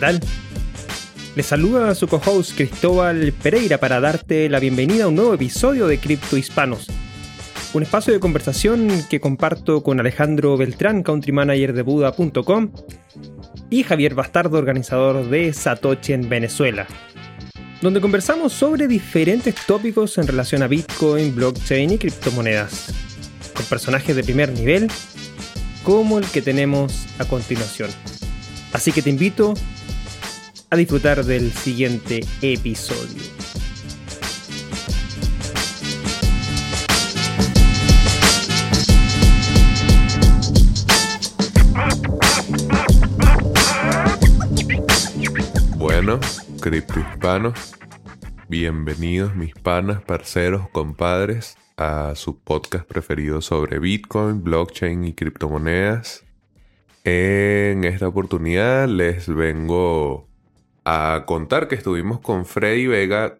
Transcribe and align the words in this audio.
tal? 0.00 0.20
Les 1.36 1.46
saluda 1.46 1.94
su 1.94 2.08
co-host 2.08 2.56
Cristóbal 2.56 3.32
Pereira 3.32 3.78
para 3.78 4.00
darte 4.00 4.48
la 4.48 4.58
bienvenida 4.58 5.04
a 5.04 5.08
un 5.08 5.14
nuevo 5.14 5.34
episodio 5.34 5.86
de 5.86 5.98
Cripto 5.98 6.36
Hispanos. 6.36 6.88
Un 7.72 7.84
espacio 7.84 8.12
de 8.12 8.18
conversación 8.18 8.88
que 9.08 9.20
comparto 9.20 9.82
con 9.82 10.00
Alejandro 10.00 10.56
Beltrán, 10.56 11.04
country 11.04 11.30
manager 11.30 11.72
de 11.72 11.82
Buda.com, 11.82 12.72
y 13.68 13.84
Javier 13.84 14.14
Bastardo, 14.14 14.58
organizador 14.58 15.28
de 15.28 15.52
Satoshi 15.52 16.14
en 16.14 16.28
Venezuela, 16.28 16.88
donde 17.80 18.00
conversamos 18.00 18.52
sobre 18.52 18.88
diferentes 18.88 19.54
tópicos 19.66 20.18
en 20.18 20.26
relación 20.26 20.64
a 20.64 20.66
Bitcoin, 20.66 21.32
blockchain 21.34 21.92
y 21.92 21.98
criptomonedas, 21.98 22.92
con 23.54 23.64
personajes 23.66 24.16
de 24.16 24.24
primer 24.24 24.50
nivel 24.50 24.90
como 25.84 26.18
el 26.18 26.24
que 26.24 26.42
tenemos 26.42 27.06
a 27.18 27.24
continuación. 27.24 27.90
Así 28.72 28.92
que 28.92 29.02
te 29.02 29.10
invito 29.10 29.54
a 30.72 30.76
disfrutar 30.76 31.24
del 31.24 31.50
siguiente 31.50 32.20
episodio. 32.42 33.22
Bueno, 45.76 46.20
criptohispanos, 46.60 47.74
bienvenidos 48.48 49.34
mis 49.34 49.52
panas, 49.54 50.02
parceros, 50.02 50.68
compadres 50.68 51.56
a 51.76 52.12
su 52.14 52.38
podcast 52.38 52.86
preferido 52.86 53.40
sobre 53.40 53.80
Bitcoin, 53.80 54.44
blockchain 54.44 55.04
y 55.04 55.14
criptomonedas. 55.14 56.24
En 57.02 57.82
esta 57.82 58.06
oportunidad 58.06 58.86
les 58.86 59.26
vengo 59.26 60.29
a 60.92 61.24
contar 61.24 61.68
que 61.68 61.76
estuvimos 61.76 62.18
con 62.18 62.44
Freddy 62.44 62.88
Vega, 62.88 63.38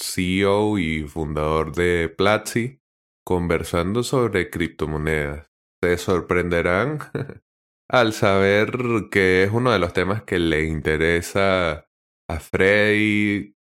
CEO 0.00 0.78
y 0.78 1.02
fundador 1.02 1.74
de 1.74 2.08
Platzi, 2.08 2.78
conversando 3.26 4.04
sobre 4.04 4.48
criptomonedas. 4.48 5.50
Se 5.82 5.98
sorprenderán 5.98 7.00
al 7.90 8.12
saber 8.12 9.08
que 9.10 9.42
es 9.42 9.50
uno 9.50 9.72
de 9.72 9.80
los 9.80 9.92
temas 9.92 10.22
que 10.22 10.38
le 10.38 10.66
interesa 10.66 11.88
a 12.30 12.38
Freddy. 12.38 13.56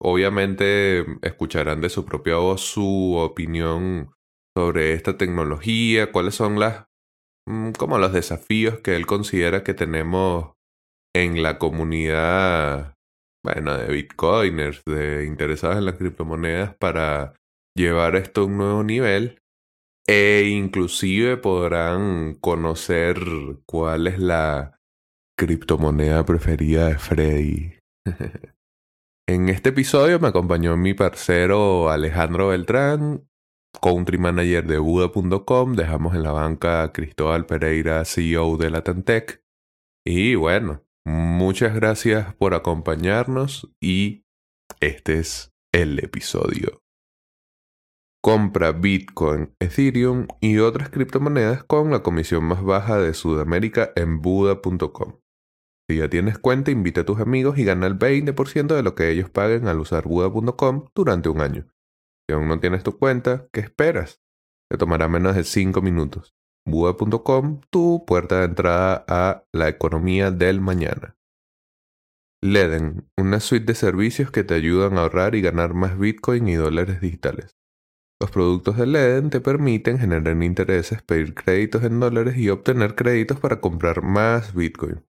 Obviamente 0.00 1.04
escucharán 1.22 1.80
de 1.80 1.88
su 1.88 2.04
propia 2.04 2.36
voz 2.36 2.60
su 2.60 3.16
opinión 3.16 4.12
sobre 4.56 4.92
esta 4.92 5.18
tecnología, 5.18 6.12
cuáles 6.12 6.36
son 6.36 6.60
las 6.60 6.86
mm, 7.48 7.72
los 7.80 8.12
desafíos 8.12 8.78
que 8.78 8.94
él 8.94 9.06
considera 9.06 9.64
que 9.64 9.74
tenemos 9.74 10.55
en 11.22 11.42
la 11.42 11.58
comunidad, 11.58 12.94
bueno, 13.42 13.76
de 13.76 13.86
bitcoiners, 13.88 14.82
de 14.84 15.24
interesados 15.24 15.78
en 15.78 15.86
las 15.86 15.96
criptomonedas 15.96 16.74
para 16.76 17.34
llevar 17.74 18.16
esto 18.16 18.42
a 18.42 18.44
un 18.44 18.58
nuevo 18.58 18.84
nivel. 18.84 19.40
E 20.06 20.48
inclusive 20.48 21.36
podrán 21.36 22.34
conocer 22.34 23.18
cuál 23.66 24.06
es 24.06 24.18
la 24.18 24.78
criptomoneda 25.36 26.24
preferida 26.24 26.88
de 26.88 26.98
Freddy. 26.98 27.74
en 29.28 29.48
este 29.48 29.70
episodio 29.70 30.20
me 30.20 30.28
acompañó 30.28 30.76
mi 30.76 30.94
parcero 30.94 31.90
Alejandro 31.90 32.48
Beltrán, 32.48 33.26
country 33.82 34.18
manager 34.18 34.64
de 34.66 34.78
Buda.com. 34.78 35.74
Dejamos 35.74 36.14
en 36.14 36.22
la 36.22 36.32
banca 36.32 36.84
a 36.84 36.92
Cristóbal 36.92 37.46
Pereira, 37.46 38.04
CEO 38.04 38.56
de 38.58 38.70
Latantec. 38.70 39.42
Y 40.04 40.36
bueno, 40.36 40.85
Muchas 41.08 41.72
gracias 41.72 42.34
por 42.34 42.52
acompañarnos 42.54 43.70
y 43.80 44.24
este 44.80 45.20
es 45.20 45.54
el 45.72 46.00
episodio. 46.00 46.82
Compra 48.20 48.72
Bitcoin, 48.72 49.54
Ethereum 49.60 50.26
y 50.40 50.58
otras 50.58 50.90
criptomonedas 50.90 51.62
con 51.62 51.92
la 51.92 52.02
comisión 52.02 52.42
más 52.42 52.64
baja 52.64 52.98
de 52.98 53.14
Sudamérica 53.14 53.92
en 53.94 54.20
Buda.com. 54.20 55.20
Si 55.88 55.98
ya 55.98 56.10
tienes 56.10 56.38
cuenta, 56.38 56.72
invita 56.72 57.02
a 57.02 57.06
tus 57.06 57.20
amigos 57.20 57.56
y 57.56 57.64
gana 57.64 57.86
el 57.86 57.96
20% 57.96 58.74
de 58.74 58.82
lo 58.82 58.96
que 58.96 59.08
ellos 59.08 59.30
paguen 59.30 59.68
al 59.68 59.78
usar 59.78 60.08
Buda.com 60.08 60.86
durante 60.92 61.28
un 61.28 61.40
año. 61.40 61.68
Si 62.28 62.34
aún 62.34 62.48
no 62.48 62.58
tienes 62.58 62.82
tu 62.82 62.98
cuenta, 62.98 63.46
¿qué 63.52 63.60
esperas? 63.60 64.20
Te 64.68 64.76
tomará 64.76 65.06
menos 65.06 65.36
de 65.36 65.44
5 65.44 65.80
minutos. 65.82 66.35
Buda.com, 66.66 67.60
tu 67.70 68.04
puerta 68.04 68.40
de 68.40 68.46
entrada 68.46 69.04
a 69.06 69.44
la 69.52 69.68
economía 69.68 70.32
del 70.32 70.60
mañana. 70.60 71.16
Leden, 72.42 73.08
una 73.16 73.38
suite 73.38 73.66
de 73.66 73.74
servicios 73.74 74.32
que 74.32 74.44
te 74.44 74.54
ayudan 74.54 74.98
a 74.98 75.02
ahorrar 75.02 75.36
y 75.36 75.42
ganar 75.42 75.74
más 75.74 75.96
Bitcoin 75.96 76.48
y 76.48 76.54
dólares 76.56 77.00
digitales. 77.00 77.56
Los 78.20 78.30
productos 78.30 78.76
de 78.76 78.86
Leden 78.86 79.30
te 79.30 79.40
permiten 79.40 79.98
generar 79.98 80.42
intereses, 80.42 81.02
pedir 81.02 81.34
créditos 81.34 81.84
en 81.84 82.00
dólares 82.00 82.36
y 82.36 82.50
obtener 82.50 82.94
créditos 82.94 83.38
para 83.38 83.60
comprar 83.60 84.02
más 84.02 84.54
Bitcoin. 84.54 85.04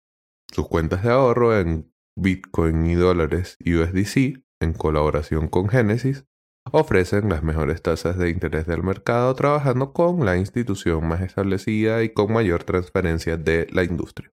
Sus 0.51 0.67
cuentas 0.67 1.03
de 1.03 1.09
ahorro 1.09 1.57
en 1.57 1.91
Bitcoin 2.15 2.85
y 2.85 2.95
dólares 2.95 3.57
USDC, 3.65 4.43
en 4.59 4.73
colaboración 4.73 5.47
con 5.47 5.69
Genesis, 5.69 6.25
ofrecen 6.71 7.29
las 7.29 7.43
mejores 7.43 7.81
tasas 7.81 8.17
de 8.17 8.29
interés 8.29 8.65
del 8.65 8.83
mercado 8.83 9.33
trabajando 9.35 9.93
con 9.93 10.25
la 10.25 10.37
institución 10.37 11.07
más 11.07 11.21
establecida 11.21 12.03
y 12.03 12.09
con 12.09 12.33
mayor 12.33 12.63
transparencia 12.63 13.37
de 13.37 13.67
la 13.71 13.83
industria. 13.83 14.31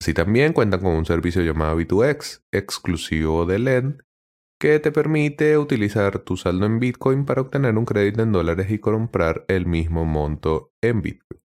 Así 0.00 0.14
también 0.14 0.52
cuentan 0.52 0.80
con 0.80 0.92
un 0.92 1.06
servicio 1.06 1.42
llamado 1.42 1.78
B2X, 1.78 2.42
exclusivo 2.50 3.46
de 3.46 3.58
LEND, 3.60 4.02
que 4.60 4.78
te 4.78 4.92
permite 4.92 5.58
utilizar 5.58 6.20
tu 6.20 6.36
saldo 6.36 6.66
en 6.66 6.78
Bitcoin 6.78 7.24
para 7.24 7.40
obtener 7.40 7.76
un 7.76 7.84
crédito 7.84 8.22
en 8.22 8.32
dólares 8.32 8.70
y 8.70 8.78
comprar 8.78 9.44
el 9.48 9.66
mismo 9.66 10.04
monto 10.04 10.72
en 10.80 11.02
Bitcoin. 11.02 11.40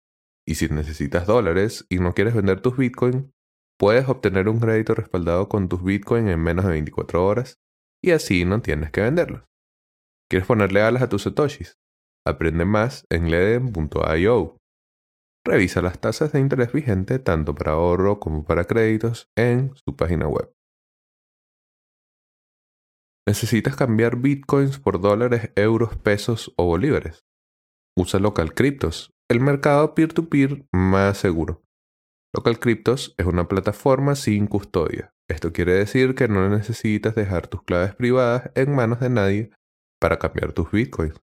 Y 0.45 0.55
si 0.55 0.69
necesitas 0.69 1.25
dólares 1.25 1.85
y 1.89 1.99
no 1.99 2.13
quieres 2.13 2.35
vender 2.35 2.61
tus 2.61 2.77
Bitcoin, 2.77 3.33
puedes 3.77 4.07
obtener 4.07 4.47
un 4.47 4.59
crédito 4.59 4.95
respaldado 4.95 5.49
con 5.49 5.69
tus 5.69 5.83
Bitcoin 5.83 6.27
en 6.27 6.39
menos 6.39 6.65
de 6.65 6.71
24 6.71 7.25
horas 7.25 7.59
y 8.01 8.11
así 8.11 8.45
no 8.45 8.61
tienes 8.61 8.91
que 8.91 9.01
venderlos. 9.01 9.43
¿Quieres 10.29 10.47
ponerle 10.47 10.81
alas 10.81 11.03
a 11.03 11.09
tus 11.09 11.23
satoshis? 11.23 11.77
Aprende 12.25 12.65
más 12.65 13.05
en 13.11 13.29
leden.io. 13.29 14.57
Revisa 15.45 15.81
las 15.83 15.99
tasas 15.99 16.31
de 16.31 16.39
interés 16.39 16.73
vigente 16.73 17.19
tanto 17.19 17.53
para 17.53 17.73
ahorro 17.73 18.19
como 18.19 18.43
para 18.43 18.65
créditos 18.65 19.29
en 19.37 19.75
su 19.75 19.95
página 19.95 20.27
web. 20.27 20.51
¿Necesitas 23.27 23.75
cambiar 23.75 24.17
bitcoins 24.17 24.79
por 24.79 24.99
dólares, 24.99 25.51
euros, 25.55 25.95
pesos 25.97 26.53
o 26.57 26.65
bolívares? 26.65 27.25
Usa 27.95 28.19
Local 28.19 28.53
Cryptos, 28.55 29.13
el 29.29 29.39
mercado 29.39 29.93
peer-to-peer 29.93 30.65
más 30.73 31.19
seguro. 31.19 31.63
Local 32.35 32.59
Cryptos 32.59 33.13
es 33.17 33.25
una 33.25 33.47
plataforma 33.47 34.15
sin 34.15 34.47
custodia. 34.47 35.11
Esto 35.29 35.53
quiere 35.53 35.73
decir 35.73 36.15
que 36.15 36.27
no 36.27 36.49
necesitas 36.49 37.15
dejar 37.15 37.47
tus 37.47 37.63
claves 37.63 37.95
privadas 37.95 38.51
en 38.55 38.75
manos 38.75 38.99
de 38.99 39.09
nadie 39.09 39.51
para 40.05 40.19
cambiar 40.19 40.53
tus 40.53 40.69
bitcoins. 40.69 41.19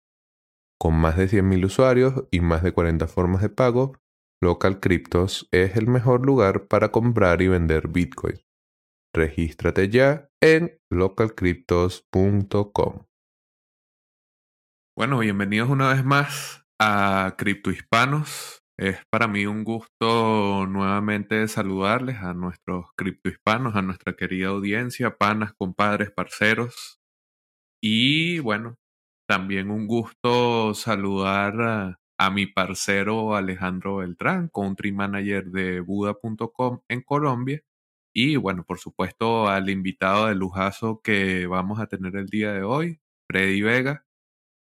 Con 0.80 0.94
más 0.94 1.16
de 1.16 1.28
100.000 1.28 1.64
usuarios 1.64 2.28
y 2.30 2.38
más 2.38 2.62
de 2.62 2.70
40 2.70 3.08
formas 3.08 3.42
de 3.42 3.48
pago, 3.48 3.96
Local 4.40 4.78
Cryptos 4.78 5.48
es 5.50 5.76
el 5.76 5.88
mejor 5.88 6.24
lugar 6.24 6.68
para 6.68 6.92
comprar 6.92 7.42
y 7.42 7.48
vender 7.48 7.88
bitcoins. 7.88 8.46
Regístrate 9.12 9.88
ya 9.88 10.30
en 10.40 10.78
localcryptos.com. 10.92 13.06
Bueno, 14.96 15.18
bienvenidos 15.18 15.70
una 15.70 15.92
vez 15.92 16.04
más 16.04 16.64
a 16.80 17.34
Cripto 17.36 17.72
Hispanos. 17.72 18.62
Es 18.78 19.00
para 19.10 19.26
mí 19.26 19.44
un 19.44 19.64
gusto 19.64 20.68
nuevamente 20.68 21.48
saludarles 21.48 22.18
a 22.18 22.32
nuestros 22.32 22.92
criptohispanos, 22.96 23.74
a 23.74 23.82
nuestra 23.82 24.12
querida 24.12 24.50
audiencia, 24.50 25.16
panas, 25.16 25.52
compadres, 25.52 26.12
parceros, 26.12 26.97
y 27.80 28.40
bueno, 28.40 28.76
también 29.28 29.70
un 29.70 29.86
gusto 29.86 30.74
saludar 30.74 31.98
a, 32.18 32.30
mi 32.30 32.46
parcero 32.46 33.36
Alejandro 33.36 33.96
Beltrán, 33.98 34.48
country 34.52 34.92
manager 34.92 35.46
de 35.50 35.80
Buda.com 35.80 36.80
en 36.88 37.02
Colombia. 37.02 37.62
Y 38.14 38.36
bueno, 38.36 38.64
por 38.64 38.78
supuesto 38.78 39.48
al 39.48 39.70
invitado 39.70 40.26
de 40.26 40.34
lujazo 40.34 41.00
que 41.02 41.46
vamos 41.46 41.80
a 41.80 41.86
tener 41.86 42.16
el 42.16 42.26
día 42.26 42.52
de 42.52 42.62
hoy, 42.62 43.00
Freddy 43.30 43.62
Vega, 43.62 44.06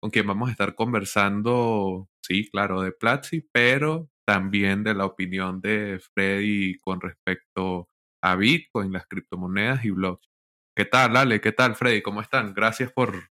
con 0.02 0.12
quien 0.12 0.28
vamos 0.28 0.50
a 0.50 0.52
estar 0.54 0.76
conversando, 0.76 2.10
sí, 2.22 2.50
claro, 2.50 2.82
de 2.82 2.92
Platzi, 2.94 3.42
pero 3.52 4.10
también 4.26 4.84
de 4.84 4.96
la 4.96 5.06
opinión 5.06 5.62
de 5.62 6.00
Freddy 6.14 6.78
con 6.80 7.02
respecto 7.02 7.90
a 8.24 8.36
Bitcoin, 8.36 8.92
las 8.94 9.08
criptomonedas 9.08 9.86
y 9.86 9.92
blockchain. 9.92 10.35
¿Qué 10.78 10.84
tal, 10.84 11.16
Ale? 11.16 11.40
¿Qué 11.40 11.54
tal, 11.54 11.76
Freddy? 11.76 12.02
¿Cómo 12.02 12.20
están? 12.20 12.54
Gracias 12.54 12.92
por, 12.92 13.30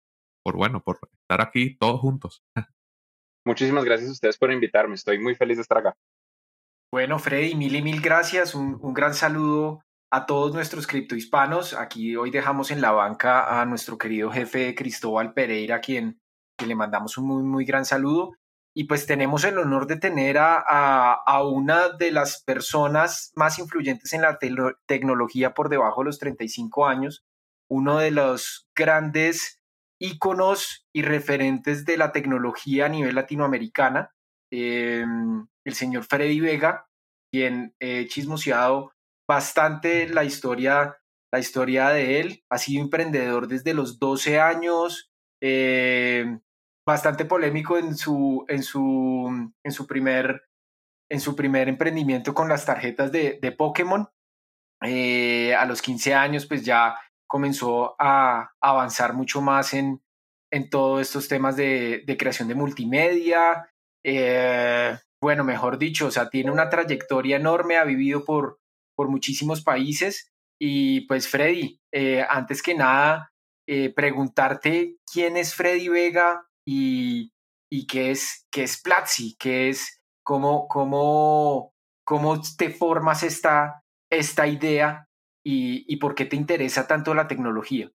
por, 0.43 0.57
bueno, 0.57 0.81
por 0.81 0.99
estar 1.21 1.39
aquí 1.39 1.77
todos 1.77 1.99
juntos. 1.99 2.43
Muchísimas 3.45 3.85
gracias 3.85 4.09
a 4.09 4.13
ustedes 4.13 4.37
por 4.39 4.51
invitarme. 4.51 4.95
Estoy 4.95 5.19
muy 5.19 5.35
feliz 5.35 5.57
de 5.57 5.61
estar 5.61 5.77
acá. 5.77 5.95
Bueno, 6.91 7.19
Freddy, 7.19 7.53
mil 7.53 7.75
y 7.75 7.83
mil 7.83 8.01
gracias. 8.01 8.55
Un, 8.55 8.79
gran 8.91 9.13
saludo 9.13 9.83
a 10.11 10.25
todos 10.25 10.55
nuestros 10.55 10.87
criptohispanos. 10.87 11.75
Aquí 11.75 12.15
hoy 12.15 12.31
dejamos 12.31 12.71
en 12.71 12.81
la 12.81 12.91
banca 12.91 13.61
a 13.61 13.65
nuestro 13.65 13.99
querido 13.99 14.31
jefe 14.31 14.73
Cristóbal 14.73 15.33
Pereira, 15.33 15.79
quien, 15.79 16.19
le 16.65 16.75
mandamos 16.75 17.19
un 17.19 17.27
muy, 17.27 17.43
muy 17.43 17.65
gran 17.65 17.85
saludo. 17.85 18.31
Y 18.75 18.85
pues 18.85 19.05
tenemos 19.05 19.43
el 19.43 19.59
honor 19.59 19.85
de 19.85 19.97
tener 19.97 20.39
a, 20.39 21.13
a, 21.13 21.43
una 21.43 21.89
de 21.89 22.11
las 22.11 22.41
personas 22.43 23.31
más 23.35 23.59
influyentes 23.59 24.11
en 24.13 24.23
la 24.23 24.39
tecnología 24.87 25.53
por 25.53 25.69
debajo 25.69 26.01
de 26.01 26.05
los 26.05 26.19
35 26.19 26.87
años, 26.87 27.26
uno 27.69 27.97
de 27.99 28.11
los 28.11 28.67
grandes 28.75 29.59
íconos 29.99 30.85
y 30.93 31.01
referentes 31.01 31.85
de 31.85 31.97
la 31.97 32.11
tecnología 32.11 32.85
a 32.85 32.89
nivel 32.89 33.15
latinoamericana, 33.15 34.11
em, 34.51 35.47
el 35.65 35.73
señor 35.73 36.05
Freddy 36.05 36.39
Vega, 36.39 36.87
quien 37.31 37.75
he 37.79 38.07
chismoseado 38.07 38.93
bastante 39.27 40.07
la 40.07 40.23
historia, 40.23 40.97
la 41.31 41.39
historia 41.39 41.89
de 41.89 42.19
él. 42.19 42.43
Ha 42.49 42.57
sido 42.57 42.83
emprendedor 42.83 43.47
desde 43.47 43.73
los 43.73 43.99
12 43.99 44.39
años, 44.39 45.11
em, 45.41 46.39
bastante 46.85 47.25
polémico 47.25 47.77
en 47.77 47.97
su, 47.97 48.45
en 48.47 48.63
su, 48.63 49.51
en 49.63 49.71
su, 49.71 49.87
primer, 49.87 50.43
en 51.11 51.19
su 51.19 51.35
primer 51.35 51.67
emprendimiento 51.67 52.33
con 52.33 52.47
las 52.47 52.65
tarjetas 52.65 53.11
de, 53.11 53.39
de 53.41 53.51
Pokémon. 53.51 54.07
Eh, 54.83 55.55
a 55.55 55.65
los 55.65 55.81
15 55.81 56.13
años, 56.13 56.45
pues 56.45 56.63
ya 56.63 56.95
comenzó 57.27 57.95
a 57.99 58.51
avanzar 58.61 59.13
mucho 59.13 59.41
más 59.41 59.73
en, 59.73 60.01
en 60.51 60.69
todos 60.69 61.01
estos 61.01 61.27
temas 61.27 61.55
de, 61.55 62.03
creación 62.17 62.47
de 62.47 62.55
multimedia. 62.55 63.69
Eh, 64.03 64.97
bueno, 65.21 65.43
mejor 65.43 65.77
dicho, 65.77 66.07
o 66.07 66.11
sea, 66.11 66.29
tiene 66.29 66.51
una 66.51 66.69
trayectoria 66.69 67.37
enorme, 67.37 67.77
ha 67.77 67.83
vivido 67.83 68.23
por, 68.23 68.59
por 68.95 69.09
muchísimos 69.09 69.63
países. 69.63 70.31
Y 70.59 71.01
pues 71.01 71.27
Freddy, 71.27 71.79
eh, 71.93 72.25
antes 72.27 72.63
que 72.63 72.75
nada, 72.75 73.31
eh, 73.67 73.93
preguntarte 73.93 74.95
quién 75.11 75.37
es 75.37 75.53
Freddy 75.53 75.89
Vega 75.89 76.47
y, 76.65 77.33
y 77.71 77.85
qué, 77.85 78.11
es, 78.11 78.47
qué 78.51 78.63
es 78.63 78.81
Platzi, 78.81 79.35
qué 79.37 79.69
es, 79.69 80.01
cómo, 80.23 80.67
cómo, 80.67 81.73
cómo 82.05 82.41
te 82.57 82.69
formas 82.69 83.23
esta, 83.23 83.83
esta 84.09 84.47
idea 84.47 85.06
y, 85.49 85.95
por 85.97 86.13
qué 86.13 86.25
te 86.25 86.35
interesa 86.35 86.87
tanto 86.87 87.13
la 87.13 87.27
tecnología. 87.27 87.89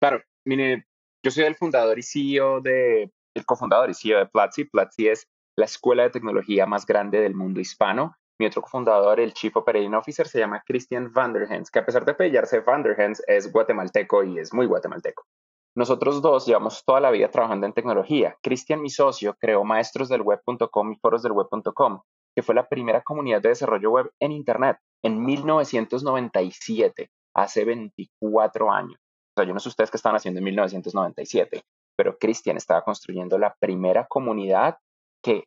Claro, 0.00 0.20
mire, 0.44 0.86
yo 1.24 1.30
soy 1.30 1.44
el 1.44 1.54
fundador 1.54 1.96
y 1.98 2.02
CEO 2.02 2.60
de, 2.60 3.12
el 3.34 3.46
cofundador 3.46 3.88
y 3.90 3.94
CEO 3.94 4.18
de 4.18 4.26
Platzi. 4.26 4.64
Platzi 4.64 5.08
es 5.08 5.28
la 5.56 5.66
escuela 5.66 6.02
de 6.02 6.10
tecnología 6.10 6.66
más 6.66 6.86
grande 6.86 7.20
del 7.20 7.36
mundo 7.36 7.60
hispano. 7.60 8.16
Mi 8.40 8.46
otro 8.46 8.62
cofundador, 8.62 9.20
el 9.20 9.32
Chief 9.32 9.56
Operating 9.56 9.94
Officer, 9.94 10.26
se 10.26 10.40
llama 10.40 10.62
Christian 10.66 11.12
Vanderhens, 11.12 11.70
que 11.70 11.78
a 11.78 11.86
pesar 11.86 12.04
de 12.04 12.12
apellarse 12.12 12.60
Vanderhens, 12.60 13.22
es 13.28 13.52
guatemalteco 13.52 14.24
y 14.24 14.38
es 14.40 14.52
muy 14.52 14.66
guatemalteco. 14.66 15.24
Nosotros 15.76 16.20
dos 16.20 16.46
llevamos 16.46 16.84
toda 16.84 17.00
la 17.00 17.12
vida 17.12 17.30
trabajando 17.30 17.66
en 17.66 17.74
tecnología. 17.74 18.36
Christian, 18.42 18.82
mi 18.82 18.90
socio, 18.90 19.36
creó 19.38 19.62
maestrosdelweb.com 19.62 20.92
y 20.92 20.96
forosdelweb.com, 20.96 22.00
que 22.34 22.42
fue 22.42 22.56
la 22.56 22.68
primera 22.68 23.02
comunidad 23.02 23.40
de 23.40 23.50
desarrollo 23.50 23.90
web 23.90 24.10
en 24.18 24.32
Internet 24.32 24.78
en 25.04 25.24
1997, 25.24 27.10
hace 27.34 27.64
24 27.64 28.72
años. 28.72 28.98
O 29.36 29.40
sea, 29.40 29.46
yo 29.46 29.54
no 29.54 29.60
sé 29.60 29.68
ustedes 29.68 29.90
qué 29.90 29.96
estaban 29.96 30.16
haciendo 30.16 30.38
en 30.38 30.44
1997, 30.44 31.62
pero 31.96 32.18
Christian 32.18 32.56
estaba 32.56 32.82
construyendo 32.82 33.38
la 33.38 33.54
primera 33.60 34.06
comunidad 34.08 34.78
que 35.22 35.44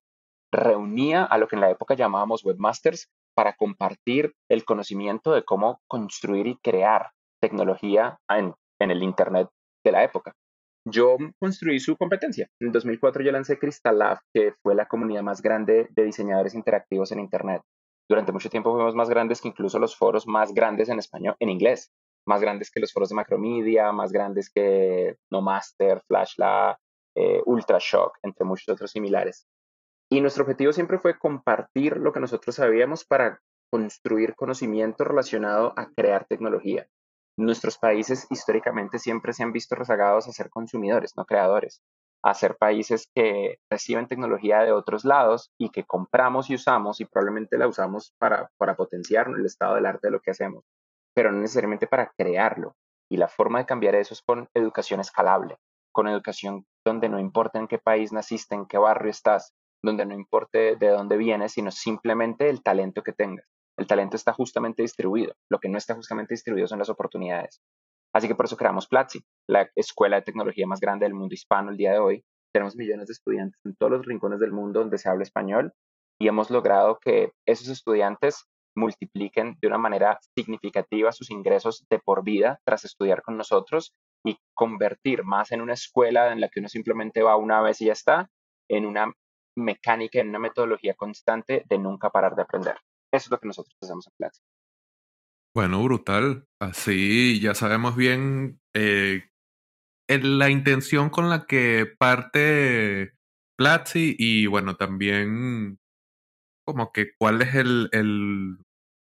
reunía 0.53 1.23
a 1.23 1.37
lo 1.37 1.47
que 1.47 1.55
en 1.55 1.61
la 1.61 1.69
época 1.69 1.95
llamábamos 1.95 2.43
webmasters 2.43 3.09
para 3.35 3.53
compartir 3.53 4.33
el 4.49 4.65
conocimiento 4.65 5.33
de 5.33 5.43
cómo 5.43 5.79
construir 5.87 6.47
y 6.47 6.57
crear 6.57 7.11
tecnología 7.41 8.19
en, 8.29 8.53
en 8.79 8.91
el 8.91 9.03
Internet 9.03 9.47
de 9.85 9.91
la 9.91 10.03
época. 10.03 10.33
Yo 10.85 11.17
construí 11.39 11.79
su 11.79 11.95
competencia. 11.95 12.47
En 12.59 12.71
2004 12.71 13.23
yo 13.23 13.31
lancé 13.31 13.59
Crystal 13.59 13.97
Lab, 13.97 14.19
que 14.33 14.53
fue 14.63 14.75
la 14.75 14.87
comunidad 14.87 15.21
más 15.21 15.41
grande 15.41 15.87
de 15.91 16.03
diseñadores 16.03 16.55
interactivos 16.55 17.11
en 17.11 17.19
Internet 17.19 17.61
durante 18.11 18.33
mucho 18.33 18.49
tiempo 18.49 18.73
fuimos 18.73 18.93
más 18.93 19.09
grandes 19.09 19.39
que 19.39 19.47
incluso 19.47 19.79
los 19.79 19.95
foros 19.95 20.27
más 20.27 20.53
grandes 20.53 20.89
en 20.89 20.99
español, 20.99 21.37
en 21.39 21.49
inglés, 21.49 21.93
más 22.27 22.41
grandes 22.41 22.69
que 22.69 22.81
los 22.81 22.91
foros 22.91 23.07
de 23.07 23.15
Macromedia, 23.15 23.93
más 23.93 24.11
grandes 24.11 24.49
que 24.49 25.15
No 25.31 25.41
Master, 25.41 26.01
Flashla, 26.05 26.77
eh, 27.15 27.41
Ultrashock, 27.45 28.17
entre 28.23 28.45
muchos 28.45 28.67
otros 28.67 28.91
similares. 28.91 29.47
Y 30.11 30.19
nuestro 30.19 30.43
objetivo 30.43 30.73
siempre 30.73 30.99
fue 30.99 31.17
compartir 31.17 31.95
lo 31.95 32.11
que 32.11 32.19
nosotros 32.19 32.53
sabíamos 32.53 33.05
para 33.05 33.39
construir 33.71 34.35
conocimiento 34.35 35.05
relacionado 35.05 35.73
a 35.77 35.89
crear 35.95 36.25
tecnología. 36.25 36.87
Nuestros 37.37 37.77
países 37.77 38.27
históricamente 38.29 38.99
siempre 38.99 39.31
se 39.31 39.43
han 39.43 39.53
visto 39.53 39.75
rezagados 39.75 40.27
a 40.27 40.33
ser 40.33 40.49
consumidores, 40.49 41.13
no 41.15 41.23
creadores 41.23 41.81
a 42.23 42.33
ser 42.33 42.55
países 42.57 43.07
que 43.15 43.57
reciben 43.69 44.07
tecnología 44.07 44.59
de 44.59 44.71
otros 44.71 45.05
lados 45.05 45.51
y 45.59 45.69
que 45.69 45.83
compramos 45.83 46.49
y 46.49 46.55
usamos 46.55 47.01
y 47.01 47.05
probablemente 47.05 47.57
la 47.57 47.67
usamos 47.67 48.13
para, 48.19 48.49
para 48.57 48.75
potenciar 48.75 49.27
el 49.27 49.45
estado 49.45 49.75
del 49.75 49.87
arte 49.87 50.07
de 50.07 50.11
lo 50.11 50.19
que 50.19 50.31
hacemos, 50.31 50.63
pero 51.15 51.31
no 51.31 51.39
necesariamente 51.39 51.87
para 51.87 52.11
crearlo. 52.17 52.75
Y 53.09 53.17
la 53.17 53.27
forma 53.27 53.59
de 53.59 53.65
cambiar 53.65 53.95
eso 53.95 54.13
es 54.13 54.21
con 54.21 54.47
educación 54.53 54.99
escalable, 54.99 55.57
con 55.91 56.07
educación 56.07 56.65
donde 56.85 57.09
no 57.09 57.19
importa 57.19 57.59
en 57.59 57.67
qué 57.67 57.77
país 57.77 58.13
naciste, 58.13 58.55
en 58.55 58.65
qué 58.65 58.77
barrio 58.77 59.11
estás, 59.11 59.53
donde 59.83 60.05
no 60.05 60.13
importe 60.13 60.75
de 60.75 60.89
dónde 60.89 61.17
vienes, 61.17 61.53
sino 61.53 61.71
simplemente 61.71 62.49
el 62.49 62.61
talento 62.61 63.01
que 63.01 63.13
tengas. 63.13 63.45
El 63.77 63.87
talento 63.87 64.15
está 64.15 64.31
justamente 64.33 64.83
distribuido. 64.83 65.33
Lo 65.49 65.59
que 65.59 65.69
no 65.69 65.77
está 65.77 65.95
justamente 65.95 66.33
distribuido 66.33 66.67
son 66.67 66.79
las 66.79 66.89
oportunidades. 66.89 67.61
Así 68.13 68.27
que 68.27 68.35
por 68.35 68.45
eso 68.45 68.57
creamos 68.57 68.87
Platzi, 68.87 69.23
la 69.47 69.69
escuela 69.75 70.17
de 70.17 70.23
tecnología 70.23 70.67
más 70.67 70.79
grande 70.79 71.05
del 71.05 71.13
mundo 71.13 71.33
hispano 71.33 71.71
el 71.71 71.77
día 71.77 71.93
de 71.93 71.99
hoy. 71.99 72.23
Tenemos 72.53 72.75
millones 72.75 73.07
de 73.07 73.13
estudiantes 73.13 73.59
en 73.63 73.75
todos 73.75 73.91
los 73.93 74.05
rincones 74.05 74.39
del 74.39 74.51
mundo 74.51 74.81
donde 74.81 74.97
se 74.97 75.09
habla 75.09 75.23
español 75.23 75.73
y 76.19 76.27
hemos 76.27 76.49
logrado 76.49 76.99
que 76.99 77.31
esos 77.47 77.69
estudiantes 77.69 78.45
multipliquen 78.75 79.57
de 79.61 79.67
una 79.67 79.77
manera 79.77 80.19
significativa 80.37 81.11
sus 81.11 81.29
ingresos 81.31 81.85
de 81.89 81.99
por 81.99 82.23
vida 82.23 82.59
tras 82.65 82.85
estudiar 82.85 83.21
con 83.21 83.37
nosotros 83.37 83.93
y 84.25 84.37
convertir 84.53 85.23
más 85.23 85.51
en 85.51 85.61
una 85.61 85.73
escuela 85.73 86.31
en 86.31 86.41
la 86.41 86.49
que 86.49 86.59
uno 86.59 86.69
simplemente 86.69 87.23
va 87.23 87.37
una 87.37 87.61
vez 87.61 87.81
y 87.81 87.85
ya 87.85 87.93
está, 87.93 88.29
en 88.69 88.85
una 88.85 89.11
mecánica, 89.57 90.19
en 90.19 90.29
una 90.29 90.39
metodología 90.39 90.93
constante 90.93 91.63
de 91.67 91.77
nunca 91.77 92.09
parar 92.09 92.35
de 92.35 92.43
aprender. 92.43 92.75
Eso 93.11 93.25
es 93.25 93.31
lo 93.31 93.39
que 93.39 93.47
nosotros 93.47 93.75
hacemos 93.81 94.07
en 94.07 94.13
Platzi. 94.17 94.41
Bueno, 95.55 95.83
brutal. 95.83 96.45
Así 96.61 97.39
ya 97.41 97.53
sabemos 97.55 97.95
bien 97.95 98.59
eh, 98.73 99.23
la 100.09 100.49
intención 100.49 101.09
con 101.09 101.29
la 101.29 101.45
que 101.47 101.87
parte 101.99 103.13
Platzi 103.57 104.15
y 104.17 104.47
bueno, 104.47 104.75
también 104.77 105.79
como 106.65 106.91
que 106.93 107.13
cuál 107.19 107.41
es 107.41 107.55
el, 107.55 107.89
el, 107.93 108.57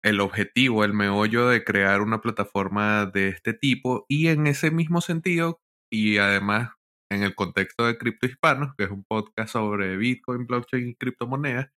el 0.04 0.20
objetivo, 0.20 0.84
el 0.84 0.94
meollo 0.94 1.48
de 1.48 1.64
crear 1.64 2.02
una 2.02 2.20
plataforma 2.20 3.06
de 3.06 3.28
este 3.28 3.54
tipo 3.54 4.06
y 4.08 4.28
en 4.28 4.46
ese 4.46 4.70
mismo 4.70 5.00
sentido 5.00 5.60
y 5.92 6.18
además 6.18 6.72
en 7.10 7.22
el 7.24 7.34
contexto 7.34 7.86
de 7.86 7.98
Cripto 7.98 8.26
Hispanos, 8.26 8.74
que 8.78 8.84
es 8.84 8.90
un 8.90 9.04
podcast 9.04 9.52
sobre 9.52 9.96
Bitcoin, 9.96 10.46
blockchain 10.46 10.90
y 10.90 10.94
criptomonedas, 10.96 11.70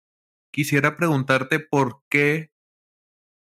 quisiera 0.52 0.96
preguntarte 0.96 1.60
por 1.60 2.02
qué 2.10 2.51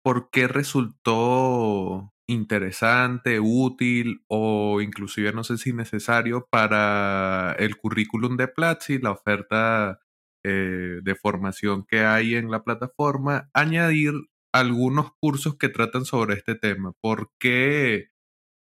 por 0.05 0.29
qué 0.29 0.47
resultó 0.47 2.13
interesante, 2.27 3.39
útil 3.39 4.24
o 4.27 4.79
inclusive 4.79 5.33
no 5.33 5.43
sé 5.43 5.57
si 5.57 5.74
necesario 5.74 6.47
para 6.51 7.55
el 7.57 7.75
currículum 7.75 8.38
de 8.38 8.47
Platzi, 8.47 9.00
la 9.00 9.09
oferta 9.09 10.00
eh, 10.43 11.00
de 11.01 11.15
formación 11.15 11.88
que 11.88 12.01
hay 12.01 12.35
en 12.35 12.51
la 12.51 12.63
plataforma, 12.63 13.50
añadir 13.55 14.13
algunos 14.53 15.12
cursos 15.19 15.57
que 15.57 15.69
tratan 15.69 16.05
sobre 16.05 16.35
este 16.35 16.53
tema. 16.53 16.93
¿Por 17.01 17.31
qué, 17.39 18.09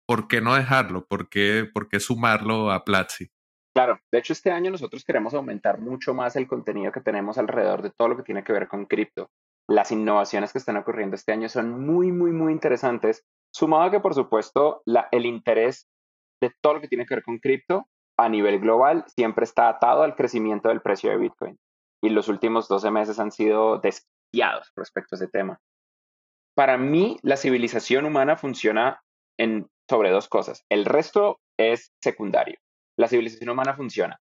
por 0.07 0.29
qué 0.29 0.41
no 0.41 0.55
dejarlo? 0.55 1.07
¿Por 1.09 1.29
qué, 1.29 1.69
¿Por 1.75 1.89
qué 1.89 1.99
sumarlo 1.99 2.71
a 2.71 2.85
Platzi? 2.85 3.33
Claro, 3.75 3.99
de 4.13 4.19
hecho 4.19 4.33
este 4.33 4.53
año 4.53 4.71
nosotros 4.71 5.03
queremos 5.05 5.35
aumentar 5.35 5.81
mucho 5.81 6.15
más 6.15 6.37
el 6.37 6.47
contenido 6.47 6.93
que 6.93 7.01
tenemos 7.01 7.37
alrededor 7.37 7.83
de 7.83 7.91
todo 7.91 8.07
lo 8.07 8.17
que 8.17 8.23
tiene 8.23 8.45
que 8.45 8.53
ver 8.53 8.69
con 8.69 8.87
cripto 8.87 9.33
las 9.69 9.93
innovaciones 9.93 10.53
que 10.53 10.59
están 10.59 10.77
ocurriendo 10.77 11.17
este 11.17 11.33
año 11.33 11.49
son 11.49 11.85
muy, 11.85 12.13
muy, 12.13 12.33
muy 12.33 12.53
interesantes, 12.53 13.25
sumado 13.53 13.85
a 13.85 13.91
que, 13.91 14.01
por 14.01 14.15
supuesto, 14.15 14.83
el 15.11 15.27
interés 15.27 15.89
de 16.41 16.53
todo 16.61 16.75
lo 16.75 16.81
que 16.81 16.89
tiene 16.89 17.07
que 17.07 17.15
ver 17.15 17.25
con 17.25 17.39
cripto 17.39 17.87
a 18.19 18.29
nivel 18.29 18.61
global 18.61 19.05
siempre 19.07 19.45
está 19.45 19.69
atado 19.69 20.03
al 20.03 20.17
crecimiento 20.17 20.69
del 20.69 20.83
precio 20.83 21.11
de 21.11 21.17
Bitcoin. 21.17 21.59
Y 22.03 22.11
los 22.11 22.29
últimos 22.29 22.69
12 22.69 22.91
meses 22.91 23.19
han 23.19 23.31
sido 23.31 23.79
desquiados 23.79 24.73
respecto 24.77 25.15
a 25.15 25.17
ese 25.17 25.29
tema. 25.29 25.61
Para 26.55 26.77
mí, 26.77 27.19
la 27.23 27.37
civilización 27.37 28.05
humana 28.05 28.37
funciona 28.37 29.03
sobre 29.89 30.11
dos 30.11 30.29
cosas. 30.29 30.65
El 30.69 30.85
resto 30.85 31.41
es 31.59 31.93
secundario. 32.03 32.59
La 32.97 33.09
civilización 33.09 33.51
humana 33.51 33.75
funciona 33.75 34.21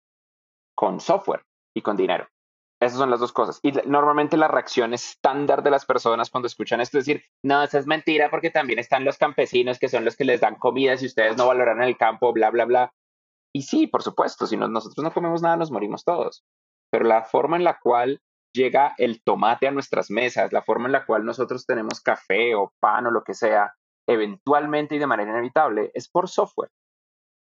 con 0.76 1.00
software 1.00 1.44
y 1.76 1.82
con 1.82 1.98
dinero. 1.98 2.28
Esas 2.82 2.98
son 2.98 3.12
las 3.12 3.20
dos 3.20 3.32
cosas. 3.32 3.60
Y 3.62 3.72
normalmente 3.86 4.38
la 4.38 4.48
reacción 4.48 4.96
estándar 4.96 5.62
de 5.62 5.70
las 5.70 5.86
personas 5.86 6.32
cuando 6.32 6.48
escuchan 6.48 6.82
esto 6.82 6.98
es 6.98 7.06
decir, 7.06 7.24
no, 7.44 7.62
eso 7.62 7.78
es 7.78 7.86
mentira 7.86 8.32
porque 8.32 8.50
también 8.50 8.80
están 8.80 9.06
los 9.06 9.20
campesinos 9.20 9.78
que 9.78 9.88
son 9.88 10.04
los 10.04 10.18
que 10.18 10.26
les 10.26 10.42
dan 10.42 10.56
comida 10.56 10.98
si 10.98 11.06
ustedes 11.06 11.38
no 11.38 11.46
valoran 11.46 11.84
el 11.84 11.96
campo, 11.96 12.34
bla, 12.34 12.50
bla, 12.50 12.66
bla. 12.66 12.92
Y 13.54 13.64
sí, 13.64 13.86
por 13.86 14.02
supuesto, 14.02 14.48
si 14.48 14.58
nosotros 14.58 15.04
no 15.04 15.14
comemos 15.14 15.44
nada, 15.44 15.58
nos 15.58 15.70
morimos 15.70 16.04
todos. 16.04 16.44
Pero 16.90 17.06
la 17.06 17.24
forma 17.24 17.56
en 17.56 17.66
la 17.66 17.78
cual 17.80 18.20
llega 18.52 18.96
el 18.98 19.22
tomate 19.24 19.68
a 19.68 19.72
nuestras 19.72 20.10
mesas, 20.10 20.52
la 20.52 20.64
forma 20.64 20.88
en 20.88 20.94
la 20.94 21.06
cual 21.06 21.24
nosotros 21.24 21.68
tenemos 21.68 22.02
café 22.02 22.56
o 22.56 22.74
pan 22.80 23.06
o 23.06 23.12
lo 23.12 23.24
que 23.24 23.36
sea, 23.36 23.76
eventualmente 24.08 24.96
y 24.96 25.00
de 25.00 25.08
manera 25.08 25.30
inevitable, 25.30 25.92
es 25.94 26.10
por 26.10 26.28
software 26.28 26.72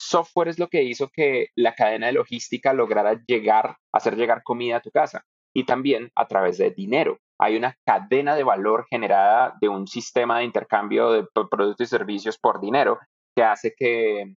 software 0.03 0.49
es 0.49 0.59
lo 0.59 0.67
que 0.67 0.83
hizo 0.83 1.09
que 1.09 1.47
la 1.55 1.75
cadena 1.75 2.07
de 2.07 2.13
logística 2.13 2.73
lograra 2.73 3.21
llegar, 3.25 3.77
hacer 3.91 4.15
llegar 4.15 4.43
comida 4.43 4.77
a 4.77 4.81
tu 4.81 4.91
casa 4.91 5.25
y 5.53 5.65
también 5.65 6.11
a 6.15 6.27
través 6.27 6.57
de 6.57 6.71
dinero. 6.71 7.19
Hay 7.39 7.55
una 7.55 7.77
cadena 7.85 8.35
de 8.35 8.43
valor 8.43 8.85
generada 8.89 9.55
de 9.59 9.69
un 9.69 9.87
sistema 9.87 10.39
de 10.39 10.45
intercambio 10.45 11.11
de 11.11 11.25
productos 11.49 11.87
y 11.87 11.89
servicios 11.89 12.37
por 12.37 12.59
dinero 12.59 12.99
que 13.35 13.43
hace 13.43 13.73
que, 13.75 14.35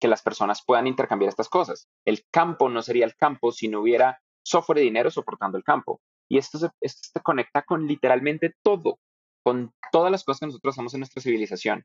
que 0.00 0.08
las 0.08 0.22
personas 0.22 0.62
puedan 0.64 0.86
intercambiar 0.86 1.28
estas 1.28 1.48
cosas. 1.48 1.88
El 2.04 2.24
campo 2.30 2.68
no 2.68 2.82
sería 2.82 3.04
el 3.04 3.16
campo 3.16 3.52
si 3.52 3.68
no 3.68 3.80
hubiera 3.80 4.20
software 4.44 4.78
de 4.78 4.84
dinero 4.84 5.10
soportando 5.10 5.58
el 5.58 5.64
campo. 5.64 6.00
Y 6.28 6.38
esto 6.38 6.58
se, 6.58 6.68
esto 6.80 7.08
se 7.12 7.20
conecta 7.20 7.62
con 7.62 7.86
literalmente 7.86 8.54
todo, 8.62 8.98
con 9.44 9.72
todas 9.92 10.10
las 10.10 10.24
cosas 10.24 10.40
que 10.40 10.46
nosotros 10.46 10.74
hacemos 10.74 10.94
en 10.94 11.00
nuestra 11.00 11.22
civilización. 11.22 11.84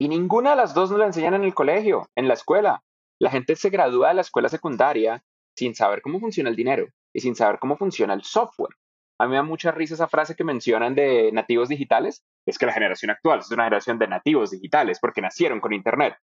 Y 0.00 0.08
ninguna 0.08 0.50
de 0.50 0.56
las 0.56 0.74
dos 0.74 0.90
nos 0.90 1.00
la 1.00 1.06
enseñan 1.06 1.34
en 1.34 1.44
el 1.44 1.54
colegio, 1.54 2.08
en 2.14 2.28
la 2.28 2.34
escuela. 2.34 2.84
La 3.20 3.30
gente 3.30 3.56
se 3.56 3.70
gradúa 3.70 4.08
de 4.08 4.14
la 4.14 4.20
escuela 4.20 4.48
secundaria 4.48 5.24
sin 5.56 5.74
saber 5.74 6.02
cómo 6.02 6.20
funciona 6.20 6.50
el 6.50 6.56
dinero 6.56 6.86
y 7.12 7.20
sin 7.20 7.34
saber 7.34 7.58
cómo 7.58 7.76
funciona 7.76 8.14
el 8.14 8.22
software. 8.22 8.76
A 9.20 9.24
mí 9.24 9.30
me 9.30 9.36
da 9.36 9.42
mucha 9.42 9.72
risa 9.72 9.94
esa 9.94 10.06
frase 10.06 10.36
que 10.36 10.44
mencionan 10.44 10.94
de 10.94 11.32
nativos 11.32 11.68
digitales. 11.68 12.22
Es 12.46 12.58
que 12.58 12.66
la 12.66 12.72
generación 12.72 13.10
actual 13.10 13.40
es 13.40 13.50
una 13.50 13.64
generación 13.64 13.98
de 13.98 14.06
nativos 14.06 14.52
digitales 14.52 15.00
porque 15.00 15.20
nacieron 15.20 15.60
con 15.60 15.72
Internet. 15.72 16.16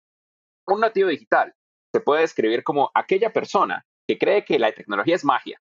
Un 0.67 0.81
nativo 0.81 1.09
digital 1.09 1.55
se 1.91 2.01
puede 2.01 2.21
describir 2.21 2.63
como 2.63 2.91
aquella 2.93 3.33
persona 3.33 3.85
que 4.07 4.19
cree 4.19 4.45
que 4.45 4.59
la 4.59 4.71
tecnología 4.71 5.15
es 5.15 5.25
magia. 5.25 5.59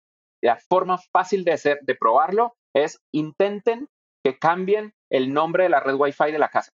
La 0.42 0.56
forma 0.56 0.98
fácil 0.98 1.44
de, 1.44 1.52
hacer, 1.52 1.80
de 1.82 1.94
probarlo 1.94 2.54
es 2.74 3.00
intenten 3.12 3.88
que 4.22 4.38
cambien 4.38 4.92
el 5.10 5.32
nombre 5.32 5.64
de 5.64 5.70
la 5.70 5.80
red 5.80 5.94
Wi-Fi 5.94 6.32
de 6.32 6.38
la 6.38 6.50
casa. 6.50 6.70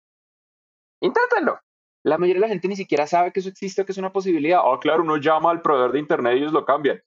Inténtenlo. 1.01 1.59
La 2.03 2.17
mayoría 2.17 2.41
de 2.41 2.47
la 2.47 2.49
gente 2.49 2.67
ni 2.67 2.75
siquiera 2.75 3.05
sabe 3.05 3.31
que 3.31 3.41
eso 3.41 3.49
existe 3.49 3.81
o 3.81 3.85
que 3.85 3.91
es 3.91 3.97
una 3.97 4.13
posibilidad. 4.13 4.61
Oh, 4.63 4.79
claro, 4.79 5.03
uno 5.03 5.17
llama 5.17 5.51
al 5.51 5.61
proveedor 5.61 5.91
de 5.91 5.99
Internet 5.99 6.35
y 6.35 6.37
ellos 6.39 6.53
lo 6.53 6.65
cambian. 6.65 7.01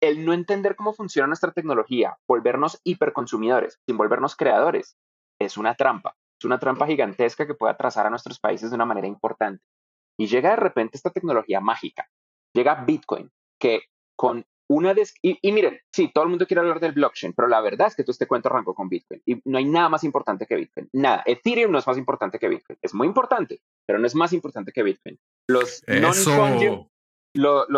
El 0.00 0.24
no 0.24 0.32
entender 0.32 0.76
cómo 0.76 0.92
funciona 0.92 1.26
nuestra 1.26 1.52
tecnología, 1.52 2.18
volvernos 2.26 2.80
hiperconsumidores, 2.84 3.80
sin 3.86 3.96
volvernos 3.96 4.36
creadores, 4.36 4.96
es 5.38 5.56
una 5.56 5.74
trampa. 5.74 6.16
Es 6.38 6.44
una 6.44 6.58
trampa 6.58 6.86
gigantesca 6.86 7.46
que 7.46 7.54
puede 7.54 7.72
atrasar 7.72 8.06
a 8.06 8.10
nuestros 8.10 8.40
países 8.40 8.70
de 8.70 8.74
una 8.74 8.84
manera 8.84 9.06
importante. 9.06 9.64
Y 10.18 10.26
llega 10.26 10.50
de 10.50 10.56
repente 10.56 10.96
esta 10.96 11.10
tecnología 11.10 11.60
mágica. 11.60 12.08
Llega 12.52 12.84
Bitcoin, 12.84 13.30
que 13.60 13.82
con 14.16 14.44
una 14.74 14.94
y, 15.22 15.52
miren, 15.52 15.78
sí, 15.92 16.10
todo 16.12 16.24
el 16.24 16.30
mundo 16.30 16.46
quiere 16.46 16.60
hablar 16.60 16.80
del 16.80 16.92
blockchain, 16.92 17.32
pero 17.34 17.48
la 17.48 17.60
verdad 17.60 17.88
es 17.88 17.96
que 17.96 18.04
todo 18.04 18.12
este 18.12 18.26
cuento 18.26 18.48
arrancó 18.48 18.74
con 18.74 18.88
Bitcoin 18.88 19.22
y 19.26 19.40
no 19.44 19.58
hay 19.58 19.64
nada 19.64 19.88
más 19.88 20.04
importante 20.04 20.46
que 20.46 20.56
Bitcoin. 20.56 20.88
Nada. 20.92 21.22
Ethereum 21.26 21.72
no 21.72 21.78
es 21.78 21.86
más 21.86 21.98
importante 21.98 22.38
que 22.38 22.48
Bitcoin. 22.48 22.78
Es 22.82 22.94
muy 22.94 23.06
importante, 23.06 23.60
pero 23.86 23.98
no 23.98 24.06
es 24.06 24.14
más 24.14 24.32
importante 24.32 24.72
que 24.72 24.82
Bitcoin. 24.82 25.18
Los 25.48 25.82
non-fungible, 25.86 26.88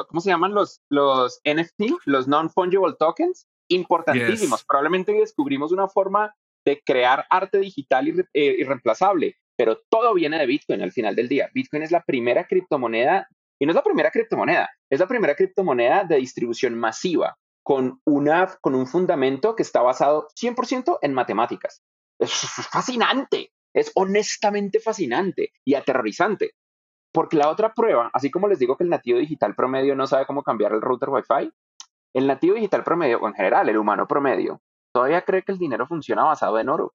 ¿cómo 0.08 0.20
se 0.20 0.30
llaman 0.30 0.54
los, 0.54 0.80
los 0.90 1.40
NFT? 1.44 2.06
Los 2.06 2.28
non-fungible 2.28 2.94
tokens, 2.98 3.46
importantísimos. 3.68 4.64
Probablemente 4.64 5.12
descubrimos 5.12 5.72
una 5.72 5.88
forma 5.88 6.34
de 6.66 6.82
crear 6.84 7.26
arte 7.30 7.58
digital 7.58 8.08
eh, 8.32 8.56
irreemplazable, 8.58 9.36
pero 9.56 9.80
todo 9.90 10.14
viene 10.14 10.38
de 10.38 10.46
Bitcoin 10.46 10.82
al 10.82 10.92
final 10.92 11.14
del 11.14 11.28
día. 11.28 11.50
Bitcoin 11.54 11.82
es 11.82 11.90
la 11.90 12.02
primera 12.02 12.46
criptomoneda 12.46 13.28
y 13.58 13.66
no 13.66 13.72
es 13.72 13.76
la 13.76 13.82
primera 13.82 14.10
criptomoneda, 14.10 14.70
es 14.90 15.00
la 15.00 15.06
primera 15.06 15.34
criptomoneda 15.34 16.04
de 16.04 16.16
distribución 16.16 16.74
masiva 16.78 17.36
con, 17.62 18.00
una, 18.04 18.46
con 18.60 18.74
un 18.74 18.86
fundamento 18.86 19.56
que 19.56 19.62
está 19.62 19.82
basado 19.82 20.28
100% 20.40 20.98
en 21.02 21.14
matemáticas. 21.14 21.82
Es 22.18 22.32
fascinante, 22.32 23.52
es 23.74 23.90
honestamente 23.94 24.80
fascinante 24.80 25.52
y 25.64 25.74
aterrorizante. 25.74 26.52
Porque 27.12 27.36
la 27.36 27.48
otra 27.48 27.72
prueba, 27.72 28.10
así 28.12 28.30
como 28.30 28.48
les 28.48 28.58
digo 28.58 28.76
que 28.76 28.84
el 28.84 28.90
nativo 28.90 29.18
digital 29.18 29.54
promedio 29.54 29.94
no 29.94 30.06
sabe 30.06 30.26
cómo 30.26 30.42
cambiar 30.42 30.72
el 30.72 30.82
router 30.82 31.10
Wi-Fi, 31.10 31.52
el 32.14 32.26
nativo 32.26 32.54
digital 32.54 32.84
promedio, 32.84 33.26
en 33.26 33.34
general 33.34 33.68
el 33.68 33.78
humano 33.78 34.06
promedio, 34.06 34.60
todavía 34.92 35.22
cree 35.22 35.42
que 35.42 35.52
el 35.52 35.58
dinero 35.58 35.86
funciona 35.86 36.24
basado 36.24 36.58
en 36.58 36.68
oro. 36.68 36.92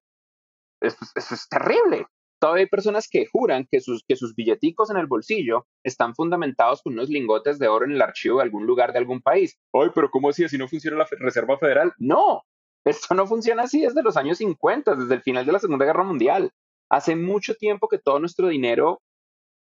eso 0.80 1.04
es 1.14 1.48
terrible. 1.48 2.06
Todavía 2.40 2.62
hay 2.62 2.68
personas 2.70 3.06
que 3.06 3.26
juran 3.26 3.68
que 3.70 3.80
sus, 3.80 4.02
que 4.02 4.16
billeticos 4.34 4.90
en 4.90 4.96
el 4.96 5.06
bolsillo 5.06 5.66
están 5.84 6.14
fundamentados 6.14 6.80
con 6.80 6.94
unos 6.94 7.10
lingotes 7.10 7.58
de 7.58 7.68
oro 7.68 7.84
en 7.84 7.92
el 7.92 8.00
archivo 8.00 8.38
de 8.38 8.44
algún 8.44 8.64
lugar 8.64 8.92
de 8.92 8.98
algún 8.98 9.20
país. 9.20 9.58
Ay, 9.74 9.90
pero 9.94 10.10
¿cómo 10.10 10.30
así? 10.30 10.42
¿Así 10.42 10.56
no 10.56 10.66
funciona 10.66 10.96
la 10.96 11.06
Reserva 11.18 11.58
Federal? 11.58 11.92
No, 11.98 12.42
esto 12.86 13.14
no 13.14 13.26
funciona 13.26 13.64
así 13.64 13.82
desde 13.82 14.02
los 14.02 14.16
años 14.16 14.38
50, 14.38 14.94
desde 14.94 15.14
el 15.16 15.20
final 15.20 15.44
de 15.44 15.52
la 15.52 15.58
Segunda 15.58 15.84
Guerra 15.84 16.02
Mundial. 16.02 16.50
Hace 16.90 17.14
mucho 17.14 17.56
tiempo 17.56 17.88
que 17.88 17.98
todo 17.98 18.18
nuestro 18.18 18.48
dinero 18.48 19.02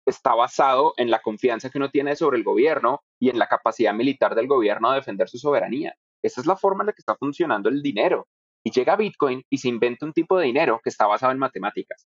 está 0.06 0.34
basado 0.34 0.94
en 0.96 1.10
la 1.10 1.20
confianza 1.20 1.68
que 1.68 1.76
uno 1.76 1.90
tiene 1.90 2.16
sobre 2.16 2.38
el 2.38 2.42
gobierno 2.42 3.02
y 3.20 3.28
en 3.28 3.38
la 3.38 3.48
capacidad 3.48 3.92
militar 3.92 4.34
del 4.34 4.48
gobierno 4.48 4.90
de 4.90 4.96
defender 4.96 5.28
su 5.28 5.36
soberanía. 5.36 5.94
Esa 6.22 6.40
es 6.40 6.46
la 6.46 6.56
forma 6.56 6.84
en 6.84 6.86
la 6.86 6.92
que 6.94 7.02
está 7.02 7.16
funcionando 7.16 7.68
el 7.68 7.82
dinero. 7.82 8.28
Y 8.64 8.70
llega 8.70 8.96
Bitcoin 8.96 9.42
y 9.50 9.58
se 9.58 9.68
inventa 9.68 10.06
un 10.06 10.14
tipo 10.14 10.38
de 10.38 10.46
dinero 10.46 10.80
que 10.82 10.88
está 10.88 11.06
basado 11.06 11.32
en 11.32 11.38
matemáticas 11.38 12.06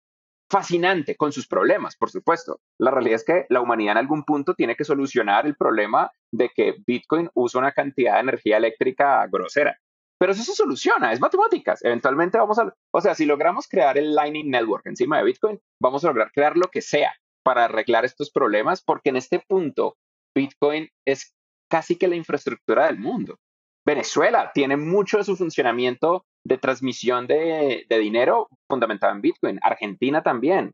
fascinante 0.54 1.16
con 1.16 1.32
sus 1.32 1.48
problemas, 1.48 1.96
por 1.96 2.10
supuesto. 2.10 2.60
La 2.78 2.92
realidad 2.92 3.16
es 3.16 3.24
que 3.24 3.46
la 3.48 3.60
humanidad 3.60 3.92
en 3.92 3.98
algún 3.98 4.22
punto 4.22 4.54
tiene 4.54 4.76
que 4.76 4.84
solucionar 4.84 5.46
el 5.46 5.56
problema 5.56 6.12
de 6.32 6.48
que 6.54 6.76
Bitcoin 6.86 7.28
usa 7.34 7.58
una 7.58 7.72
cantidad 7.72 8.14
de 8.14 8.20
energía 8.20 8.58
eléctrica 8.58 9.26
grosera. 9.26 9.76
Pero 10.16 10.30
eso 10.30 10.44
se 10.44 10.54
soluciona, 10.54 11.12
es 11.12 11.20
matemáticas. 11.20 11.84
Eventualmente 11.84 12.38
vamos 12.38 12.60
a, 12.60 12.72
o 12.92 13.00
sea, 13.00 13.16
si 13.16 13.26
logramos 13.26 13.66
crear 13.66 13.98
el 13.98 14.14
Lightning 14.14 14.48
Network 14.48 14.86
encima 14.86 15.18
de 15.18 15.24
Bitcoin, 15.24 15.60
vamos 15.82 16.04
a 16.04 16.08
lograr 16.08 16.30
crear 16.32 16.56
lo 16.56 16.68
que 16.68 16.82
sea 16.82 17.12
para 17.42 17.64
arreglar 17.64 18.04
estos 18.04 18.30
problemas, 18.30 18.80
porque 18.80 19.10
en 19.10 19.16
este 19.16 19.40
punto 19.40 19.96
Bitcoin 20.36 20.88
es 21.04 21.34
casi 21.68 21.96
que 21.96 22.06
la 22.06 22.14
infraestructura 22.14 22.86
del 22.86 23.00
mundo. 23.00 23.40
Venezuela 23.86 24.50
tiene 24.54 24.76
mucho 24.76 25.18
de 25.18 25.24
su 25.24 25.36
funcionamiento 25.36 26.24
de 26.46 26.58
transmisión 26.58 27.26
de, 27.26 27.86
dinero 27.88 28.48
fundamentado 28.68 29.12
en 29.12 29.20
Bitcoin. 29.20 29.58
Argentina 29.62 30.22
también. 30.22 30.72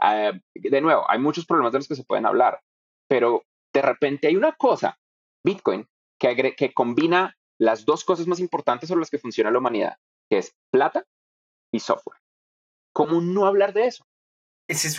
Ah, 0.00 0.32
de 0.54 0.80
nuevo, 0.80 1.08
hay 1.08 1.18
muchos 1.18 1.46
problemas 1.46 1.72
de 1.72 1.78
los 1.80 1.88
que 1.88 1.94
se 1.94 2.04
pueden 2.04 2.26
hablar, 2.26 2.60
pero 3.08 3.44
de 3.72 3.82
repente 3.82 4.26
hay 4.26 4.36
una 4.36 4.52
cosa, 4.52 4.98
Bitcoin, 5.44 5.86
que, 6.18 6.72
combina 6.74 7.36
las 7.60 7.84
dos 7.84 8.04
cosas 8.04 8.26
más 8.26 8.40
importantes 8.40 8.88
sobre 8.88 9.00
las 9.00 9.10
que 9.10 9.18
funciona 9.18 9.50
la 9.50 9.58
humanidad, 9.58 9.96
que 10.30 10.38
es 10.38 10.54
plata 10.72 11.04
y 11.72 11.80
software. 11.80 12.18
¿Cómo 12.92 13.20
no 13.20 13.46
hablar 13.46 13.72
de 13.72 13.86
eso? 13.86 14.04
Esa 14.68 14.88
es, 14.88 14.98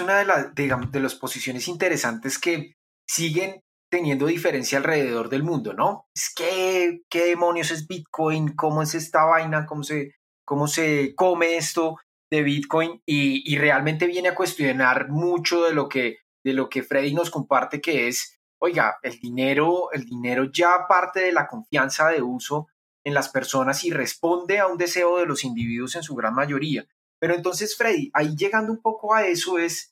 una 0.00 0.18
de, 0.54 0.76
de 0.90 1.00
las 1.00 1.14
posiciones 1.14 1.68
interesantes 1.68 2.38
que 2.38 2.74
siguen 3.08 3.62
teniendo 3.92 4.24
diferencia 4.24 4.78
alrededor 4.78 5.28
del 5.28 5.42
mundo, 5.42 5.74
¿no? 5.74 6.06
Es 6.16 6.32
que, 6.34 7.02
¿qué 7.10 7.26
demonios 7.26 7.70
es 7.70 7.86
Bitcoin? 7.86 8.56
¿Cómo 8.56 8.80
es 8.80 8.94
esta 8.94 9.24
vaina? 9.24 9.66
¿Cómo 9.66 9.82
se, 9.82 10.14
cómo 10.46 10.66
se 10.66 11.14
come 11.14 11.58
esto 11.58 11.98
de 12.30 12.42
Bitcoin? 12.42 13.02
Y, 13.04 13.54
realmente 13.58 14.06
viene 14.06 14.30
a 14.30 14.34
cuestionar 14.34 15.10
mucho 15.10 15.64
de 15.64 15.74
lo 15.74 15.90
que, 15.90 16.16
de 16.42 16.54
lo 16.54 16.70
que 16.70 16.82
Freddy 16.82 17.12
nos 17.12 17.28
comparte, 17.28 17.82
que 17.82 18.08
es, 18.08 18.40
oiga, 18.58 18.96
el 19.02 19.20
dinero, 19.20 19.92
el 19.92 20.06
dinero 20.06 20.50
ya 20.50 20.86
parte 20.88 21.20
de 21.20 21.32
la 21.32 21.46
confianza 21.46 22.08
de 22.08 22.22
uso 22.22 22.68
en 23.04 23.12
las 23.12 23.28
personas 23.28 23.84
y 23.84 23.90
responde 23.90 24.58
a 24.58 24.68
un 24.68 24.78
deseo 24.78 25.18
de 25.18 25.26
los 25.26 25.44
individuos 25.44 25.96
en 25.96 26.02
su 26.02 26.14
gran 26.14 26.34
mayoría. 26.34 26.86
Pero 27.20 27.34
entonces, 27.34 27.76
Freddy, 27.76 28.10
ahí 28.14 28.34
llegando 28.36 28.72
un 28.72 28.80
poco 28.80 29.12
a 29.12 29.26
eso 29.26 29.58
es, 29.58 29.91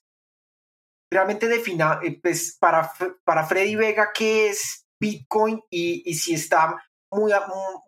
realmente 1.10 1.48
defina, 1.48 2.00
eh, 2.02 2.18
pues 2.22 2.56
para, 2.58 2.90
para 3.24 3.44
Freddy 3.44 3.76
Vega, 3.76 4.10
qué 4.14 4.48
es 4.48 4.86
Bitcoin 5.00 5.60
y, 5.70 6.14
si 6.14 6.34
está 6.34 6.76
muy, 7.10 7.32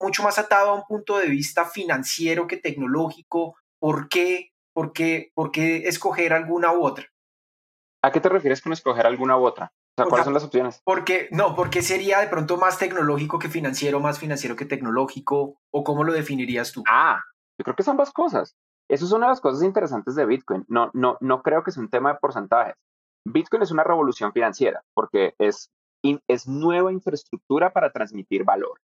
mucho 0.00 0.22
más 0.22 0.38
atado 0.38 0.70
a 0.70 0.74
un 0.74 0.84
punto 0.88 1.18
de 1.18 1.28
vista 1.28 1.64
financiero 1.64 2.46
que 2.46 2.56
tecnológico, 2.56 3.56
¿por 3.78 4.08
qué, 4.08 4.50
por 4.74 4.92
qué, 4.92 5.30
por 5.34 5.52
qué 5.52 5.88
escoger 5.88 6.32
alguna 6.32 6.72
u 6.72 6.84
otra? 6.84 7.06
¿A 8.02 8.10
qué 8.10 8.20
te 8.20 8.28
refieres 8.28 8.60
con 8.60 8.72
escoger 8.72 9.06
alguna 9.06 9.36
u 9.36 9.44
otra? 9.44 9.72
O 9.96 10.02
sea, 10.02 10.08
¿cuáles 10.08 10.24
son 10.24 10.34
las 10.34 10.44
opciones? 10.44 10.80
Porque, 10.84 11.28
no, 11.30 11.54
porque 11.54 11.82
sería 11.82 12.18
de 12.20 12.28
pronto 12.28 12.56
más 12.56 12.78
tecnológico 12.78 13.38
que 13.38 13.48
financiero, 13.48 14.00
más 14.00 14.18
financiero 14.18 14.56
que 14.56 14.64
tecnológico, 14.64 15.60
o 15.70 15.84
cómo 15.84 16.02
lo 16.02 16.12
definirías 16.12 16.72
tú? 16.72 16.82
Ah, 16.88 17.20
yo 17.58 17.64
creo 17.64 17.76
que 17.76 17.82
son 17.82 17.92
ambas 17.92 18.10
cosas. 18.10 18.56
Eso 18.88 19.04
es 19.04 19.12
una 19.12 19.26
de 19.26 19.32
las 19.32 19.40
cosas 19.40 19.62
interesantes 19.62 20.14
de 20.14 20.26
Bitcoin. 20.26 20.64
No, 20.68 20.90
no, 20.94 21.18
no 21.20 21.42
creo 21.42 21.62
que 21.62 21.70
sea 21.70 21.82
un 21.82 21.90
tema 21.90 22.12
de 22.12 22.18
porcentajes. 22.18 22.74
Bitcoin 23.24 23.62
es 23.62 23.70
una 23.70 23.84
revolución 23.84 24.32
financiera 24.32 24.82
porque 24.94 25.34
es, 25.38 25.70
es 26.28 26.48
nueva 26.48 26.92
infraestructura 26.92 27.72
para 27.72 27.92
transmitir 27.92 28.44
valor. 28.44 28.80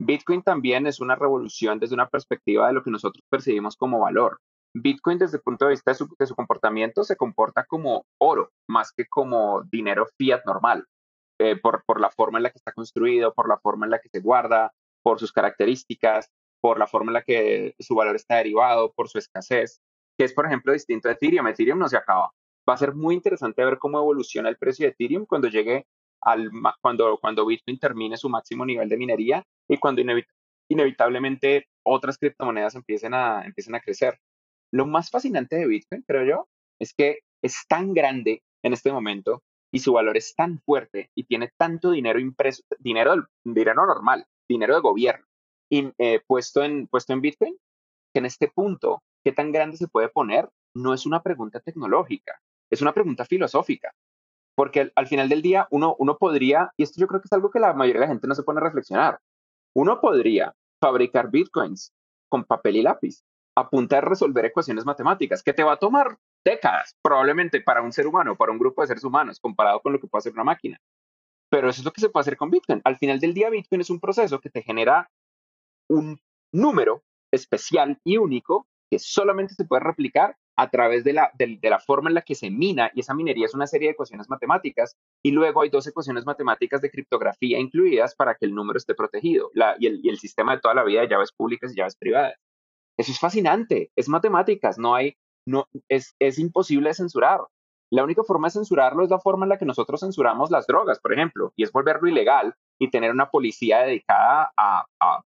Bitcoin 0.00 0.42
también 0.42 0.86
es 0.86 1.00
una 1.00 1.14
revolución 1.14 1.78
desde 1.78 1.94
una 1.94 2.08
perspectiva 2.08 2.66
de 2.66 2.72
lo 2.72 2.82
que 2.82 2.90
nosotros 2.90 3.22
percibimos 3.30 3.76
como 3.76 4.00
valor. 4.00 4.38
Bitcoin 4.74 5.18
desde 5.18 5.38
el 5.38 5.42
punto 5.42 5.66
de 5.66 5.72
vista 5.72 5.90
de 5.90 5.96
su, 5.96 6.08
de 6.18 6.26
su 6.26 6.34
comportamiento 6.34 7.04
se 7.04 7.16
comporta 7.16 7.64
como 7.64 8.04
oro 8.18 8.50
más 8.68 8.92
que 8.92 9.06
como 9.06 9.62
dinero 9.64 10.06
fiat 10.16 10.44
normal. 10.46 10.86
Eh, 11.42 11.56
por, 11.56 11.82
por, 11.86 12.00
la 12.00 12.10
forma 12.10 12.38
en 12.38 12.42
la 12.42 12.50
que 12.50 12.58
está 12.58 12.72
construido, 12.72 13.32
por 13.32 13.48
la 13.48 13.58
forma 13.58 13.86
en 13.86 13.90
la 13.92 13.98
que 13.98 14.10
se 14.10 14.20
guarda, 14.20 14.72
por 15.02 15.18
sus 15.18 15.32
características, 15.32 16.30
por 16.60 16.78
la 16.78 16.86
forma 16.86 17.10
en 17.10 17.14
la 17.14 17.22
que 17.22 17.74
su 17.78 17.94
valor 17.94 18.14
está 18.14 18.36
derivado, 18.36 18.92
por 18.92 19.08
su 19.08 19.16
escasez, 19.16 19.80
que 20.18 20.26
es, 20.26 20.34
por 20.34 20.44
ejemplo, 20.44 20.74
distinto 20.74 21.08
a 21.08 21.12
Ethereum. 21.12 21.46
Ethereum 21.48 21.78
no 21.78 21.88
se 21.88 21.96
acaba. 21.96 22.30
Va 22.68 22.74
a 22.74 22.78
ser 22.78 22.94
muy 22.94 23.14
interesante 23.14 23.64
ver 23.64 23.78
cómo 23.78 23.98
evoluciona 23.98 24.48
el 24.48 24.56
precio 24.56 24.86
de 24.86 24.92
Ethereum 24.92 25.26
cuando 25.26 25.48
llegue 25.48 25.86
al, 26.20 26.50
cuando, 26.80 27.18
cuando 27.18 27.46
Bitcoin 27.46 27.78
termine 27.78 28.16
su 28.16 28.28
máximo 28.28 28.64
nivel 28.64 28.88
de 28.88 28.96
minería 28.96 29.44
y 29.68 29.78
cuando 29.78 30.02
inevitablemente 30.68 31.68
otras 31.82 32.18
criptomonedas 32.18 32.74
empiecen 32.74 33.14
a, 33.14 33.44
empiecen 33.44 33.74
a 33.74 33.80
crecer. 33.80 34.18
Lo 34.72 34.86
más 34.86 35.10
fascinante 35.10 35.56
de 35.56 35.66
Bitcoin, 35.66 36.04
creo 36.06 36.24
yo, 36.24 36.48
es 36.78 36.94
que 36.94 37.20
es 37.42 37.64
tan 37.68 37.94
grande 37.94 38.42
en 38.62 38.72
este 38.72 38.92
momento 38.92 39.42
y 39.72 39.80
su 39.80 39.92
valor 39.92 40.16
es 40.16 40.34
tan 40.34 40.60
fuerte 40.60 41.10
y 41.14 41.24
tiene 41.24 41.50
tanto 41.56 41.90
dinero 41.92 42.18
impreso, 42.18 42.62
dinero, 42.78 43.28
dinero 43.44 43.86
normal, 43.86 44.26
dinero 44.48 44.74
de 44.74 44.80
gobierno, 44.80 45.26
y, 45.70 45.92
eh, 45.98 46.20
puesto, 46.26 46.64
en, 46.64 46.88
puesto 46.88 47.12
en 47.12 47.20
Bitcoin, 47.20 47.56
que 48.12 48.18
en 48.18 48.26
este 48.26 48.48
punto, 48.48 49.02
¿qué 49.24 49.32
tan 49.32 49.52
grande 49.52 49.76
se 49.76 49.88
puede 49.88 50.08
poner? 50.08 50.48
No 50.74 50.92
es 50.92 51.06
una 51.06 51.22
pregunta 51.22 51.60
tecnológica, 51.60 52.40
es 52.70 52.82
una 52.82 52.94
pregunta 52.94 53.24
filosófica. 53.24 53.92
Porque 54.56 54.92
al, 54.94 55.06
final 55.06 55.28
del 55.28 55.42
día 55.42 55.66
uno, 55.70 55.96
uno 55.98 56.18
podría, 56.18 56.72
y 56.76 56.82
esto 56.82 57.00
yo 57.00 57.06
creo 57.06 57.20
que 57.20 57.26
es 57.26 57.32
algo 57.32 57.50
que 57.50 57.60
la 57.60 57.72
mayoría 57.72 58.00
de 58.00 58.06
la 58.06 58.12
gente 58.12 58.26
no 58.26 58.34
se 58.34 58.42
pone 58.42 58.60
a 58.60 58.64
reflexionar, 58.64 59.18
uno 59.74 60.00
podría 60.00 60.54
fabricar 60.80 61.30
bitcoins 61.30 61.92
con 62.28 62.44
papel 62.44 62.76
y 62.76 62.82
lápiz, 62.82 63.22
a 63.56 63.68
punta 63.68 63.96
de 63.96 64.02
resolver 64.02 64.44
ecuaciones 64.44 64.84
matemáticas, 64.84 65.42
que 65.42 65.52
te 65.52 65.62
va 65.62 65.72
a 65.72 65.78
tomar 65.78 66.16
décadas, 66.44 66.96
probablemente 67.02 67.60
para 67.60 67.82
un 67.82 67.92
ser 67.92 68.06
humano, 68.06 68.36
para 68.36 68.52
un 68.52 68.58
grupo 68.58 68.82
de 68.82 68.88
seres 68.88 69.04
humanos, 69.04 69.40
comparado 69.40 69.80
con 69.80 69.92
lo 69.92 70.00
que 70.00 70.06
puede 70.06 70.20
hacer 70.20 70.32
una 70.32 70.44
máquina. 70.44 70.78
Pero 71.50 71.68
eso 71.68 71.80
es 71.80 71.84
lo 71.84 71.92
que 71.92 72.00
se 72.00 72.08
puede 72.08 72.22
hacer 72.22 72.36
con 72.36 72.50
Bitcoin. 72.50 72.80
Al 72.84 72.96
final 72.96 73.18
del 73.18 73.34
día, 73.34 73.50
Bitcoin 73.50 73.80
es 73.80 73.90
un 73.90 73.98
proceso 73.98 74.40
que 74.40 74.50
te 74.50 74.62
genera 74.62 75.10
un 75.88 76.20
número 76.52 77.02
especial 77.32 77.98
y 78.04 78.16
único 78.16 78.66
que 78.90 78.98
solamente 78.98 79.54
se 79.54 79.64
puede 79.64 79.82
replicar 79.82 80.36
a 80.60 80.68
través 80.68 81.04
de 81.04 81.14
la, 81.14 81.30
de, 81.38 81.58
la, 81.62 81.78
forma 81.78 82.10
en 82.10 82.14
la 82.14 82.20
que 82.20 82.34
se 82.34 82.50
mina, 82.50 82.90
y 82.94 83.00
esa 83.00 83.14
minería 83.14 83.46
es 83.46 83.54
una 83.54 83.66
serie 83.66 83.88
de 83.88 83.92
ecuaciones 83.92 84.28
matemáticas, 84.28 84.94
y 85.24 85.30
luego 85.30 85.62
hay 85.62 85.70
dos 85.70 85.86
ecuaciones 85.86 86.26
matemáticas 86.26 86.82
de 86.82 86.90
criptografía 86.90 87.58
incluidas 87.58 88.14
para 88.14 88.34
que 88.34 88.44
el 88.44 88.54
número 88.54 88.76
esté 88.76 88.94
protegido, 88.94 89.50
y, 89.78 89.86
el, 89.86 90.00
y 90.02 90.10
el 90.10 90.18
sistema 90.18 90.54
de 90.54 90.60
toda 90.60 90.74
la 90.74 90.84
vida 90.84 91.00
de 91.00 91.08
llaves 91.08 91.32
públicas 91.32 91.72
y 91.72 91.76
llaves 91.78 91.96
privadas. 91.96 92.34
Eso 92.98 93.10
es 93.10 93.18
fascinante, 93.18 93.90
es 93.96 94.10
matemáticas, 94.10 94.78
no 94.78 94.94
hay, 94.94 95.14
no, 95.46 95.66
es, 95.88 96.14
es 96.18 96.38
imposible 96.38 96.90
de 96.90 96.94
censurar. 96.94 97.40
La 97.90 98.04
única 98.04 98.22
forma 98.22 98.48
de 98.48 98.52
censurarlo 98.52 99.02
es 99.02 99.10
la 99.10 99.18
forma 99.18 99.46
en 99.46 99.48
la 99.48 99.58
que 99.58 99.64
nosotros 99.64 100.00
censuramos 100.00 100.50
las 100.50 100.66
drogas, 100.66 101.00
por 101.00 101.14
ejemplo, 101.14 101.54
y 101.56 101.62
es 101.62 101.72
volverlo 101.72 102.06
ilegal 102.06 102.54
y 102.78 102.90
tener 102.90 103.10
una 103.10 103.30
policía 103.30 103.78
dedicada 103.78 104.52
a, 104.56 104.84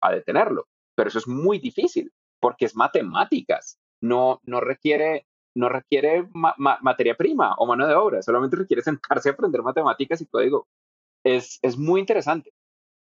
a, 0.01 0.13
detenerlo. 0.13 0.67
Pero 0.97 1.09
eso 1.09 1.21
es 1.21 1.29
muy 1.29 1.61
difícil 1.61 2.13
porque 2.41 2.65
es 2.65 2.75
matemáticas, 2.75 3.79
no, 4.03 4.41
no 4.45 4.61
requiere, 4.61 5.27
no 5.55 5.69
requiere 5.69 6.29
materia 6.35 7.15
prima 7.15 7.55
o 7.57 7.67
mano 7.67 7.87
de 7.87 7.95
obra, 7.95 8.23
solamente 8.23 8.57
requiere 8.57 8.83
sentarse 8.83 9.31
a 9.31 9.33
aprender 9.33 9.63
matemáticas 9.63 10.21
y 10.21 10.27
código. 10.27 10.69
Es, 11.25 11.59
es 11.63 11.79
muy 11.79 12.01
interesante 12.01 12.53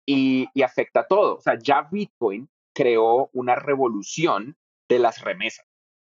y, 0.06 0.48
y 0.52 0.62
afecta 0.62 1.00
a 1.00 1.06
todo. 1.06 1.36
O 1.36 1.40
sea, 1.40 1.58
ya 1.58 1.88
Bitcoin 1.90 2.48
creó 2.74 3.30
una 3.32 3.54
revolución 3.54 4.56
de 4.88 4.98
las 4.98 5.22
remesas 5.22 5.66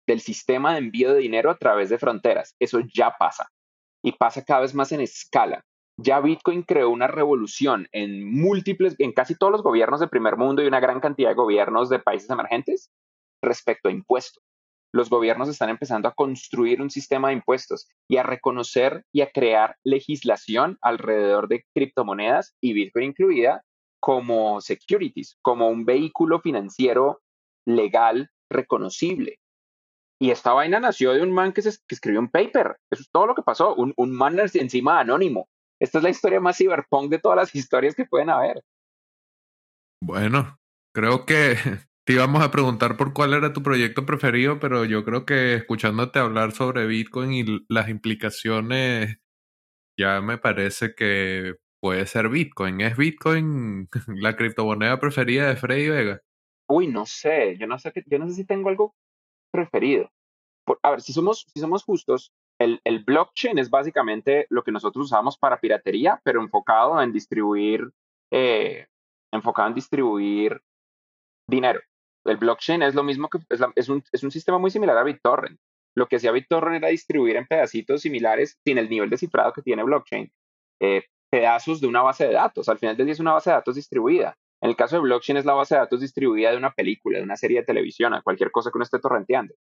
del 0.07 0.20
sistema 0.20 0.73
de 0.73 0.79
envío 0.79 1.12
de 1.12 1.20
dinero 1.20 1.51
a 1.51 1.59
través 1.59 1.88
de 1.88 1.99
fronteras. 1.99 2.55
Eso 2.59 2.81
ya 2.81 3.16
pasa 3.18 3.51
y 4.03 4.12
pasa 4.12 4.44
cada 4.44 4.61
vez 4.61 4.75
más 4.75 4.92
en 4.92 5.01
escala. 5.01 5.64
Ya 5.97 6.20
Bitcoin 6.20 6.62
creó 6.62 6.90
una 6.90 7.07
revolución 7.07 7.88
en 7.92 8.31
múltiples, 8.31 8.97
en 8.99 9.12
casi 9.12 9.37
todos 9.37 9.53
los 9.53 9.62
gobiernos 9.62 10.01
del 10.01 10.09
primer 10.09 10.37
mundo 10.37 10.62
y 10.62 10.66
una 10.66 10.81
gran 10.81 11.01
cantidad 11.01 11.31
de 11.31 11.37
gobiernos 11.37 11.88
de 11.88 12.01
países 12.01 12.29
emergentes 12.29 12.90
respecto 13.40 13.88
a 13.88 13.92
impuestos. 13.92 14.42
Los 14.94 15.11
gobiernos 15.11 15.48
están 15.48 15.70
empezando 15.70 16.07
a 16.07 16.14
construir 16.14 16.80
un 16.80 16.88
sistema 16.88 17.26
de 17.26 17.35
impuestos 17.35 17.88
y 18.09 18.18
a 18.18 18.22
reconocer 18.22 19.04
y 19.12 19.22
a 19.22 19.30
crear 19.33 19.76
legislación 19.83 20.78
alrededor 20.83 21.48
de 21.48 21.66
criptomonedas 21.74 22.54
y 22.61 22.74
Bitcoin 22.74 23.07
incluida 23.07 23.64
como 23.98 24.61
securities, 24.61 25.37
como 25.42 25.66
un 25.66 25.85
vehículo 25.85 26.40
financiero 26.40 27.20
legal 27.66 28.30
reconocible. 28.48 29.40
Y 30.20 30.30
esta 30.30 30.52
vaina 30.52 30.78
nació 30.78 31.12
de 31.12 31.22
un 31.22 31.33
man 31.33 31.52
que, 31.52 31.62
se, 31.62 31.76
escribió 31.88 32.20
un 32.20 32.30
paper. 32.30 32.76
Eso 32.88 33.02
es 33.02 33.11
todo 33.11 33.26
lo 33.26 33.35
que 33.35 33.42
pasó. 33.42 33.74
Un, 33.74 33.94
un 33.96 34.12
man 34.12 34.38
encima 34.38 35.00
anónimo. 35.00 35.48
Esta 35.80 35.98
es 35.98 36.04
la 36.04 36.11
historia 36.11 36.38
más 36.38 36.57
cyberpunk 36.57 37.11
de 37.11 37.18
todas 37.18 37.35
las 37.35 37.52
historias 37.52 37.96
que 37.96 38.07
pueden 38.07 38.30
haber. 38.30 38.62
Bueno, 40.00 40.57
creo 40.94 41.26
que 41.26 41.57
te 42.05 42.12
íbamos 42.12 42.43
a 42.43 42.51
preguntar 42.51 42.97
por 42.97 43.14
cuál 43.14 43.33
era 43.33 43.53
tu 43.53 43.62
proyecto 43.62 44.05
preferido, 44.05 44.61
pero 44.61 44.85
yo 44.85 45.05
creo 45.05 45.25
que 45.25 45.55
escuchándote 45.55 46.19
hablar 46.19 46.53
sobre 46.53 46.87
Bitcoin 46.87 47.33
y 47.33 47.45
las 47.69 47.88
implicaciones, 47.88 49.17
ya 49.99 50.21
me 50.21 50.37
parece 50.37 50.95
que 50.95 51.55
puede 51.81 52.07
ser 52.07 52.29
Bitcoin. 52.29 52.81
¿Es 52.83 52.97
Bitcoin 52.97 53.88
la 54.21 54.37
criptomoneda 54.37 55.01
preferida 55.01 55.49
de 55.49 55.57
Freddy 55.57 55.88
Vega? 55.88 56.21
Uy, 56.69 56.88
no 56.88 57.07
sé. 57.07 57.57
Yo 57.59 57.67
no 57.67 57.79
sé, 57.79 57.93
yo 58.07 58.19
no 58.19 58.29
sé 58.29 58.35
si 58.35 58.45
tengo 58.45 58.69
algo 58.69 58.95
preferido. 59.51 60.11
a 60.83 60.90
ver, 60.90 61.01
si 61.01 61.12
somos, 61.12 61.47
si 61.55 61.61
somos 61.61 61.85
justos, 61.85 62.33
el, 62.59 62.81
el, 62.85 63.05
blockchain 63.05 63.59
es 63.59 63.71
básicamente 63.71 64.47
lo 64.51 64.62
que 64.62 64.73
nosotros 64.73 65.07
usamos 65.07 65.38
para 65.38 65.61
piratería, 65.61 66.21
pero 66.25 66.40
enfocado 66.43 67.01
en 67.03 67.12
distribuir, 67.12 67.90
eh, 68.31 68.87
enfocado 69.33 69.69
en 69.69 69.75
distribuir 69.75 70.62
dinero. 71.49 71.81
El 72.25 72.39
blockchain 72.39 72.83
es 72.83 72.95
lo 72.95 73.03
mismo 73.03 73.29
que 73.29 73.39
es, 73.51 73.89
un, 73.89 74.03
es, 74.13 74.23
un, 74.23 74.31
sistema 74.31 74.59
muy 74.59 74.71
similar 74.71 74.97
a 74.97 75.03
BitTorrent. 75.03 75.59
Lo 75.97 76.07
que 76.07 76.17
hacía 76.17 76.33
BitTorrent 76.33 76.77
era 76.77 76.89
distribuir 76.89 77.37
en 77.37 77.47
pedacitos 77.47 78.03
similares, 78.03 78.59
sin 78.65 78.79
el 78.79 78.89
nivel 78.89 79.11
de 79.11 79.19
cifrado 79.19 79.53
que 79.53 79.63
tiene 79.63 79.85
blockchain, 79.85 80.33
eh, 80.81 81.05
pedazos 81.31 81.81
de 81.81 81.87
una 81.87 82.03
base 82.03 82.27
de 82.27 82.33
datos. 82.33 82.69
Al 82.69 82.79
final 82.79 82.97
del 82.97 83.07
día 83.07 83.13
es 83.13 83.21
una 83.21 83.33
base 83.33 83.51
de 83.51 83.57
datos 83.57 83.75
distribuida. 83.77 84.37
En 84.63 84.71
el 84.71 84.77
caso 84.77 84.97
de 84.97 85.03
blockchain 85.03 85.37
es 85.37 85.45
la 85.45 85.53
base 85.53 85.75
de 85.75 85.81
datos 85.81 86.01
distribuida 86.01 86.51
de 86.51 86.57
una 86.57 86.73
película, 86.73 87.19
de 87.19 87.25
una 87.25 87.37
serie 87.37 87.61
de 87.61 87.67
televisión, 87.67 88.15
a 88.15 88.23
cualquier 88.23 88.51
cosa 88.51 88.71
que 88.71 88.79
uno 88.79 88.85
esté 88.85 88.99
torrenteando. 88.99 89.55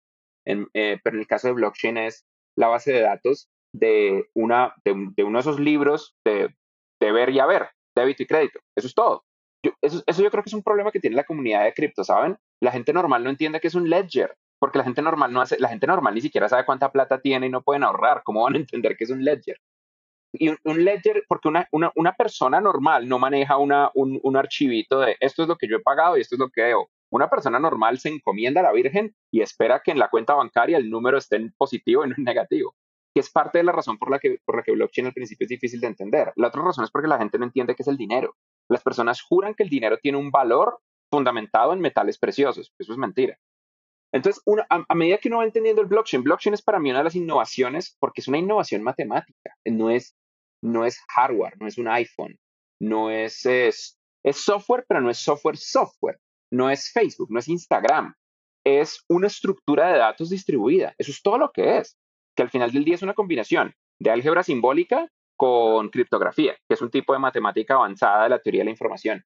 Eh, 0.45 0.99
pero 1.03 1.15
en 1.15 1.19
el 1.19 1.27
caso 1.27 1.47
de 1.47 1.53
blockchain 1.53 1.97
es 1.97 2.25
la 2.57 2.67
base 2.67 2.93
de 2.93 3.01
datos 3.01 3.49
de, 3.73 4.25
una, 4.33 4.73
de, 4.85 5.23
uno 5.23 5.37
de 5.37 5.41
esos 5.41 5.59
libros 5.59 6.15
de, 6.25 6.53
de, 7.01 7.11
ver 7.11 7.29
y 7.31 7.39
haber, 7.39 7.69
débito 7.95 8.23
y 8.23 8.27
crédito. 8.27 8.59
Eso 8.77 8.87
es 8.87 8.93
todo. 8.93 9.25
Eso, 9.81 10.03
eso 10.05 10.21
yo 10.21 10.31
creo 10.31 10.43
que 10.43 10.49
es 10.49 10.53
un 10.53 10.63
problema 10.63 10.91
que 10.91 10.99
tiene 10.99 11.15
la 11.15 11.23
comunidad 11.23 11.63
de 11.63 11.73
cripto, 11.73 12.03
¿saben? 12.03 12.37
La 12.61 12.71
gente 12.71 12.93
normal 12.93 13.23
no 13.23 13.29
entiende 13.29 13.59
que 13.59 13.67
es 13.67 13.75
un 13.75 13.89
ledger, 13.89 14.35
porque 14.59 14.77
la 14.77 14.83
gente 14.83 15.01
normal 15.01 15.31
no 15.31 15.41
hace, 15.41 15.59
la 15.59 15.69
gente 15.69 15.87
normal 15.87 16.15
ni 16.15 16.21
siquiera 16.21 16.49
sabe 16.49 16.65
cuánta 16.65 16.91
plata 16.91 17.21
tiene 17.21 17.47
y 17.47 17.49
no 17.49 17.61
pueden 17.61 17.83
ahorrar. 17.83 18.23
¿Cómo 18.23 18.43
van 18.43 18.55
a 18.55 18.57
entender 18.57 18.95
que 18.97 19.03
es 19.05 19.09
un 19.09 19.23
ledger? 19.23 19.57
y 20.33 20.49
un, 20.49 20.83
ledger, 20.83 21.23
porque 21.27 21.47
una, 21.47 21.67
una, 21.71 21.91
una, 21.95 22.13
persona 22.13 22.59
normal 22.59 23.07
no 23.07 23.19
maneja 23.19 23.57
una, 23.57 23.91
un, 23.93 24.19
un, 24.23 24.35
archivito 24.35 24.99
de 24.99 25.15
esto 25.19 25.43
es 25.43 25.47
lo 25.47 25.57
que 25.57 25.67
yo 25.67 25.77
he 25.77 25.81
pagado 25.81 26.17
y 26.17 26.21
esto 26.21 26.35
es 26.35 26.39
lo 26.39 26.49
que 26.49 26.63
debo. 26.63 26.89
Una 27.11 27.29
persona 27.29 27.59
normal 27.59 27.99
se 27.99 28.09
encomienda 28.09 28.61
a 28.61 28.63
la 28.63 28.71
Virgen 28.71 29.15
y 29.31 29.41
espera 29.41 29.81
que 29.83 29.91
en 29.91 29.99
la 29.99 30.09
cuenta 30.09 30.33
bancaria 30.33 30.77
el 30.77 30.89
número 30.89 31.19
esté 31.19 31.35
en 31.35 31.53
positivo 31.55 32.03
y 32.03 32.09
no 32.09 32.15
en 32.17 32.23
negativo, 32.23 32.75
que 33.13 33.21
es 33.21 33.29
parte 33.29 33.59
de 33.59 33.63
la 33.63 33.71
razón 33.71 33.99
por 33.99 34.09
la 34.09 34.17
que, 34.17 34.39
por 34.43 34.55
la 34.55 34.63
que 34.63 34.71
blockchain 34.71 35.07
al 35.07 35.13
principio 35.13 35.45
es 35.45 35.49
difícil 35.49 35.79
de 35.79 35.87
entender. 35.87 36.33
La 36.35 36.47
otra 36.47 36.63
razón 36.63 36.83
es 36.83 36.89
porque 36.89 37.07
la 37.07 37.19
gente 37.19 37.37
no 37.37 37.45
entiende 37.45 37.75
qué 37.75 37.83
es 37.83 37.87
el 37.87 37.97
dinero. 37.97 38.35
Las 38.69 38.83
personas 38.83 39.21
juran 39.21 39.53
que 39.53 39.63
el 39.63 39.69
dinero 39.69 39.97
tiene 40.01 40.17
un 40.17 40.31
valor 40.31 40.79
fundamentado 41.11 41.73
en 41.73 41.79
metales 41.79 42.17
preciosos. 42.17 42.73
Eso 42.79 42.91
es 42.91 42.97
mentira. 42.97 43.37
Entonces, 44.13 44.41
una, 44.45 44.65
a, 44.69 44.95
medida 44.95 45.17
que 45.17 45.27
uno 45.27 45.37
va 45.37 45.43
entendiendo 45.43 45.81
el 45.81 45.87
blockchain, 45.87 46.23
blockchain 46.23 46.53
es 46.53 46.61
para 46.61 46.79
mí 46.79 46.91
una 46.91 46.99
de 46.99 47.05
las 47.05 47.15
innovaciones 47.15 47.97
porque 47.99 48.21
es 48.21 48.27
una 48.27 48.37
innovación 48.37 48.83
matemática, 48.83 49.55
no 49.65 49.89
es 49.89 50.15
hardware, 51.09 51.55
no 51.59 51.67
es 51.67 51.77
un 51.77 51.87
iPhone, 51.87 52.37
no 52.79 53.09
es, 53.09 53.41
software, 54.33 54.85
pero 54.87 55.01
no 55.01 55.09
es 55.09 55.17
software 55.17 55.57
software, 55.57 56.19
no 56.51 56.69
es 56.69 56.91
Facebook, 56.91 57.31
no 57.31 57.39
es 57.39 57.47
Instagram, 57.47 58.13
es 58.63 59.03
una 59.09 59.27
estructura 59.27 59.91
de 59.91 59.97
datos 59.97 60.29
distribuida. 60.29 60.93
Eso 60.97 61.11
es 61.11 61.21
todo 61.21 61.37
lo 61.37 61.51
que 61.51 61.79
es, 61.79 61.97
que 62.35 62.43
al 62.43 62.49
final 62.49 62.71
del 62.71 62.85
día 62.85 62.95
es 62.95 63.01
una 63.01 63.13
combinación 63.13 63.73
de 63.99 64.11
álgebra 64.11 64.43
simbólica 64.43 65.09
con 65.37 65.89
criptografía, 65.89 66.53
que 66.67 66.73
es 66.73 66.81
un 66.81 66.89
tipo 66.89 67.13
de 67.13 67.19
matemática 67.19 67.75
avanzada 67.75 68.23
de 68.23 68.29
la 68.29 68.39
teoría 68.39 68.61
de 68.61 68.65
la 68.65 68.71
información. 68.71 69.23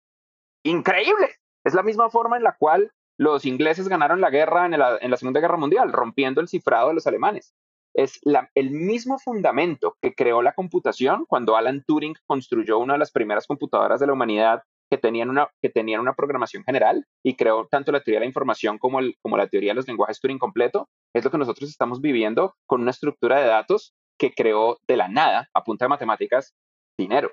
Increíble. 0.63 1.29
Es 1.63 1.73
la 1.73 1.83
misma 1.83 2.09
forma 2.09 2.37
en 2.37 2.43
la 2.43 2.55
cual 2.57 2.91
los 3.17 3.45
ingleses 3.45 3.87
ganaron 3.87 4.21
la 4.21 4.29
guerra 4.29 4.65
en 4.65 4.77
la, 4.77 5.17
Segunda 5.17 5.39
Guerra 5.39 5.57
Mundial, 5.57 5.91
rompiendo 5.93 6.41
el 6.41 6.47
cifrado 6.47 6.89
de 6.89 6.95
los 6.95 7.07
alemanes 7.07 7.55
es 7.95 8.19
el 8.55 8.71
mismo 8.71 9.17
fundamento 9.17 9.97
que 10.01 10.13
creó 10.13 10.41
la 10.41 10.53
computación 10.53 11.25
cuando 11.27 11.55
Alan 11.55 11.83
Turing 11.87 12.15
construyó 12.27 12.77
una 12.77 12.93
de 12.93 12.99
las 12.99 13.11
primeras 13.11 13.47
computadoras 13.47 14.01
de 14.01 14.07
la 14.07 14.13
humanidad 14.13 14.63
que 14.91 14.97
tenían 14.97 15.29
una, 15.29 15.49
que 15.61 15.69
tenían 15.69 16.01
una 16.01 16.13
programación 16.13 16.63
general 16.63 17.05
y 17.23 17.35
creó 17.35 17.67
tanto 17.67 17.91
la 17.91 18.01
teoría 18.01 18.19
de 18.19 18.25
la 18.25 18.29
información 18.29 18.77
como 18.77 19.01
la 19.01 19.47
teoría 19.47 19.71
de 19.71 19.75
los 19.75 19.87
lenguajes 19.87 20.19
Turing 20.19 20.37
completo. 20.37 20.89
Es 21.13 21.23
lo 21.23 21.31
que 21.31 21.37
nosotros 21.37 21.69
estamos 21.69 22.01
viviendo 22.01 22.55
con 22.67 22.81
una 22.81 22.91
estructura 22.91 23.39
de 23.39 23.47
datos 23.47 23.95
que 24.17 24.34
creó 24.34 24.80
de 24.88 24.97
la 24.97 25.08
nada, 25.08 25.49
a 25.54 25.63
punta 25.63 25.86
de 25.86 25.89
matemáticas, 25.89 26.56
dinero. 26.97 27.32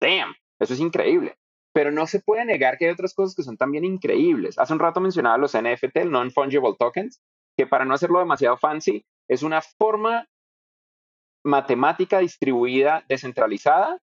Damn, 0.00 0.34
eso 0.58 0.74
es 0.74 0.80
increíble. 0.80 1.36
Pero 1.72 1.90
no 1.92 2.06
se 2.06 2.20
puede 2.20 2.44
negar 2.44 2.78
que 2.78 2.86
hay 2.86 2.92
otras 2.92 3.14
cosas 3.14 3.34
que 3.36 3.42
son 3.42 3.56
también 3.56 3.84
increíbles. 3.84 4.58
Hace 4.58 4.72
un 4.72 4.78
rato 4.78 5.00
mencionaba 5.00 5.38
los 5.38 5.56
NFT, 5.56 6.04
Non-Fungible 6.06 6.74
Tokens, 6.78 7.20
que 7.56 7.66
para 7.66 7.84
no 7.84 7.94
hacerlo 7.94 8.18
demasiado 8.18 8.56
fancy, 8.56 9.04
es 9.28 9.42
una 9.42 9.60
forma 9.60 10.26
matemática 11.44 12.18
distribuida 12.18 13.04
descentralizada 13.08 13.98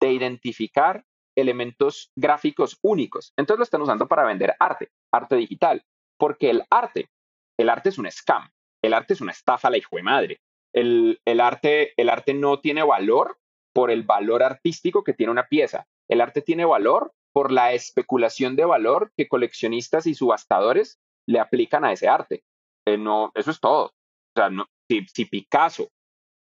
de 0.00 0.12
identificar 0.12 1.04
elementos 1.36 2.10
gráficos 2.16 2.78
únicos. 2.82 3.32
Entonces 3.36 3.58
lo 3.58 3.64
están 3.64 3.82
usando 3.82 4.08
para 4.08 4.24
vender 4.24 4.54
arte, 4.58 4.90
arte 5.12 5.36
digital, 5.36 5.84
porque 6.18 6.50
el 6.50 6.64
arte, 6.70 7.10
el 7.58 7.68
arte 7.68 7.90
es 7.90 7.98
un 7.98 8.10
scam, 8.10 8.50
el 8.82 8.94
arte 8.94 9.14
es 9.14 9.20
una 9.20 9.32
estafa 9.32 9.70
la 9.70 9.78
hijo 9.78 9.96
de 9.96 10.02
madre. 10.02 10.40
El, 10.72 11.18
arte, 11.40 11.92
el 11.96 12.08
arte 12.08 12.34
no 12.34 12.60
tiene 12.60 12.82
valor 12.82 13.38
por 13.72 13.90
el 13.90 14.02
valor 14.02 14.42
artístico 14.42 15.04
que 15.04 15.14
tiene 15.14 15.32
una 15.32 15.48
pieza. 15.48 15.86
El 16.08 16.20
arte 16.20 16.42
tiene 16.42 16.64
valor 16.64 17.12
por 17.32 17.52
la 17.52 17.72
especulación 17.72 18.56
de 18.56 18.64
valor 18.64 19.12
que 19.16 19.28
coleccionistas 19.28 20.06
y 20.06 20.14
subastadores 20.14 21.00
le 21.26 21.38
aplican 21.38 21.84
a 21.84 21.92
ese 21.92 22.08
arte. 22.08 22.42
Eh, 22.86 22.98
no, 22.98 23.30
eso 23.34 23.50
es 23.50 23.60
todo. 23.60 23.86
O 23.86 23.92
sea, 24.34 24.50
no, 24.50 24.66
si, 24.88 25.06
si 25.06 25.24
Picasso 25.24 25.88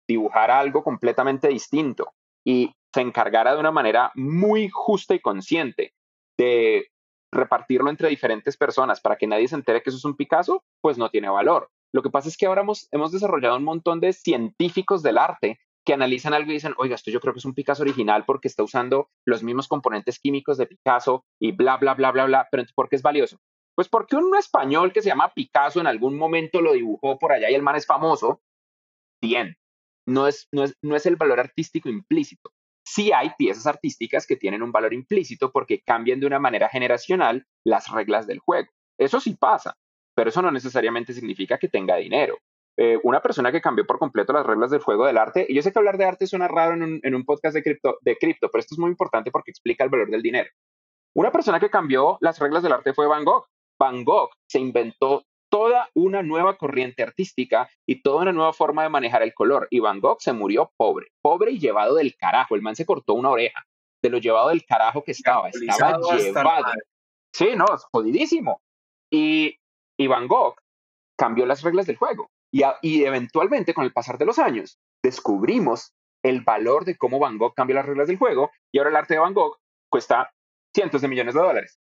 dibujara 0.07 0.59
algo 0.59 0.83
completamente 0.83 1.47
distinto 1.47 2.13
y 2.45 2.73
se 2.93 3.01
encargara 3.01 3.53
de 3.53 3.59
una 3.59 3.71
manera 3.71 4.11
muy 4.15 4.69
justa 4.69 5.13
y 5.15 5.19
consciente 5.19 5.93
de 6.37 6.89
repartirlo 7.33 7.89
entre 7.89 8.09
diferentes 8.09 8.57
personas 8.57 8.99
para 8.99 9.15
que 9.15 9.27
nadie 9.27 9.47
se 9.47 9.55
entere 9.55 9.81
que 9.81 9.89
eso 9.89 9.97
es 9.97 10.05
un 10.05 10.17
Picasso, 10.17 10.63
pues 10.81 10.97
no 10.97 11.09
tiene 11.09 11.29
valor. 11.29 11.69
Lo 11.93 12.01
que 12.01 12.09
pasa 12.09 12.29
es 12.29 12.37
que 12.37 12.45
ahora 12.45 12.61
hemos, 12.61 12.87
hemos 12.91 13.11
desarrollado 13.11 13.57
un 13.57 13.63
montón 13.63 13.99
de 13.99 14.13
científicos 14.13 15.03
del 15.03 15.17
arte 15.17 15.59
que 15.85 15.93
analizan 15.93 16.33
algo 16.33 16.51
y 16.51 16.55
dicen, 16.55 16.73
oiga, 16.77 16.95
esto 16.95 17.11
yo 17.11 17.19
creo 17.19 17.33
que 17.33 17.39
es 17.39 17.45
un 17.45 17.53
Picasso 17.53 17.81
original 17.81 18.23
porque 18.25 18.47
está 18.47 18.63
usando 18.63 19.09
los 19.25 19.43
mismos 19.43 19.67
componentes 19.67 20.19
químicos 20.19 20.57
de 20.57 20.67
Picasso 20.67 21.25
y 21.39 21.51
bla, 21.51 21.77
bla, 21.77 21.95
bla, 21.95 22.11
bla, 22.11 22.25
bla, 22.25 22.47
pero 22.51 22.63
¿por 22.75 22.87
qué 22.87 22.95
es 22.95 23.01
valioso? 23.01 23.39
Pues 23.75 23.89
porque 23.89 24.15
un 24.15 24.35
español 24.37 24.93
que 24.93 25.01
se 25.01 25.09
llama 25.09 25.33
Picasso 25.33 25.79
en 25.79 25.87
algún 25.87 26.17
momento 26.17 26.61
lo 26.61 26.73
dibujó 26.73 27.17
por 27.17 27.31
allá 27.31 27.49
y 27.49 27.55
el 27.55 27.63
man 27.63 27.75
es 27.75 27.87
famoso, 27.87 28.41
bien, 29.21 29.57
no 30.07 30.27
es, 30.27 30.47
no 30.51 30.63
es, 30.63 30.75
no 30.83 30.95
es 30.95 31.05
el 31.05 31.15
valor 31.15 31.39
artístico 31.39 31.89
implícito. 31.89 32.51
Sí 32.85 33.11
hay 33.11 33.31
piezas 33.37 33.67
artísticas 33.67 34.27
que 34.27 34.35
tienen 34.35 34.63
un 34.63 34.71
valor 34.71 34.93
implícito 34.93 35.51
porque 35.51 35.81
cambian 35.81 36.19
de 36.19 36.25
una 36.27 36.39
manera 36.39 36.69
generacional 36.69 37.47
las 37.65 37.89
reglas 37.89 38.27
del 38.27 38.39
juego. 38.39 38.69
Eso 38.99 39.19
sí 39.19 39.35
pasa, 39.35 39.77
pero 40.15 40.29
eso 40.29 40.41
no 40.41 40.51
necesariamente 40.51 41.13
significa 41.13 41.57
que 41.57 41.69
tenga 41.69 41.95
dinero. 41.95 42.37
Eh, 42.77 42.99
una 43.03 43.21
persona 43.21 43.51
que 43.51 43.61
cambió 43.61 43.85
por 43.85 43.99
completo 43.99 44.33
las 44.33 44.45
reglas 44.45 44.71
del 44.71 44.81
juego 44.81 45.05
del 45.05 45.17
arte, 45.17 45.45
y 45.47 45.55
yo 45.55 45.61
sé 45.61 45.71
que 45.71 45.79
hablar 45.79 45.97
de 45.97 46.05
arte 46.05 46.27
suena 46.27 46.47
raro 46.47 46.73
en 46.73 46.83
un, 46.83 46.99
en 47.03 47.15
un 47.15 47.25
podcast 47.25 47.53
de 47.53 47.63
cripto, 47.63 47.97
de 48.01 48.17
cripto, 48.17 48.49
pero 48.49 48.59
esto 48.59 48.75
es 48.75 48.79
muy 48.79 48.89
importante 48.89 49.31
porque 49.31 49.51
explica 49.51 49.83
el 49.83 49.89
valor 49.89 50.09
del 50.09 50.21
dinero. 50.21 50.49
Una 51.13 51.31
persona 51.31 51.59
que 51.59 51.69
cambió 51.69 52.17
las 52.21 52.39
reglas 52.39 52.63
del 52.63 52.71
arte 52.71 52.93
fue 52.93 53.07
Van 53.07 53.25
Gogh. 53.25 53.45
Van 53.77 54.03
Gogh 54.03 54.29
se 54.47 54.59
inventó 54.59 55.23
toda 55.51 55.89
una 55.93 56.23
nueva 56.23 56.55
corriente 56.55 57.03
artística 57.03 57.69
y 57.85 58.01
toda 58.01 58.21
una 58.21 58.31
nueva 58.31 58.53
forma 58.53 58.83
de 58.83 58.89
manejar 58.89 59.21
el 59.21 59.33
color. 59.33 59.67
Y 59.69 59.79
Van 59.79 59.99
Gogh 59.99 60.21
se 60.21 60.31
murió 60.31 60.71
pobre, 60.77 61.07
pobre 61.21 61.51
y 61.51 61.59
llevado 61.59 61.95
del 61.95 62.15
carajo. 62.15 62.55
El 62.55 62.61
man 62.61 62.75
se 62.75 62.85
cortó 62.85 63.13
una 63.13 63.29
oreja 63.29 63.65
de 64.01 64.09
lo 64.09 64.17
llevado 64.17 64.49
del 64.49 64.65
carajo 64.65 65.03
que 65.03 65.11
estaba. 65.11 65.49
Estaba 65.49 65.99
llevado. 66.17 66.65
Sí, 67.33 67.49
no, 67.55 67.65
es 67.75 67.83
jodidísimo. 67.91 68.61
Y, 69.11 69.57
y 70.01 70.07
Van 70.07 70.27
Gogh 70.27 70.55
cambió 71.17 71.45
las 71.45 71.61
reglas 71.61 71.85
del 71.85 71.97
juego. 71.97 72.31
Y, 72.51 73.03
eventualmente, 73.05 73.73
con 73.73 73.85
el 73.85 73.93
pasar 73.93 74.17
de 74.17 74.25
los 74.25 74.39
años, 74.39 74.79
descubrimos 75.03 75.93
el 76.23 76.41
valor 76.41 76.85
de 76.85 76.97
cómo 76.97 77.19
Van 77.19 77.37
Gogh 77.37 77.53
cambió 77.53 77.75
las 77.75 77.85
reglas 77.85 78.07
del 78.07 78.17
juego 78.17 78.51
y 78.71 78.77
ahora 78.77 78.89
el 78.89 78.95
arte 78.95 79.13
de 79.13 79.19
Van 79.19 79.33
Gogh 79.33 79.57
cuesta 79.89 80.33
cientos 80.73 81.01
de 81.01 81.07
millones 81.07 81.33
de 81.33 81.39
dólares. 81.39 81.79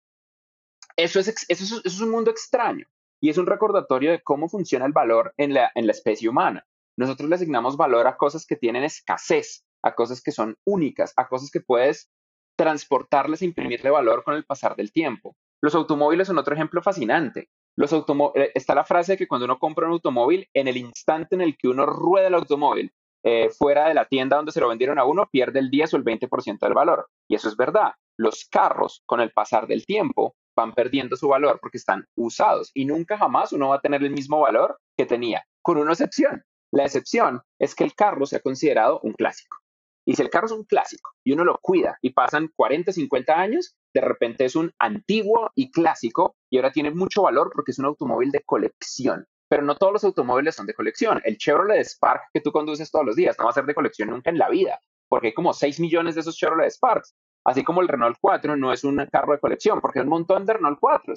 Eso 0.95 1.19
es, 1.19 1.27
eso 1.27 1.45
es, 1.49 1.71
eso 1.71 1.81
es 1.83 2.01
un 2.01 2.11
mundo 2.11 2.31
extraño 2.31 2.85
y 3.21 3.29
es 3.29 3.37
un 3.37 3.45
recordatorio 3.45 4.11
de 4.11 4.21
cómo 4.21 4.49
funciona 4.49 4.85
el 4.85 4.93
valor 4.93 5.33
en 5.37 5.53
la, 5.53 5.71
en 5.75 5.85
la 5.85 5.91
especie 5.91 6.29
humana. 6.29 6.65
Nosotros 6.97 7.29
le 7.29 7.35
asignamos 7.35 7.77
valor 7.77 8.07
a 8.07 8.17
cosas 8.17 8.45
que 8.45 8.55
tienen 8.55 8.83
escasez, 8.83 9.65
a 9.83 9.95
cosas 9.95 10.21
que 10.21 10.31
son 10.31 10.57
únicas, 10.65 11.13
a 11.17 11.27
cosas 11.27 11.51
que 11.51 11.61
puedes 11.61 12.09
transportarles 12.57 13.41
e 13.41 13.45
imprimirle 13.45 13.89
valor 13.89 14.23
con 14.23 14.35
el 14.35 14.45
pasar 14.45 14.75
del 14.75 14.91
tiempo. 14.91 15.35
Los 15.61 15.75
automóviles 15.75 16.27
son 16.27 16.37
otro 16.37 16.53
ejemplo 16.53 16.81
fascinante. 16.81 17.49
Los 17.77 17.93
eh, 17.93 18.51
está 18.53 18.75
la 18.75 18.83
frase 18.83 19.13
de 19.13 19.17
que 19.17 19.27
cuando 19.27 19.45
uno 19.45 19.59
compra 19.59 19.87
un 19.87 19.93
automóvil, 19.93 20.47
en 20.53 20.67
el 20.67 20.77
instante 20.77 21.35
en 21.35 21.41
el 21.41 21.57
que 21.57 21.67
uno 21.67 21.85
rueda 21.85 22.27
el 22.27 22.35
automóvil 22.35 22.91
eh, 23.23 23.49
fuera 23.49 23.87
de 23.87 23.93
la 23.93 24.05
tienda 24.05 24.37
donde 24.37 24.51
se 24.51 24.59
lo 24.59 24.67
vendieron 24.67 24.99
a 24.99 25.05
uno, 25.05 25.29
pierde 25.31 25.59
el 25.59 25.69
10 25.69 25.93
o 25.93 25.97
el 25.97 26.03
20% 26.03 26.59
del 26.59 26.73
valor. 26.73 27.07
Y 27.27 27.35
eso 27.35 27.47
es 27.47 27.55
verdad. 27.55 27.93
Los 28.17 28.45
carros, 28.45 29.03
con 29.05 29.21
el 29.21 29.31
pasar 29.31 29.67
del 29.67 29.85
tiempo, 29.85 30.35
van 30.55 30.73
perdiendo 30.73 31.15
su 31.15 31.29
valor 31.29 31.59
porque 31.61 31.77
están 31.77 32.05
usados 32.15 32.71
y 32.73 32.85
nunca 32.85 33.17
jamás 33.17 33.53
uno 33.53 33.69
va 33.69 33.75
a 33.75 33.81
tener 33.81 34.03
el 34.03 34.11
mismo 34.11 34.41
valor 34.41 34.79
que 34.97 35.05
tenía, 35.05 35.45
con 35.61 35.77
una 35.77 35.93
excepción. 35.93 36.43
La 36.71 36.83
excepción 36.83 37.41
es 37.59 37.75
que 37.75 37.83
el 37.83 37.95
carro 37.95 38.25
se 38.25 38.37
ha 38.37 38.41
considerado 38.41 38.99
un 39.03 39.13
clásico. 39.13 39.60
Y 40.05 40.15
si 40.15 40.21
el 40.21 40.29
carro 40.29 40.47
es 40.47 40.51
un 40.51 40.63
clásico 40.63 41.11
y 41.23 41.33
uno 41.33 41.43
lo 41.43 41.57
cuida 41.61 41.97
y 42.01 42.11
pasan 42.11 42.49
40, 42.55 42.91
50 42.91 43.33
años, 43.33 43.75
de 43.93 44.01
repente 44.01 44.45
es 44.45 44.55
un 44.55 44.71
antiguo 44.79 45.51
y 45.55 45.71
clásico 45.71 46.35
y 46.49 46.57
ahora 46.57 46.71
tiene 46.71 46.91
mucho 46.91 47.23
valor 47.23 47.51
porque 47.53 47.71
es 47.71 47.79
un 47.79 47.85
automóvil 47.85 48.31
de 48.31 48.41
colección. 48.41 49.25
Pero 49.49 49.63
no 49.63 49.75
todos 49.75 49.93
los 49.93 50.03
automóviles 50.03 50.55
son 50.55 50.65
de 50.65 50.73
colección. 50.73 51.21
El 51.23 51.37
Chevrolet 51.37 51.83
Spark 51.83 52.23
que 52.33 52.41
tú 52.41 52.51
conduces 52.51 52.89
todos 52.89 53.05
los 53.05 53.15
días 53.15 53.37
no 53.37 53.45
va 53.45 53.51
a 53.51 53.53
ser 53.53 53.65
de 53.65 53.75
colección 53.75 54.09
nunca 54.09 54.29
en 54.29 54.37
la 54.37 54.49
vida, 54.49 54.79
porque 55.09 55.27
hay 55.27 55.33
como 55.33 55.53
6 55.53 55.79
millones 55.81 56.15
de 56.15 56.21
esos 56.21 56.37
Chevrolet 56.37 56.71
Sparks. 56.71 57.13
Así 57.43 57.63
como 57.63 57.81
el 57.81 57.87
Renault 57.87 58.17
4 58.21 58.55
no 58.55 58.71
es 58.71 58.83
un 58.83 59.05
carro 59.11 59.33
de 59.33 59.39
colección, 59.39 59.81
porque 59.81 59.99
hay 59.99 60.03
un 60.03 60.09
montón 60.09 60.45
de 60.45 60.53
Renault 60.53 60.79
4. 60.79 61.13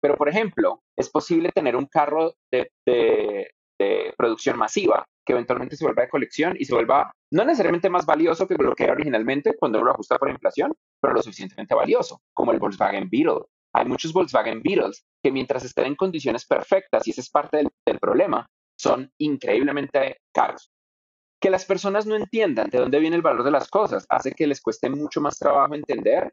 Pero, 0.00 0.16
por 0.16 0.28
ejemplo, 0.28 0.82
es 0.96 1.08
posible 1.08 1.50
tener 1.50 1.76
un 1.76 1.86
carro 1.86 2.34
de, 2.50 2.70
producción 4.16 4.56
masiva 4.58 5.04
que 5.26 5.32
eventualmente 5.32 5.76
se 5.76 5.84
vuelva 5.84 6.02
de 6.02 6.08
colección 6.08 6.54
y 6.56 6.64
se 6.64 6.74
vuelva 6.74 7.12
no 7.32 7.44
necesariamente 7.44 7.90
más 7.90 8.06
valioso 8.06 8.46
que 8.46 8.54
lo 8.54 8.74
que 8.74 8.84
era 8.84 8.92
originalmente 8.92 9.56
cuando 9.56 9.78
uno 9.78 9.86
lo 9.86 9.92
ajusta 9.92 10.18
por 10.18 10.30
inflación, 10.30 10.72
pero 11.00 11.14
lo 11.14 11.22
suficientemente 11.22 11.74
valioso, 11.74 12.22
como 12.32 12.52
el 12.52 12.58
Volkswagen 12.58 13.08
Beetle. 13.10 13.46
Hay 13.74 13.86
muchos 13.86 14.12
Volkswagen 14.12 14.62
Beetles 14.62 15.04
que 15.22 15.32
mientras 15.32 15.64
estén 15.64 15.86
en 15.86 15.96
condiciones 15.96 16.46
perfectas, 16.46 17.06
y 17.06 17.10
ese 17.10 17.22
es 17.22 17.30
parte 17.30 17.64
del 17.86 17.98
problema, 17.98 18.46
son 18.76 19.10
increíblemente 19.18 20.18
caros 20.32 20.70
que 21.42 21.50
las 21.50 21.64
personas 21.64 22.06
no 22.06 22.14
entiendan 22.14 22.70
de 22.70 22.78
dónde 22.78 23.00
viene 23.00 23.16
el 23.16 23.22
valor 23.22 23.42
de 23.42 23.50
las 23.50 23.68
cosas 23.68 24.06
hace 24.08 24.30
que 24.30 24.46
les 24.46 24.62
cueste 24.62 24.88
mucho 24.88 25.20
más 25.20 25.36
trabajo 25.40 25.74
entender 25.74 26.32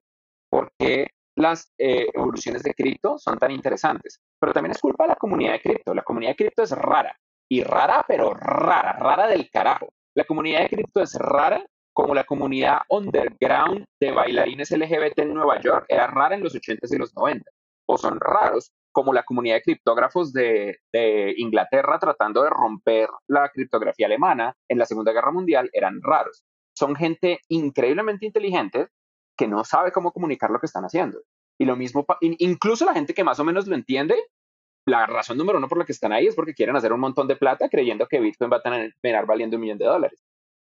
por 0.51 0.71
qué 0.77 1.07
las 1.35 1.73
eh, 1.79 2.07
evoluciones 2.13 2.61
de 2.61 2.75
cripto 2.75 3.17
son 3.17 3.39
tan 3.39 3.49
interesantes. 3.49 4.19
Pero 4.39 4.53
también 4.53 4.71
es 4.71 4.79
culpa 4.79 5.05
de 5.05 5.09
la 5.09 5.15
comunidad 5.15 5.53
de 5.53 5.61
cripto. 5.61 5.95
La 5.95 6.03
comunidad 6.03 6.33
de 6.33 6.35
cripto 6.35 6.61
es 6.61 6.71
rara. 6.71 7.17
Y 7.49 7.63
rara, 7.63 8.05
pero 8.07 8.35
rara, 8.35 8.93
rara 8.93 9.27
del 9.27 9.49
carajo. 9.49 9.87
La 10.19 10.25
comunidad 10.25 10.63
de 10.63 10.67
cripto 10.67 11.01
es 11.01 11.15
rara 11.15 11.65
como 11.93 12.13
la 12.13 12.25
comunidad 12.25 12.79
underground 12.89 13.85
de 14.01 14.11
bailarines 14.11 14.69
LGBT 14.69 15.19
en 15.19 15.33
Nueva 15.33 15.61
York 15.61 15.85
era 15.87 16.07
rara 16.07 16.35
en 16.35 16.43
los 16.43 16.53
80s 16.53 16.93
y 16.93 16.97
los 16.97 17.15
90. 17.15 17.49
O 17.85 17.97
son 17.97 18.19
raros 18.19 18.73
como 18.91 19.13
la 19.13 19.23
comunidad 19.23 19.55
de 19.55 19.61
criptógrafos 19.61 20.33
de, 20.33 20.77
Inglaterra 21.37 21.99
tratando 21.99 22.43
de 22.43 22.49
romper 22.49 23.07
la 23.29 23.47
criptografía 23.47 24.07
alemana 24.07 24.57
en 24.67 24.77
la 24.77 24.85
Segunda 24.85 25.13
Guerra 25.13 25.31
Mundial 25.31 25.69
eran 25.71 26.01
raros. 26.01 26.43
Son 26.77 26.97
gente 26.97 27.39
increíblemente 27.47 28.25
inteligente 28.25 28.89
que 29.37 29.47
no 29.47 29.63
sabe 29.63 29.93
cómo 29.93 30.11
comunicar 30.11 30.51
lo 30.51 30.59
que 30.59 30.65
están 30.65 30.83
haciendo. 30.83 31.21
Y 31.57 31.63
lo 31.63 31.77
mismo, 31.77 32.05
incluso 32.19 32.83
la 32.83 32.93
gente 32.93 33.13
que 33.13 33.23
más 33.23 33.39
o 33.39 33.45
menos 33.45 33.67
lo 33.67 33.75
entiende, 33.75 34.17
la 34.85 35.05
razón 35.05 35.37
número 35.37 35.57
uno 35.57 35.67
por 35.67 35.77
la 35.77 35.85
que 35.85 35.91
están 35.91 36.11
ahí 36.11 36.27
es 36.27 36.35
porque 36.35 36.53
quieren 36.53 36.75
hacer 36.75 36.93
un 36.93 36.99
montón 36.99 37.27
de 37.27 37.35
plata 37.35 37.69
creyendo 37.69 38.07
que 38.07 38.19
Bitcoin 38.19 38.51
va 38.51 38.57
a 38.57 38.61
terminar 38.61 39.25
valiendo 39.25 39.57
un 39.57 39.61
millón 39.61 39.77
de 39.77 39.85
dólares. 39.85 40.23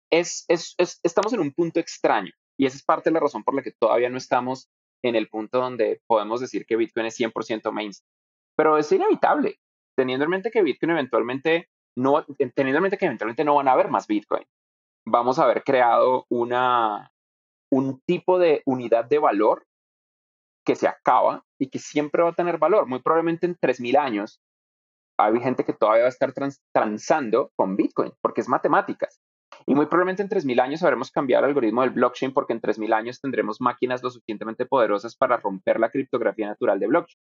Es, 0.09 0.45
estamos 1.03 1.33
en 1.33 1.39
un 1.39 1.53
punto 1.53 1.79
extraño 1.79 2.31
y 2.57 2.65
esa 2.65 2.77
es 2.77 2.83
parte 2.83 3.09
de 3.09 3.13
la 3.13 3.21
razón 3.21 3.43
por 3.43 3.55
la 3.55 3.61
que 3.61 3.71
todavía 3.71 4.09
no 4.09 4.17
estamos 4.17 4.69
en 5.03 5.15
el 5.15 5.29
punto 5.29 5.59
donde 5.59 6.01
podemos 6.05 6.41
decir 6.41 6.65
que 6.65 6.75
Bitcoin 6.75 7.05
es 7.05 7.19
100% 7.19 7.71
mainstream. 7.71 8.11
Pero 8.55 8.77
es 8.77 8.91
inevitable, 8.91 9.59
teniendo 9.95 10.25
en 10.25 10.31
mente 10.31 10.51
que 10.51 10.61
Bitcoin 10.61 10.91
eventualmente 10.91 11.69
no, 11.97 12.25
teniendo 12.53 12.77
en 12.77 12.83
mente 12.83 12.97
que 12.97 13.05
eventualmente 13.05 13.43
no 13.43 13.55
van 13.55 13.67
a 13.67 13.71
haber 13.71 13.89
más 13.89 14.07
Bitcoin. 14.07 14.45
Vamos 15.05 15.39
a 15.39 15.43
haber 15.43 15.63
creado 15.63 16.25
una, 16.29 17.11
un 17.71 18.01
tipo 18.01 18.37
de 18.37 18.61
unidad 18.65 19.05
de 19.05 19.17
valor 19.17 19.65
que 20.65 20.76
se 20.76 20.88
acaba 20.88 21.43
y 21.60 21.69
que 21.69 21.80
siempre 21.80 22.24
va 22.24 22.30
a 22.30 22.36
tener 22.36 22.58
valor. 22.58 22.88
Muy 22.88 23.02
probablemente 23.02 23.45
en 23.45 23.56
3.000 23.56 23.97
años 23.97 24.41
hay 25.17 25.39
gente 25.39 25.63
que 25.63 25.74
todavía 25.74 26.04
va 26.04 26.08
a 26.08 26.10
estar 26.10 26.34
transando 26.74 27.52
con 27.56 27.76
Bitcoin 27.76 28.12
porque 28.21 28.41
es 28.41 28.47
matemáticas. 28.47 29.21
Y 29.65 29.76
muy 29.76 29.86
probablemente 29.86 30.24
en 30.24 30.30
3.000 30.30 30.62
años 30.62 30.84
habremos 30.84 31.12
cambiado 31.12 31.43
el 31.43 31.50
algoritmo 31.50 31.82
del 31.82 31.91
blockchain 31.91 32.34
porque 32.34 32.54
en 32.54 32.62
3.000 32.62 32.93
años 32.93 33.21
tendremos 33.21 33.62
máquinas 33.62 34.02
lo 34.02 34.10
suficientemente 34.10 34.65
poderosas 34.65 35.15
para 35.15 35.38
romper 35.38 35.80
la 35.80 35.91
criptografía 35.91 36.47
natural 36.47 36.80
de 36.80 36.88
blockchain. 36.88 37.19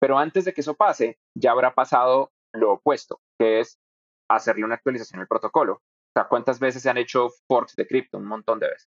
Pero 0.00 0.18
antes 0.18 0.44
de 0.44 0.52
que 0.52 0.60
eso 0.60 0.74
pase, 0.74 1.18
ya 1.36 1.52
habrá 1.52 1.74
pasado 1.74 2.32
lo 2.52 2.72
opuesto, 2.72 3.20
que 3.38 3.60
es 3.60 3.78
hacerle 4.28 4.64
una 4.64 4.74
actualización 4.74 5.20
al 5.20 5.28
protocolo. 5.28 5.74
O 5.74 6.12
sea, 6.14 6.28
¿cuántas 6.28 6.60
veces 6.60 6.82
se 6.82 6.90
han 6.90 6.98
hecho 6.98 7.30
forks 7.48 7.74
de 7.74 7.86
cripto? 7.86 8.18
Un 8.18 8.26
montón 8.26 8.58
de 8.58 8.68
veces. 8.68 8.88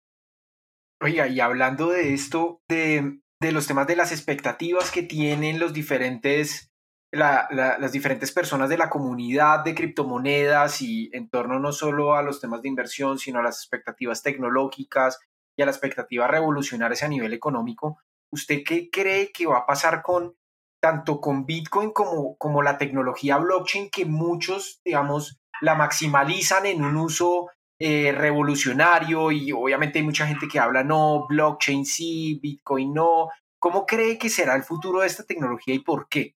Oiga, 1.00 1.28
y 1.28 1.40
hablando 1.40 1.88
de 1.88 2.14
esto, 2.14 2.60
de, 2.68 3.20
de 3.42 3.52
los 3.52 3.66
temas 3.66 3.86
de 3.86 3.96
las 3.96 4.12
expectativas 4.12 4.90
que 4.90 5.02
tienen 5.02 5.60
los 5.60 5.74
diferentes 5.74 6.72
las 7.12 7.92
diferentes 7.92 8.32
personas 8.32 8.70
de 8.70 8.78
la 8.78 8.88
comunidad 8.88 9.62
de 9.64 9.74
criptomonedas 9.74 10.80
y 10.80 11.10
en 11.12 11.28
torno 11.28 11.58
no 11.58 11.70
solo 11.70 12.14
a 12.14 12.22
los 12.22 12.40
temas 12.40 12.62
de 12.62 12.68
inversión, 12.68 13.18
sino 13.18 13.40
a 13.40 13.42
las 13.42 13.58
expectativas 13.58 14.22
tecnológicas 14.22 15.20
y 15.54 15.60
a 15.60 15.66
las 15.66 15.76
expectativas 15.76 16.30
revolucionarias 16.30 17.02
a 17.02 17.08
nivel 17.08 17.34
económico, 17.34 17.98
¿usted 18.30 18.62
qué 18.66 18.88
cree 18.90 19.30
que 19.30 19.46
va 19.46 19.58
a 19.58 19.66
pasar 19.66 20.00
con 20.00 20.36
tanto 20.80 21.20
con 21.20 21.44
Bitcoin 21.44 21.92
como, 21.92 22.36
como 22.38 22.62
la 22.62 22.78
tecnología 22.78 23.36
blockchain 23.36 23.90
que 23.90 24.06
muchos, 24.06 24.80
digamos, 24.82 25.38
la 25.60 25.74
maximalizan 25.74 26.64
en 26.66 26.82
un 26.82 26.96
uso 26.96 27.50
eh, 27.84 28.12
revolucionario 28.12 29.32
y 29.32 29.50
obviamente 29.50 29.98
hay 29.98 30.04
mucha 30.04 30.24
gente 30.24 30.46
que 30.46 30.60
habla 30.60 30.84
no, 30.84 31.26
blockchain 31.28 31.84
sí, 31.84 32.38
Bitcoin 32.40 32.94
no. 32.94 33.28
¿Cómo 33.58 33.84
cree 33.84 34.16
que 34.18 34.28
será 34.28 34.54
el 34.54 34.62
futuro 34.62 35.00
de 35.00 35.08
esta 35.08 35.24
tecnología 35.24 35.74
y 35.74 35.80
por 35.80 36.08
qué? 36.08 36.36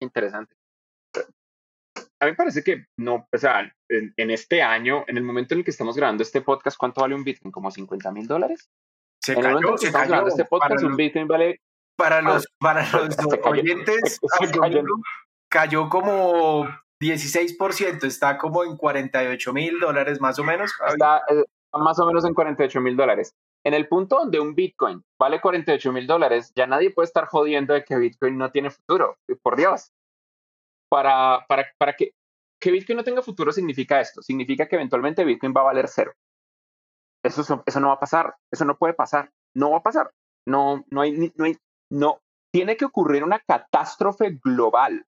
interesante. 0.00 0.54
A 1.16 2.26
mí 2.26 2.32
me 2.32 2.34
parece 2.34 2.62
que 2.62 2.88
no, 2.98 3.26
o 3.32 3.38
sea, 3.38 3.74
en, 3.88 4.30
este 4.30 4.60
año, 4.60 5.02
en 5.06 5.16
el 5.16 5.22
momento 5.22 5.54
en 5.54 5.60
el 5.60 5.64
que 5.64 5.70
estamos 5.70 5.96
grabando 5.96 6.22
este 6.22 6.42
podcast, 6.42 6.76
¿cuánto 6.76 7.00
vale 7.00 7.14
un 7.14 7.24
Bitcoin? 7.24 7.50
¿Como 7.50 7.70
50 7.70 8.12
mil 8.12 8.26
dólares? 8.26 8.68
Se 9.18 9.32
en 9.32 9.38
el 9.38 9.52
momento 9.52 9.76
que 9.80 9.86
estamos 9.86 10.08
grabando 10.08 10.28
este 10.28 10.44
podcast, 10.44 10.84
un 10.84 10.94
Bitcoin 10.94 11.26
vale... 11.26 11.62
Para 11.96 12.20
los, 12.20 12.46
para 12.58 12.82
los 12.92 13.16
oyentes, 13.44 14.20
cayó, 15.48 15.88
como 15.88 16.68
16%, 17.02 18.04
está 18.04 18.38
como 18.38 18.64
en 18.64 18.76
48 18.76 19.52
mil 19.52 19.80
dólares 19.80 20.20
más 20.20 20.38
o 20.38 20.44
menos. 20.44 20.72
Está 20.88 21.22
eh, 21.28 21.44
más 21.72 21.98
o 21.98 22.06
menos 22.06 22.24
en 22.24 22.32
48 22.32 22.80
mil 22.80 22.96
dólares. 22.96 23.34
En 23.64 23.74
el 23.74 23.88
punto 23.88 24.16
donde 24.16 24.40
un 24.40 24.54
Bitcoin 24.54 25.04
vale 25.18 25.40
48 25.40 25.92
mil 25.92 26.06
dólares, 26.06 26.52
ya 26.54 26.66
nadie 26.66 26.90
puede 26.90 27.06
estar 27.06 27.26
jodiendo 27.26 27.74
de 27.74 27.84
que 27.84 27.96
Bitcoin 27.96 28.38
no 28.38 28.50
tiene 28.50 28.70
futuro. 28.70 29.18
Por 29.42 29.56
Dios. 29.56 29.92
Para, 30.88 31.44
para, 31.48 31.66
para 31.78 31.94
que, 31.94 32.14
que 32.60 32.70
Bitcoin 32.70 32.98
no 32.98 33.04
tenga 33.04 33.22
futuro 33.22 33.52
significa 33.52 34.00
esto. 34.00 34.22
Significa 34.22 34.68
que 34.68 34.76
eventualmente 34.76 35.24
Bitcoin 35.24 35.54
va 35.56 35.62
a 35.62 35.64
valer 35.64 35.88
cero. 35.88 36.12
Eso, 37.22 37.62
eso 37.64 37.80
no 37.80 37.88
va 37.88 37.94
a 37.94 38.00
pasar. 38.00 38.36
Eso 38.50 38.64
no 38.64 38.76
puede 38.76 38.94
pasar. 38.94 39.30
No 39.54 39.70
va 39.70 39.78
a 39.78 39.82
pasar. 39.82 40.10
No, 40.46 40.84
no 40.90 41.00
hay, 41.00 41.32
no 41.36 41.44
hay, 41.44 41.56
no. 41.90 42.20
Tiene 42.52 42.76
que 42.76 42.84
ocurrir 42.84 43.24
una 43.24 43.38
catástrofe 43.40 44.38
global 44.42 45.06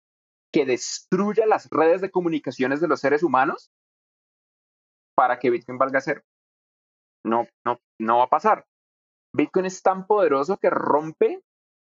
que 0.54 0.64
destruya 0.64 1.46
las 1.46 1.68
redes 1.68 2.00
de 2.00 2.12
comunicaciones 2.12 2.80
de 2.80 2.86
los 2.86 3.00
seres 3.00 3.24
humanos 3.24 3.72
para 5.16 5.40
que 5.40 5.50
Bitcoin 5.50 5.78
valga 5.78 6.00
cero. 6.00 6.22
No, 7.26 7.48
no, 7.66 7.80
no 8.00 8.18
va 8.18 8.24
a 8.24 8.28
pasar. 8.28 8.64
Bitcoin 9.34 9.66
es 9.66 9.82
tan 9.82 10.06
poderoso 10.06 10.58
que 10.58 10.70
rompe 10.70 11.42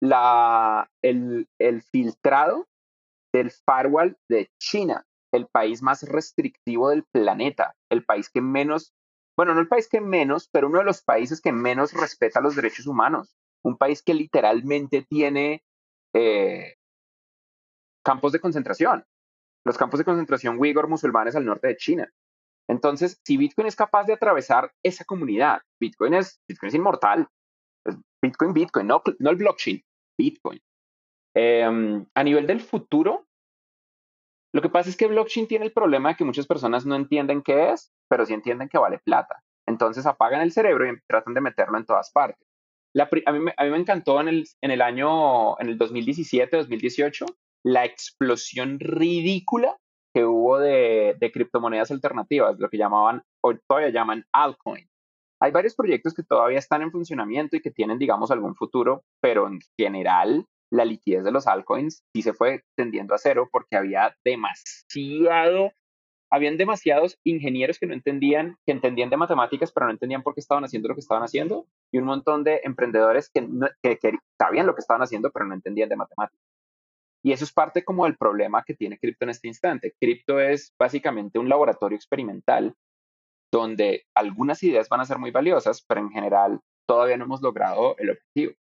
la, 0.01 0.89
el, 1.03 1.49
el 1.59 1.83
filtrado 1.83 2.69
del 3.35 3.51
firewall 3.51 4.17
de 4.29 4.49
China, 4.61 5.05
el 5.33 5.49
país 5.49 5.83
más 5.83 6.05
restrictivo 6.05 6.91
del 6.91 7.03
planeta, 7.03 7.75
el 7.91 8.05
país 8.05 8.31
que 8.31 8.43
menos, 8.43 8.95
bueno, 9.37 9.55
no 9.55 9.61
el 9.61 9.69
país 9.69 9.89
que 9.89 10.01
menos, 10.01 10.49
pero 10.53 10.69
uno 10.69 10.79
de 10.79 10.85
los 10.85 11.03
países 11.03 11.41
que 11.41 11.51
menos 11.51 11.95
respeta 11.95 12.41
los 12.41 12.55
derechos 12.55 12.87
humanos, 12.87 13.35
un 13.65 13.77
país 13.77 14.05
que 14.05 14.15
literalmente 14.15 15.03
tiene 15.03 15.65
eh, 16.15 16.77
campos 18.05 18.33
de 18.33 18.41
concentración, 18.41 19.05
los 19.65 19.79
campos 19.79 19.99
de 19.99 20.05
concentración 20.05 20.59
Uyghur 20.59 20.89
musulmanes 20.89 21.37
al 21.37 21.45
norte 21.45 21.69
de 21.69 21.77
China. 21.77 22.13
Entonces, 22.69 23.21
si 23.25 23.37
Bitcoin 23.37 23.67
es 23.67 23.77
capaz 23.77 24.05
de 24.05 24.15
atravesar 24.15 24.73
esa 24.83 25.05
comunidad, 25.05 25.63
Bitcoin 25.81 26.15
es, 26.15 26.41
Bitcoin 26.49 26.69
es 26.69 26.75
inmortal. 26.75 27.29
Bitcoin, 28.23 28.53
Bitcoin, 28.53 28.87
no, 28.87 29.03
no 29.19 29.31
el 29.31 29.37
blockchain, 29.37 29.83
Bitcoin. 30.17 30.61
Em, 31.35 32.07
a 32.15 32.23
nivel 32.23 32.47
del 32.47 32.61
futuro, 32.61 33.27
lo 34.55 34.61
que 34.63 34.69
pasa 34.69 34.91
es 34.91 34.97
que 34.97 35.07
blockchain 35.07 35.49
tiene 35.49 35.65
el 35.65 35.73
problema 35.73 36.11
de 36.11 36.17
que 36.17 36.25
muchas 36.25 36.47
personas 36.47 36.87
no 36.87 36.95
entienden 36.95 37.43
qué 37.43 37.71
es, 37.71 37.93
pero 38.09 38.27
sí 38.27 38.35
entienden 38.35 38.69
que 38.69 38.79
vale 38.79 38.99
plata. 38.99 39.43
Entonces 39.67 40.07
apagan 40.07 40.43
el 40.43 40.53
cerebro 40.53 40.87
y 40.87 41.01
tratan 41.09 41.35
de 41.35 41.41
meterlo 41.41 41.79
en 41.79 41.87
todas 41.87 42.11
partes. 42.13 42.47
a, 42.95 43.33
mí, 43.33 43.51
a, 43.57 43.65
mí, 43.65 43.71
me 43.71 43.77
encantó 43.77 44.21
en 44.21 44.29
el, 44.29 44.45
en 44.61 44.71
el 44.71 44.83
año, 44.83 45.59
en 45.59 45.69
el 45.69 45.79
2017, 45.79 46.57
2018, 46.57 47.27
la 47.65 47.85
explosión 47.85 48.79
ridícula 48.81 49.77
que 50.15 50.25
hubo 50.25 50.59
de, 50.59 51.17
criptomonedas 51.33 51.91
alternativas, 51.91 52.59
lo 52.59 52.69
que 52.69 52.79
llamaban, 52.79 53.23
o 53.43 53.55
todavía 53.67 53.91
llaman 53.91 54.25
altcoin. 54.33 54.87
Hay 55.41 55.51
varios 55.51 55.75
proyectos 55.75 56.15
que 56.15 56.23
todavía 56.23 56.59
están 56.59 56.83
en 56.83 56.93
funcionamiento 56.93 57.57
y 57.57 57.61
que 57.61 57.71
tienen, 57.71 57.99
digamos, 57.99 58.31
algún 58.31 58.55
futuro, 58.55 59.05
pero 59.21 59.49
en 59.49 59.61
general 59.77 60.47
la 60.71 60.85
liquidez 60.85 61.25
de 61.25 61.33
los 61.33 61.47
altcoins 61.47 62.03
sí 62.15 62.23
se 62.23 62.33
fue 62.33 62.63
tendiendo 62.77 63.15
a 63.15 63.19
cero 63.19 63.49
porque 63.51 63.77
había 63.77 64.17
demasiado, 64.25 65.73
habían 66.31 66.57
demasiados 66.57 67.19
ingenieros 67.25 67.79
que 67.79 67.87
no 67.87 67.95
entendían, 67.95 68.57
que 68.67 68.73
entendían 68.73 69.11
de 69.11 69.17
matemáticas, 69.17 69.73
pero 69.73 69.87
no 69.87 69.93
entendían 69.93 70.23
por 70.23 70.35
qué 70.35 70.41
estaban 70.41 70.65
haciendo 70.65 70.89
lo 70.89 70.95
que 70.95 71.01
estaban 71.01 71.25
haciendo, 71.25 71.67
y 71.93 71.99
un 71.99 72.05
montón 72.05 72.45
de 72.45 72.61
emprendedores 72.65 73.31
que 73.31 73.47
sabían 74.39 74.67
lo 74.67 74.75
que 74.75 74.81
estaban 74.81 75.03
haciendo, 75.03 75.31
pero 75.31 75.47
no 75.47 75.55
entendían 75.55 75.89
de 75.89 75.97
matemáticas. 75.97 76.52
Y 77.25 77.33
eso 77.33 77.45
es 77.45 77.53
parte 77.53 77.85
como 77.85 78.05
del 78.05 78.17
problema 78.17 78.65
que 78.65 78.75
tiene 78.75 78.99
cripto 78.99 79.25
en 79.25 79.31
este 79.31 79.49
instante. 79.49 79.95
Cripto 80.01 80.41
es 80.41 80.75
básicamente 80.79 81.39
un 81.39 81.49
laboratorio 81.49 81.97
experimental 81.97 82.75
donde 83.53 84.07
algunas 84.15 84.63
ideas 84.63 84.89
van 84.89 85.01
a 85.01 85.05
ser 85.05 85.19
muy 85.19 85.31
valiosas, 85.31 85.85
pero 85.87 86.01
en 86.01 86.11
general 86.11 86.61
todavía 86.89 87.17
no 87.17 87.25
hemos 87.25 87.43
logrado 87.43 87.97
el 87.99 88.11
objetivo. 88.11 88.55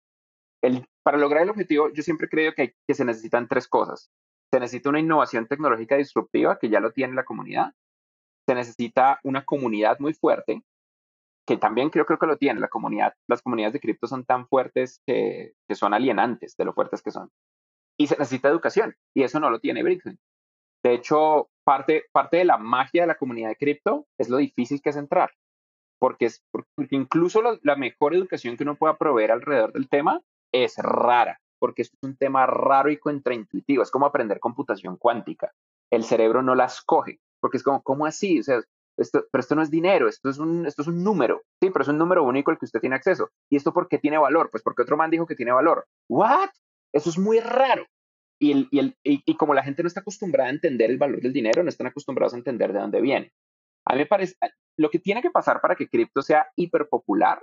El, 0.62 0.86
para 1.04 1.18
lograr 1.18 1.42
el 1.42 1.50
objetivo, 1.50 1.92
yo 1.92 2.02
siempre 2.02 2.28
creo 2.28 2.52
que, 2.54 2.74
que 2.86 2.94
se 2.94 3.04
necesitan 3.04 3.46
tres 3.46 3.68
cosas. 3.68 4.10
Se 4.52 4.58
necesita 4.58 4.88
una 4.88 4.98
innovación 4.98 5.46
tecnológica 5.46 5.96
disruptiva, 5.96 6.58
que 6.58 6.68
ya 6.68 6.80
lo 6.80 6.92
tiene 6.92 7.14
la 7.14 7.24
comunidad. 7.24 7.74
Se 8.48 8.54
necesita 8.54 9.20
una 9.22 9.44
comunidad 9.44 9.98
muy 10.00 10.14
fuerte, 10.14 10.64
que 11.46 11.58
también 11.58 11.90
creo, 11.90 12.06
creo 12.06 12.18
que 12.18 12.26
lo 12.26 12.38
tiene 12.38 12.58
la 12.58 12.68
comunidad. 12.68 13.14
Las 13.28 13.42
comunidades 13.42 13.74
de 13.74 13.80
cripto 13.80 14.06
son 14.06 14.24
tan 14.24 14.48
fuertes 14.48 15.00
que, 15.06 15.52
que 15.68 15.74
son 15.74 15.94
alienantes 15.94 16.56
de 16.56 16.64
lo 16.64 16.72
fuertes 16.72 17.02
que 17.02 17.10
son 17.10 17.30
y 17.98 18.06
se 18.06 18.16
necesita 18.16 18.48
educación 18.48 18.96
y 19.14 19.24
eso 19.24 19.40
no 19.40 19.50
lo 19.50 19.60
tiene 19.60 19.82
Bitcoin. 19.82 20.18
De 20.82 20.94
hecho, 20.94 21.50
parte, 21.64 22.04
parte 22.12 22.38
de 22.38 22.44
la 22.44 22.56
magia 22.56 23.02
de 23.02 23.08
la 23.08 23.16
comunidad 23.16 23.48
de 23.48 23.56
cripto 23.56 24.06
es 24.16 24.28
lo 24.28 24.36
difícil 24.36 24.80
que 24.80 24.90
es 24.90 24.96
entrar, 24.96 25.32
porque, 25.98 26.26
es, 26.26 26.42
porque 26.50 26.96
incluso 26.96 27.42
la, 27.42 27.76
mejor 27.76 28.14
educación 28.14 28.56
que 28.56 28.62
uno 28.62 28.76
pueda 28.76 28.96
proveer 28.96 29.32
alrededor 29.32 29.72
del 29.72 29.88
tema 29.88 30.22
es 30.52 30.76
rara, 30.78 31.40
porque 31.58 31.82
es 31.82 31.90
un 32.00 32.16
tema 32.16 32.46
raro 32.46 32.90
y 32.90 32.98
contraintuitivo, 32.98 33.82
es 33.82 33.90
como 33.90 34.06
aprender 34.06 34.38
computación 34.38 34.96
cuántica. 34.96 35.52
El 35.90 36.04
cerebro 36.04 36.42
no 36.42 36.54
la 36.54 36.66
escoge, 36.66 37.18
porque 37.40 37.56
es 37.56 37.64
como, 37.64 37.82
¿cómo 37.82 38.06
así? 38.06 38.38
O 38.38 38.42
sea, 38.44 38.62
esto, 38.96 39.26
pero 39.30 39.40
esto 39.40 39.54
no 39.54 39.62
es 39.62 39.70
dinero, 39.70 40.08
esto 40.08 40.28
es, 40.28 40.38
un, 40.38 40.66
esto 40.66 40.82
es 40.82 40.88
un 40.88 41.02
número, 41.02 41.42
sí, 41.60 41.70
pero 41.70 41.82
es 41.82 41.88
un 41.88 41.98
número 41.98 42.22
único 42.22 42.50
al 42.50 42.58
que 42.58 42.66
usted 42.66 42.80
tiene 42.80 42.96
acceso. 42.96 43.30
¿Y 43.50 43.56
esto 43.56 43.72
por 43.72 43.88
qué 43.88 43.98
tiene 43.98 44.18
valor? 44.18 44.50
Pues 44.50 44.62
porque 44.62 44.82
otro 44.82 44.96
man 44.96 45.10
dijo 45.10 45.26
que 45.26 45.36
tiene 45.36 45.52
valor. 45.52 45.86
¿What? 46.08 46.50
Eso 46.92 47.10
es 47.10 47.18
muy 47.18 47.40
raro. 47.40 47.86
Y, 48.40 48.52
el, 48.52 48.68
y, 48.70 48.78
el, 48.78 48.96
y, 49.02 49.36
como 49.36 49.52
la 49.52 49.64
gente 49.64 49.82
no 49.82 49.88
está 49.88 50.00
acostumbrada 50.00 50.48
a 50.48 50.52
entender 50.52 50.90
el 50.90 50.98
valor 50.98 51.20
del 51.20 51.32
dinero, 51.32 51.62
no 51.62 51.68
están 51.68 51.88
acostumbrados 51.88 52.34
a 52.34 52.36
entender 52.36 52.72
de 52.72 52.78
dónde 52.78 53.00
viene. 53.00 53.32
A 53.84 53.94
mí 53.94 54.00
me 54.00 54.06
parece, 54.06 54.36
lo 54.76 54.90
que 54.90 55.00
tiene 55.00 55.22
que 55.22 55.30
pasar 55.30 55.60
para 55.60 55.74
que 55.74 55.88
cripto 55.88 56.22
sea 56.22 56.46
hiperpopular 56.56 57.42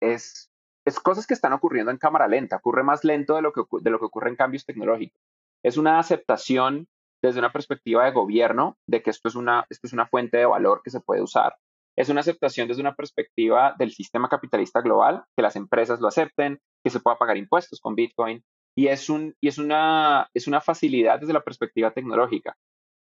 es, 0.00 0.50
es 0.86 1.00
cosas 1.00 1.26
que 1.26 1.34
están 1.34 1.52
ocurriendo 1.52 1.90
en 1.90 1.98
cámara 1.98 2.28
lenta, 2.28 2.56
ocurre 2.56 2.84
más 2.84 3.04
lento 3.04 3.34
de 3.34 3.42
lo, 3.42 3.52
que, 3.52 3.62
de 3.80 3.90
lo 3.90 3.98
que 3.98 4.04
ocurre 4.04 4.30
en 4.30 4.36
cambios 4.36 4.64
tecnológicos. 4.64 5.18
Es 5.64 5.76
una 5.76 5.98
aceptación 5.98 6.86
desde 7.22 7.40
una 7.40 7.52
perspectiva 7.52 8.04
de 8.04 8.12
gobierno 8.12 8.78
de 8.86 9.02
que 9.02 9.10
esto 9.10 9.28
es 9.28 9.34
una, 9.34 9.66
esto 9.68 9.86
es 9.86 9.92
una 9.92 10.06
fuente 10.06 10.38
de 10.38 10.46
valor 10.46 10.82
que 10.84 10.90
se 10.90 11.00
puede 11.00 11.22
usar. 11.22 11.56
Es 11.98 12.08
una 12.08 12.20
aceptación 12.20 12.68
desde 12.68 12.80
una 12.80 12.94
perspectiva 12.94 13.74
del 13.78 13.92
sistema 13.92 14.28
capitalista 14.28 14.80
global, 14.80 15.24
que 15.36 15.42
las 15.42 15.56
empresas 15.56 16.00
lo 16.00 16.08
acepten, 16.08 16.58
que 16.84 16.90
se 16.90 17.00
pueda 17.00 17.18
pagar 17.18 17.36
impuestos 17.36 17.80
con 17.80 17.94
Bitcoin, 17.94 18.42
y 18.76 18.86
es, 18.86 19.10
un, 19.10 19.34
y 19.42 19.48
es, 19.48 19.58
una, 19.58 20.28
es 20.34 20.46
una 20.46 20.60
facilidad 20.60 21.20
desde 21.20 21.32
la 21.32 21.42
perspectiva 21.42 21.90
tecnológica. 21.90 22.56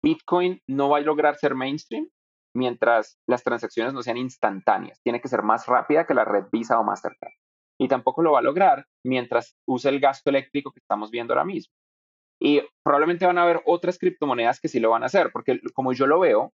Bitcoin 0.04 0.60
no 0.68 0.90
va 0.90 0.98
a 0.98 1.02
lograr 1.02 1.36
ser 1.36 1.56
mainstream 1.56 2.10
mientras 2.56 3.18
las 3.28 3.44
transacciones 3.44 3.94
no 3.94 4.04
sean 4.04 4.18
instantáneas. 4.18 5.00
Tiene 5.04 5.20
que 5.20 5.28
ser 5.28 5.42
más 5.42 5.66
rápida 5.68 6.06
que 6.06 6.14
la 6.14 6.26
red 6.26 6.46
Visa 6.52 6.80
o 6.80 6.84
Mastercard. 6.84 7.34
Y 7.80 7.88
tampoco 7.88 8.22
lo 8.22 8.34
va 8.34 8.40
a 8.40 8.44
lograr 8.44 8.86
mientras 9.04 9.56
use 9.68 9.90
el 9.90 10.00
gasto 10.00 10.30
eléctrico 10.30 10.72
que 10.72 10.80
estamos 10.80 11.12
viendo 11.12 11.34
ahora 11.34 11.46
mismo. 11.46 11.74
Y 12.42 12.62
probablemente 12.84 13.26
van 13.26 13.38
a 13.38 13.44
haber 13.44 13.62
otras 13.66 13.98
criptomonedas 13.98 14.60
que 14.60 14.68
sí 14.68 14.80
lo 14.80 14.92
van 14.92 15.04
a 15.04 15.08
hacer, 15.08 15.32
porque 15.32 15.60
como 15.74 15.94
yo 15.94 16.06
lo 16.08 16.20
veo, 16.20 16.54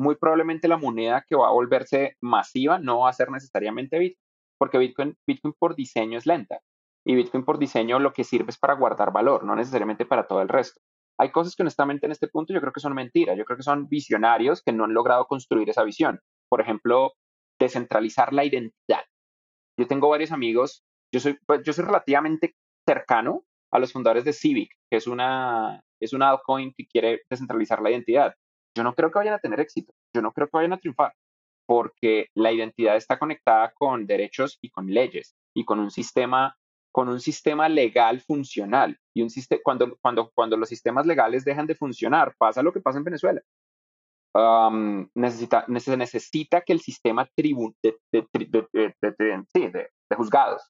muy 0.00 0.16
probablemente 0.16 0.66
la 0.66 0.78
moneda 0.78 1.24
que 1.28 1.36
va 1.36 1.48
a 1.48 1.52
volverse 1.52 2.16
masiva 2.20 2.78
no 2.78 3.00
va 3.00 3.10
a 3.10 3.12
ser 3.12 3.30
necesariamente 3.30 3.98
Bitcoin, 3.98 4.26
porque 4.58 4.78
Bitcoin, 4.78 5.16
Bitcoin 5.26 5.54
por 5.58 5.76
diseño 5.76 6.18
es 6.18 6.26
lenta 6.26 6.60
y 7.06 7.14
Bitcoin 7.14 7.44
por 7.44 7.58
diseño 7.58 7.98
lo 7.98 8.12
que 8.12 8.24
sirve 8.24 8.50
es 8.50 8.58
para 8.58 8.74
guardar 8.74 9.12
valor, 9.12 9.44
no 9.44 9.54
necesariamente 9.56 10.06
para 10.06 10.26
todo 10.26 10.42
el 10.42 10.48
resto. 10.48 10.80
Hay 11.18 11.30
cosas 11.30 11.54
que 11.54 11.62
honestamente 11.62 12.06
en 12.06 12.12
este 12.12 12.28
punto 12.28 12.54
yo 12.54 12.60
creo 12.60 12.72
que 12.72 12.80
son 12.80 12.94
mentiras, 12.94 13.36
yo 13.36 13.44
creo 13.44 13.58
que 13.58 13.62
son 13.62 13.88
visionarios 13.88 14.62
que 14.62 14.72
no 14.72 14.84
han 14.84 14.94
logrado 14.94 15.26
construir 15.26 15.68
esa 15.68 15.84
visión. 15.84 16.20
Por 16.48 16.62
ejemplo, 16.62 17.12
descentralizar 17.58 18.32
la 18.32 18.44
identidad. 18.44 19.04
Yo 19.78 19.86
tengo 19.86 20.08
varios 20.08 20.32
amigos, 20.32 20.82
yo 21.12 21.20
soy, 21.20 21.38
pues, 21.46 21.60
yo 21.62 21.74
soy 21.74 21.84
relativamente 21.84 22.54
cercano 22.88 23.44
a 23.70 23.78
los 23.78 23.92
fundadores 23.92 24.24
de 24.24 24.32
Civic, 24.32 24.70
que 24.90 24.96
es 24.96 25.06
una, 25.06 25.82
es 26.00 26.14
una 26.14 26.30
altcoin 26.30 26.72
que 26.74 26.86
quiere 26.86 27.20
descentralizar 27.28 27.82
la 27.82 27.90
identidad. 27.90 28.34
Yo 28.76 28.84
no 28.84 28.94
creo 28.94 29.10
que 29.10 29.18
vayan 29.18 29.34
a 29.34 29.38
tener 29.38 29.60
éxito, 29.60 29.92
yo 30.14 30.22
no 30.22 30.32
creo 30.32 30.46
que 30.46 30.56
vayan 30.56 30.72
a 30.72 30.78
triunfar, 30.78 31.14
porque 31.66 32.28
la 32.34 32.52
identidad 32.52 32.96
está 32.96 33.18
conectada 33.18 33.72
con 33.72 34.06
derechos 34.06 34.58
y 34.60 34.70
con 34.70 34.86
leyes 34.86 35.34
y 35.54 35.64
con 35.64 35.80
un 35.80 35.90
sistema 35.90 36.56
con 36.92 37.08
un 37.08 37.20
sistema 37.20 37.68
legal 37.68 38.20
funcional. 38.20 38.98
Y 39.14 39.22
un 39.22 39.28
cuando, 39.62 39.96
cuando, 40.00 40.30
cuando 40.34 40.56
los 40.56 40.68
sistemas 40.68 41.06
legales 41.06 41.44
dejan 41.44 41.66
de 41.66 41.74
funcionar, 41.74 42.34
pasa 42.36 42.62
lo 42.62 42.72
que 42.72 42.80
pasa 42.80 42.98
en 42.98 43.04
Venezuela. 43.04 43.40
necesita, 45.14 45.66
se 45.78 45.96
necesita 45.96 46.60
que 46.62 46.72
el 46.72 46.80
sistema 46.80 47.28
tribu, 47.34 47.74
de, 47.82 47.96
de, 48.12 49.88
juzgados 50.16 50.62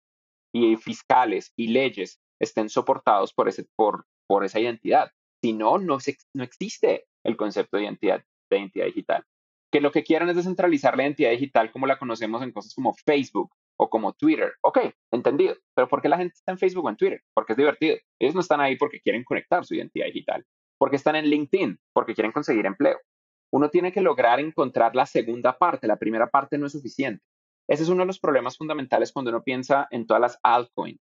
y 0.53 0.77
fiscales 0.77 1.53
y 1.57 1.69
leyes 1.69 2.21
estén 2.39 2.69
soportados 2.69 3.33
por, 3.33 3.49
ese, 3.49 3.67
por, 3.77 4.05
por 4.27 4.45
esa 4.45 4.61
identidad. 4.61 5.11
Si 5.43 5.53
no, 5.53 5.79
no, 5.79 5.99
no 6.35 6.45
existe 6.45 7.07
el 7.25 7.37
concepto 7.37 7.77
de 7.77 7.85
identidad, 7.85 8.25
de 8.51 8.59
identidad 8.59 8.87
digital. 8.87 9.25
Que 9.73 9.81
lo 9.81 9.93
que 9.93 10.03
quieran 10.03 10.29
es 10.29 10.37
descentralizar 10.37 10.97
la 10.97 11.05
identidad 11.05 11.31
digital 11.31 11.71
como 11.71 11.87
la 11.87 11.99
conocemos 11.99 12.43
en 12.43 12.53
cosas 12.53 12.75
como 12.75 12.95
Facebook 12.95 13.51
o 13.77 13.89
como 13.89 14.13
Twitter. 14.13 14.53
Ok, 14.63 14.79
entendido. 15.11 15.57
Pero 15.75 15.89
¿por 15.89 16.03
qué 16.03 16.09
la 16.09 16.19
gente 16.19 16.35
está 16.35 16.53
en 16.53 16.59
Facebook 16.59 16.85
o 16.85 16.91
en 16.91 16.97
Twitter? 16.97 17.23
Porque 17.35 17.53
es 17.53 17.57
divertido. 17.57 17.97
Ellos 18.19 18.35
no 18.35 18.41
están 18.41 18.61
ahí 18.61 18.77
porque 18.77 19.01
quieren 19.01 19.25
conectar 19.25 19.65
su 19.65 19.75
identidad 19.75 20.07
digital. 20.07 20.45
Porque 20.79 20.97
están 20.97 21.17
en 21.17 21.27
LinkedIn? 21.27 21.79
Porque 21.93 22.15
quieren 22.15 22.33
conseguir 22.33 22.67
empleo. 22.67 22.99
Uno 23.53 23.71
tiene 23.71 23.93
que 23.93 24.01
lograr 24.01 24.41
encontrar 24.41 24.95
la 24.95 25.07
segunda 25.07 25.57
parte. 25.57 25.87
La 25.87 25.97
primera 25.97 26.29
parte 26.29 26.59
no 26.59 26.67
es 26.67 26.73
suficiente. 26.73 27.25
Ese 27.69 27.85
es 27.85 27.89
uno 27.89 28.03
de 28.03 28.07
los 28.07 28.19
problemas 28.19 28.57
fundamentales 28.57 29.13
cuando 29.13 29.31
uno 29.31 29.45
piensa 29.45 29.87
en 29.91 30.07
todas 30.07 30.21
las 30.21 30.39
altcoins. 30.43 31.01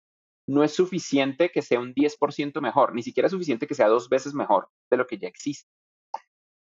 No 0.46 0.62
es 0.62 0.72
suficiente 0.72 1.50
que 1.50 1.60
sea 1.60 1.80
un 1.80 1.94
10% 1.94 2.60
mejor, 2.60 2.94
ni 2.94 3.02
siquiera 3.02 3.26
es 3.26 3.32
suficiente 3.32 3.66
que 3.66 3.74
sea 3.74 3.88
dos 3.88 4.08
veces 4.08 4.34
mejor 4.34 4.68
de 4.90 4.96
lo 4.96 5.06
que 5.06 5.18
ya 5.18 5.28
existe. 5.28 5.68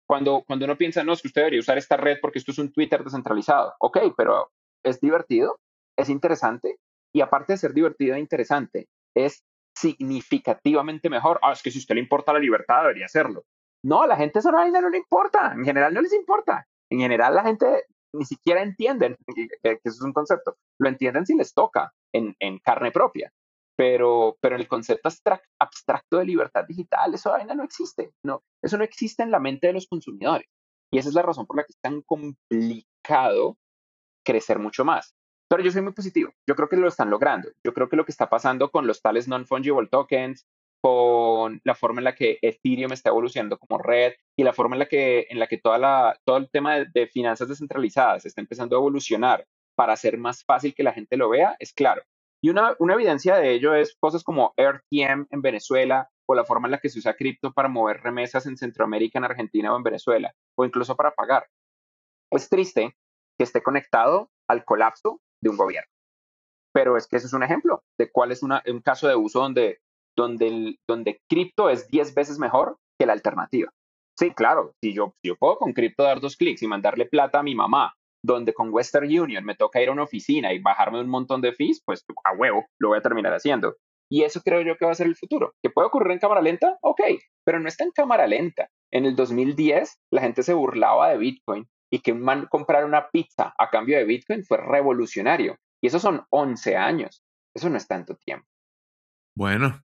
Cuando, 0.09 0.43
cuando 0.45 0.65
uno 0.65 0.77
piensa, 0.77 1.03
no, 1.03 1.13
es 1.13 1.21
que 1.21 1.27
usted 1.27 1.41
debería 1.41 1.59
usar 1.59 1.77
esta 1.77 1.95
red 1.95 2.17
porque 2.21 2.39
esto 2.39 2.51
es 2.51 2.57
un 2.57 2.71
Twitter 2.71 3.03
descentralizado. 3.03 3.73
Ok, 3.79 3.99
pero 4.17 4.49
¿es 4.83 4.99
divertido? 4.99 5.59
es 5.99 6.09
interesante 6.09 6.77
y 7.13 7.21
aparte 7.21 7.53
de 7.53 7.57
ser 7.57 7.73
divertida 7.73 8.15
e 8.15 8.19
interesante, 8.19 8.87
es 9.15 9.43
significativamente 9.75 11.09
mejor. 11.09 11.39
Ah, 11.41 11.53
es 11.53 11.61
que 11.61 11.71
si 11.71 11.79
a 11.79 11.81
usted 11.81 11.95
le 11.95 12.01
importa 12.01 12.33
la 12.33 12.39
libertad, 12.39 12.81
debería 12.81 13.05
hacerlo. 13.05 13.43
No, 13.83 14.05
la 14.05 14.15
gente 14.15 14.39
eso 14.39 14.51
no, 14.51 14.65
no 14.67 14.89
le 14.89 14.97
importa. 14.97 15.53
En 15.53 15.63
general 15.63 15.93
no 15.93 16.01
les 16.01 16.13
importa. 16.13 16.65
En 16.91 16.99
general 16.99 17.35
la 17.35 17.43
gente 17.43 17.85
ni 18.13 18.25
siquiera 18.25 18.61
entienden 18.61 19.15
que, 19.33 19.47
eso 19.63 19.79
es 19.83 20.01
un 20.01 20.13
concepto. 20.13 20.57
Lo 20.79 20.89
entienden 20.89 21.25
si 21.25 21.35
les 21.35 21.53
toca 21.53 21.91
en, 22.13 22.35
en 22.39 22.59
carne 22.59 22.91
propia. 22.91 23.31
Pero, 23.79 24.37
pero 24.41 24.57
el 24.57 24.67
concepto 24.67 25.07
abstracto 25.57 26.17
de 26.17 26.25
libertad 26.25 26.65
digital, 26.67 27.13
eso 27.13 27.31
vaina 27.31 27.55
no 27.55 27.63
existe. 27.63 28.11
No, 28.25 28.43
eso 28.61 28.77
no 28.77 28.83
existe 28.83 29.23
en 29.23 29.31
la 29.31 29.39
mente 29.39 29.67
de 29.67 29.73
los 29.73 29.87
consumidores. 29.87 30.49
Y 30.91 30.97
esa 30.97 31.07
es 31.07 31.15
la 31.15 31.21
razón 31.21 31.45
por 31.45 31.55
la 31.55 31.63
que 31.63 31.71
es 31.71 31.79
tan 31.79 32.01
complicado 32.01 33.57
crecer 34.25 34.59
mucho 34.59 34.83
más. 34.83 35.15
Pero 35.49 35.63
yo 35.63 35.71
soy 35.71 35.81
muy 35.81 35.93
positivo. 35.93 36.33
Yo 36.45 36.57
creo 36.57 36.67
que 36.67 36.75
lo 36.75 36.89
están 36.89 37.09
logrando. 37.09 37.47
Yo 37.63 37.73
creo 37.73 37.87
que 37.87 37.95
lo 37.95 38.03
que 38.03 38.11
está 38.11 38.29
pasando 38.29 38.69
con 38.69 38.85
los 38.85 39.01
tales 39.01 39.29
non-fungible 39.29 39.87
tokens, 39.87 40.45
con 40.81 41.61
la 41.63 41.73
forma 41.73 42.01
en 42.01 42.05
la 42.05 42.15
que 42.15 42.37
Ethereum 42.41 42.91
está 42.91 43.11
evolucionando 43.11 43.57
como 43.57 43.81
red 43.81 44.11
y 44.37 44.43
la 44.43 44.51
forma 44.51 44.75
en 44.75 44.79
la 44.79 44.87
que, 44.87 45.27
en 45.29 45.39
la 45.39 45.47
que 45.47 45.57
toda 45.57 45.77
la, 45.77 46.19
todo 46.25 46.35
el 46.35 46.49
tema 46.49 46.79
de, 46.79 47.07
finanzas 47.07 47.47
descentralizadas 47.47 48.25
está 48.25 48.41
empezando 48.41 48.75
a 48.75 48.79
evolucionar 48.79 49.47
para 49.75 49.93
hacer 49.93 50.17
más 50.17 50.43
fácil 50.43 50.73
que 50.75 50.83
la 50.83 50.91
gente 50.91 51.15
lo 51.15 51.29
vea, 51.29 51.55
es 51.59 51.71
claro. 51.71 52.03
Y 52.41 52.49
una, 52.49 52.75
una 52.80 52.93
evidencia 52.93 53.36
de 53.36 53.52
ello 53.52 53.75
es 53.75 53.95
cosas 53.99 54.23
como 54.23 54.54
RTM 54.58 55.28
en 55.30 55.41
Venezuela 55.41 56.10
o 56.28 56.36
la 56.36 56.45
forma 56.45 56.67
en 56.67 56.71
la 56.71 56.80
que 56.80 56.89
se 56.89 56.99
usa 56.99 57.15
cripto 57.15 57.52
para 57.54 57.69
mover 57.69 58.02
remesas 58.02 58.45
en 58.45 58.56
Centroamérica, 58.56 59.19
en 59.19 59.25
Argentina 59.25 59.73
o 59.73 59.78
en 59.78 59.84
Venezuela, 59.84 60.34
o 60.56 60.63
incluso 60.63 60.95
para 60.95 61.12
pagar. 61.12 61.47
Es 62.32 62.49
triste 62.49 62.95
que 63.38 63.43
esté 63.43 63.63
conectado 63.63 64.30
al 64.47 64.63
colapso 64.63 65.21
de 65.41 65.49
un 65.49 65.58
gobierno. 65.58 65.89
Pero 66.73 66.97
es 66.97 67.08
que 67.08 67.17
eso 67.17 67.28
es 67.28 67.34
un 67.34 67.43
ejemplo 67.43 67.84
de 67.97 68.12
cuál 68.12 68.32
es 68.32 68.43
un 68.43 68.82
caso 68.84 69.08
de 69.08 69.15
uso 69.15 69.39
donde, 69.39 69.80
donde, 70.15 70.75
donde 70.88 71.21
cripto 71.28 71.69
es 71.69 71.88
10 71.88 72.13
veces 72.13 72.38
mejor 72.38 72.78
que 72.99 73.08
la 73.08 73.13
alternativa. 73.13 73.71
Sí, 74.17 74.32
claro, 74.32 74.73
si 74.84 74.93
yo, 74.93 75.15
yo 75.25 75.36
puedo 75.36 75.58
con 75.58 75.73
cripto 75.73 76.04
dar 76.04 76.19
dos 76.19 76.36
clics 76.36 76.62
y 76.62 76.67
mandarle 76.67 77.06
plata 77.06 77.39
a 77.39 77.43
mi 77.43 77.56
mamá, 77.56 77.95
donde 78.23 78.53
con 78.53 78.73
Western 78.73 79.08
Union 79.08 79.45
me 79.45 79.55
toca 79.55 79.82
ir 79.82 79.89
a 79.89 79.93
una 79.93 80.03
oficina 80.03 80.53
y 80.53 80.60
bajarme 80.60 81.01
un 81.01 81.10
montón 81.10 81.41
de 81.41 81.53
fees, 81.53 81.82
pues 81.86 82.03
a 82.25 82.36
huevo 82.36 82.65
lo 82.79 82.89
voy 82.89 82.97
a 82.97 83.01
terminar 83.01 83.34
haciendo. 83.34 83.75
Y 84.12 84.23
eso 84.23 84.41
creo 84.41 84.62
yo 84.62 84.75
que 84.75 84.86
va 84.86 84.91
a 84.91 84.95
ser 84.95 85.08
el 85.08 85.15
futuro. 85.15 85.53
¿Que 85.62 85.69
puede 85.69 85.88
ocurrir 85.88 86.12
en 86.12 86.19
cámara 86.19 86.41
lenta? 86.41 86.77
Ok, 86.82 87.01
pero 87.45 87.60
no 87.60 87.67
está 87.67 87.84
en 87.84 87.91
cámara 87.91 88.25
lenta. 88.27 88.69
En 88.91 89.05
el 89.05 89.15
2010 89.15 89.99
la 90.12 90.21
gente 90.21 90.43
se 90.43 90.53
burlaba 90.53 91.10
de 91.10 91.17
Bitcoin 91.17 91.67
y 91.91 91.99
que 91.99 92.12
un 92.12 92.21
man 92.21 92.47
comprara 92.49 92.86
una 92.86 93.10
pizza 93.10 93.53
a 93.58 93.69
cambio 93.69 93.97
de 93.97 94.05
Bitcoin 94.05 94.43
fue 94.43 94.58
revolucionario. 94.58 95.58
Y 95.82 95.88
eso 95.88 95.99
son 95.99 96.25
11 96.29 96.75
años. 96.75 97.23
Eso 97.55 97.69
no 97.69 97.77
es 97.77 97.88
tanto 97.88 98.15
tiempo. 98.15 98.45
Bueno, 99.36 99.82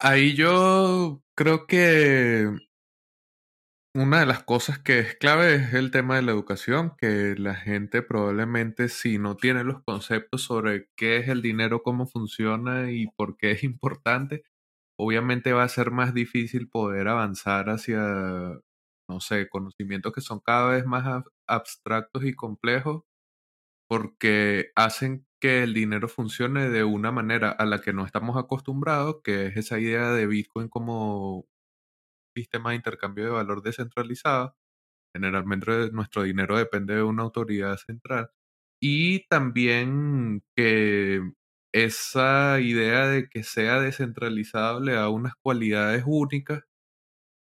ahí 0.00 0.34
yo 0.34 1.22
creo 1.36 1.66
que 1.66 2.50
una 3.94 4.20
de 4.20 4.26
las 4.26 4.42
cosas 4.42 4.78
que 4.80 4.98
es 4.98 5.14
clave 5.16 5.54
es 5.56 5.74
el 5.74 5.90
tema 5.92 6.16
de 6.16 6.22
la 6.22 6.32
educación, 6.32 6.94
que 6.98 7.34
la 7.38 7.54
gente 7.54 8.02
probablemente 8.02 8.88
si 8.88 9.18
no 9.18 9.36
tiene 9.36 9.62
los 9.64 9.82
conceptos 9.84 10.42
sobre 10.42 10.88
qué 10.96 11.18
es 11.18 11.28
el 11.28 11.42
dinero, 11.42 11.82
cómo 11.82 12.06
funciona 12.06 12.90
y 12.90 13.06
por 13.16 13.36
qué 13.36 13.52
es 13.52 13.62
importante, 13.64 14.42
obviamente 14.98 15.52
va 15.52 15.64
a 15.64 15.68
ser 15.68 15.90
más 15.92 16.14
difícil 16.14 16.68
poder 16.70 17.08
avanzar 17.08 17.70
hacia 17.70 17.98
no 19.08 19.20
sé, 19.20 19.48
conocimientos 19.48 20.12
que 20.12 20.20
son 20.22 20.40
cada 20.40 20.70
vez 20.70 20.86
más 20.86 21.24
abstractos 21.48 22.24
y 22.24 22.34
complejos 22.34 23.02
porque 23.88 24.70
hacen 24.76 25.26
que 25.40 25.62
el 25.62 25.74
dinero 25.74 26.08
funcione 26.08 26.70
de 26.70 26.84
una 26.84 27.12
manera 27.12 27.50
a 27.50 27.66
la 27.66 27.80
que 27.80 27.92
no 27.92 28.06
estamos 28.06 28.36
acostumbrados, 28.36 29.16
que 29.22 29.46
es 29.46 29.56
esa 29.56 29.78
idea 29.78 30.10
de 30.12 30.26
Bitcoin 30.26 30.68
como 30.68 31.46
sistema 32.34 32.70
de 32.70 32.76
intercambio 32.76 33.24
de 33.26 33.30
valor 33.30 33.62
descentralizado. 33.62 34.56
Generalmente 35.14 35.90
nuestro 35.92 36.22
dinero 36.24 36.58
depende 36.58 36.94
de 36.96 37.02
una 37.02 37.22
autoridad 37.24 37.76
central. 37.78 38.30
Y 38.80 39.26
también 39.28 40.42
que 40.56 41.22
esa 41.74 42.60
idea 42.60 43.08
de 43.08 43.28
que 43.28 43.44
sea 43.44 43.80
descentralizado 43.80 44.80
le 44.80 44.92
da 44.94 45.08
unas 45.10 45.34
cualidades 45.42 46.04
únicas 46.06 46.64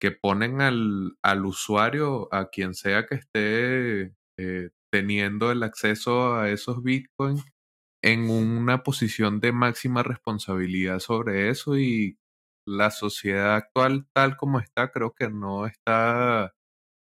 que 0.01 0.13
ponen 0.13 0.61
al, 0.61 1.17
al 1.23 1.47
usuario, 1.47 2.29
a 2.33 2.51
quien 2.51 2.75
sea 2.75 3.07
que 3.07 3.17
esté 3.17 4.15
eh, 4.39 4.71
teniendo 4.93 5.51
el 5.53 5.63
acceso 5.63 6.35
a 6.37 6.51
esos 6.51 6.83
bitcoins, 6.83 7.45
en 8.03 8.31
una 8.31 8.83
posición 8.85 9.41
de 9.41 9.53
máxima 9.53 10.03
responsabilidad 10.03 11.01
sobre 11.01 11.51
eso 11.51 11.79
y 11.79 12.19
la 12.67 12.91
sociedad 12.91 13.57
actual 13.57 14.07
tal 14.15 14.37
como 14.37 14.61
está 14.61 14.91
creo 14.91 15.15
que 15.15 15.29
no 15.31 15.67
está 15.67 16.55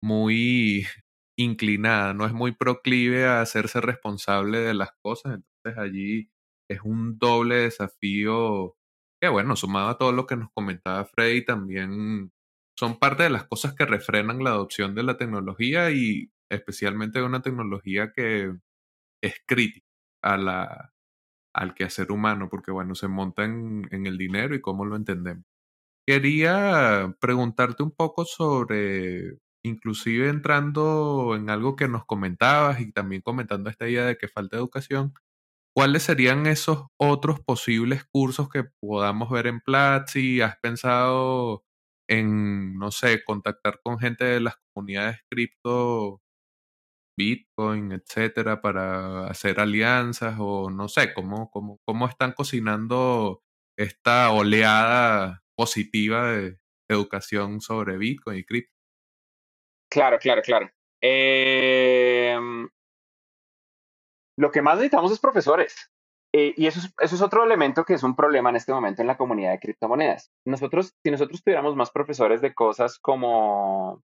muy 0.04 0.86
inclinada, 1.40 2.14
no 2.14 2.26
es 2.26 2.34
muy 2.34 2.54
proclive 2.54 3.26
a 3.26 3.42
hacerse 3.42 3.82
responsable 3.82 4.60
de 4.60 4.74
las 4.74 4.92
cosas, 5.04 5.36
entonces 5.36 5.80
allí 5.80 6.30
es 6.70 6.82
un 6.84 7.18
doble 7.20 7.56
desafío 7.58 8.76
que 9.22 9.30
bueno, 9.30 9.56
sumado 9.56 9.90
a 9.90 9.98
todo 9.98 10.12
lo 10.12 10.28
que 10.28 10.38
nos 10.38 10.52
comentaba 10.54 11.06
Freddy, 11.06 11.46
también 11.46 12.32
son 12.80 13.00
parte 13.00 13.24
de 13.24 13.30
las 13.32 13.46
cosas 13.46 13.74
que 13.76 13.86
refrenan 13.86 14.44
la 14.44 14.52
adopción 14.52 14.96
de 14.96 15.04
la 15.04 15.18
tecnología 15.18 15.92
y 15.92 16.32
especialmente 16.52 17.20
de 17.20 17.26
una 17.26 17.42
tecnología 17.42 18.12
que 18.14 18.54
es 19.24 19.42
crítica 19.48 19.88
a 20.24 20.38
la, 20.38 20.94
al 21.58 21.74
quehacer 21.76 22.12
humano, 22.12 22.50
porque 22.50 22.72
bueno, 22.72 22.96
se 22.96 23.08
monta 23.10 23.44
en, 23.46 23.88
en 23.92 24.06
el 24.08 24.18
dinero 24.18 24.56
y 24.56 24.62
cómo 24.62 24.86
lo 24.86 24.96
entendemos. 24.96 25.46
Quería 26.08 27.16
preguntarte 27.20 27.84
un 27.84 27.92
poco 27.92 28.26
sobre, 28.26 29.40
inclusive 29.64 30.30
entrando 30.30 31.36
en 31.36 31.50
algo 31.50 31.76
que 31.76 31.90
nos 31.90 32.06
comentabas 32.06 32.80
y 32.82 32.92
también 32.94 33.22
comentando 33.22 33.70
esta 33.70 33.90
idea 33.90 34.06
de 34.06 34.18
que 34.18 34.30
falta 34.30 34.56
educación, 34.58 35.14
¿cuáles 35.76 36.04
serían 36.04 36.48
esos 36.48 36.88
otros 36.98 37.40
posibles 37.42 38.06
cursos 38.06 38.50
que 38.50 38.66
podamos 38.82 39.30
ver 39.32 39.48
en 39.48 39.62
Platzi? 39.62 40.42
¿Has 40.42 40.58
pensado 40.62 41.64
en, 42.08 42.76
no 42.80 42.92
sé, 42.92 43.24
contactar 43.26 43.80
con 43.84 44.00
gente 44.00 44.26
de 44.26 44.40
las 44.42 44.56
comunidades 44.74 45.20
cripto, 45.30 46.22
Bitcoin, 47.18 47.92
etcétera, 47.92 48.62
para 48.62 49.28
hacer 49.28 49.60
alianzas 49.60 50.36
o 50.40 50.70
no 50.70 50.88
sé, 50.88 51.14
cómo, 51.14 51.50
cómo, 51.50 51.80
cómo 51.84 52.08
están 52.08 52.34
cocinando 52.34 53.42
esta 53.78 54.32
oleada 54.32 55.44
positiva 55.56 56.32
de 56.32 56.60
educación 56.90 57.60
sobre 57.60 57.98
Bitcoin 57.98 58.40
y 58.40 58.46
cripto. 58.46 58.74
Claro, 59.90 60.20
claro, 60.20 60.42
claro. 60.42 60.70
Em, 61.02 62.70
lo 64.38 64.52
que 64.52 64.62
más 64.62 64.76
necesitamos 64.76 65.12
es 65.12 65.20
profesores. 65.20 65.92
Eh, 66.34 66.54
y 66.58 66.68
eso 66.68 66.80
es, 66.80 66.94
eso 67.00 67.16
es 67.16 67.22
otro 67.22 67.44
elemento 67.44 67.86
que 67.86 67.94
es 67.94 68.04
un 68.04 68.16
problema 68.16 68.50
en 68.50 68.58
este 68.58 68.74
momento 68.74 69.02
en 69.02 69.08
la 69.08 69.18
comunidad 69.18 69.52
de 69.52 69.60
criptomonedas. 69.60 70.32
Nosotros, 70.46 70.94
si 71.04 71.10
nosotros 71.10 71.42
tuviéramos 71.42 71.76
más 71.76 71.90
profesores 71.92 72.42
de 72.42 72.54
cosas 72.54 73.00
como, 73.00 74.04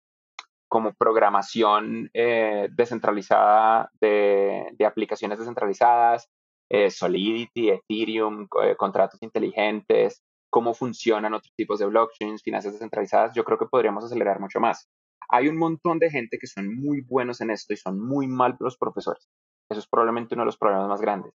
como 0.68 0.93
programación 0.93 2.09
eh, 2.13 2.70
descentralizada 2.72 3.89
de, 3.99 4.76
aplicaciones 4.86 5.39
descentralizadas, 5.39 6.28
eh, 6.70 6.89
Solidity, 6.89 7.70
Ethereum, 7.70 8.47
contratos 8.78 9.22
inteligentes, 9.22 10.24
cómo 10.49 10.74
funcionan 10.74 11.34
otros 11.34 11.53
tipos 11.55 11.80
de 11.80 11.86
blockchains, 11.86 12.41
finanzas 12.41 12.74
descentralizadas, 12.74 13.36
yo 13.36 13.43
creo 13.43 13.57
que 13.57 13.66
podríamos 13.66 14.05
acelerar 14.05 14.39
mucho 14.39 14.59
más. 14.59 14.88
Hay 15.30 15.47
un 15.47 15.57
montón 15.57 15.99
de 15.99 16.09
gente 16.09 16.38
que 16.39 16.47
son 16.47 16.74
muy 16.76 17.01
buenos 17.01 17.41
en 17.41 17.49
esto 17.49 17.74
y 17.74 17.78
son 17.78 17.99
muy 17.99 18.28
mal 18.28 18.55
los 18.59 18.78
profesores. 18.78 19.28
Eso 19.70 19.80
es 19.80 19.88
probablemente 19.88 20.36
uno 20.36 20.43
de 20.43 20.47
los 20.47 20.57
problemas 20.57 20.88
más 20.88 21.01
grandes. 21.01 21.34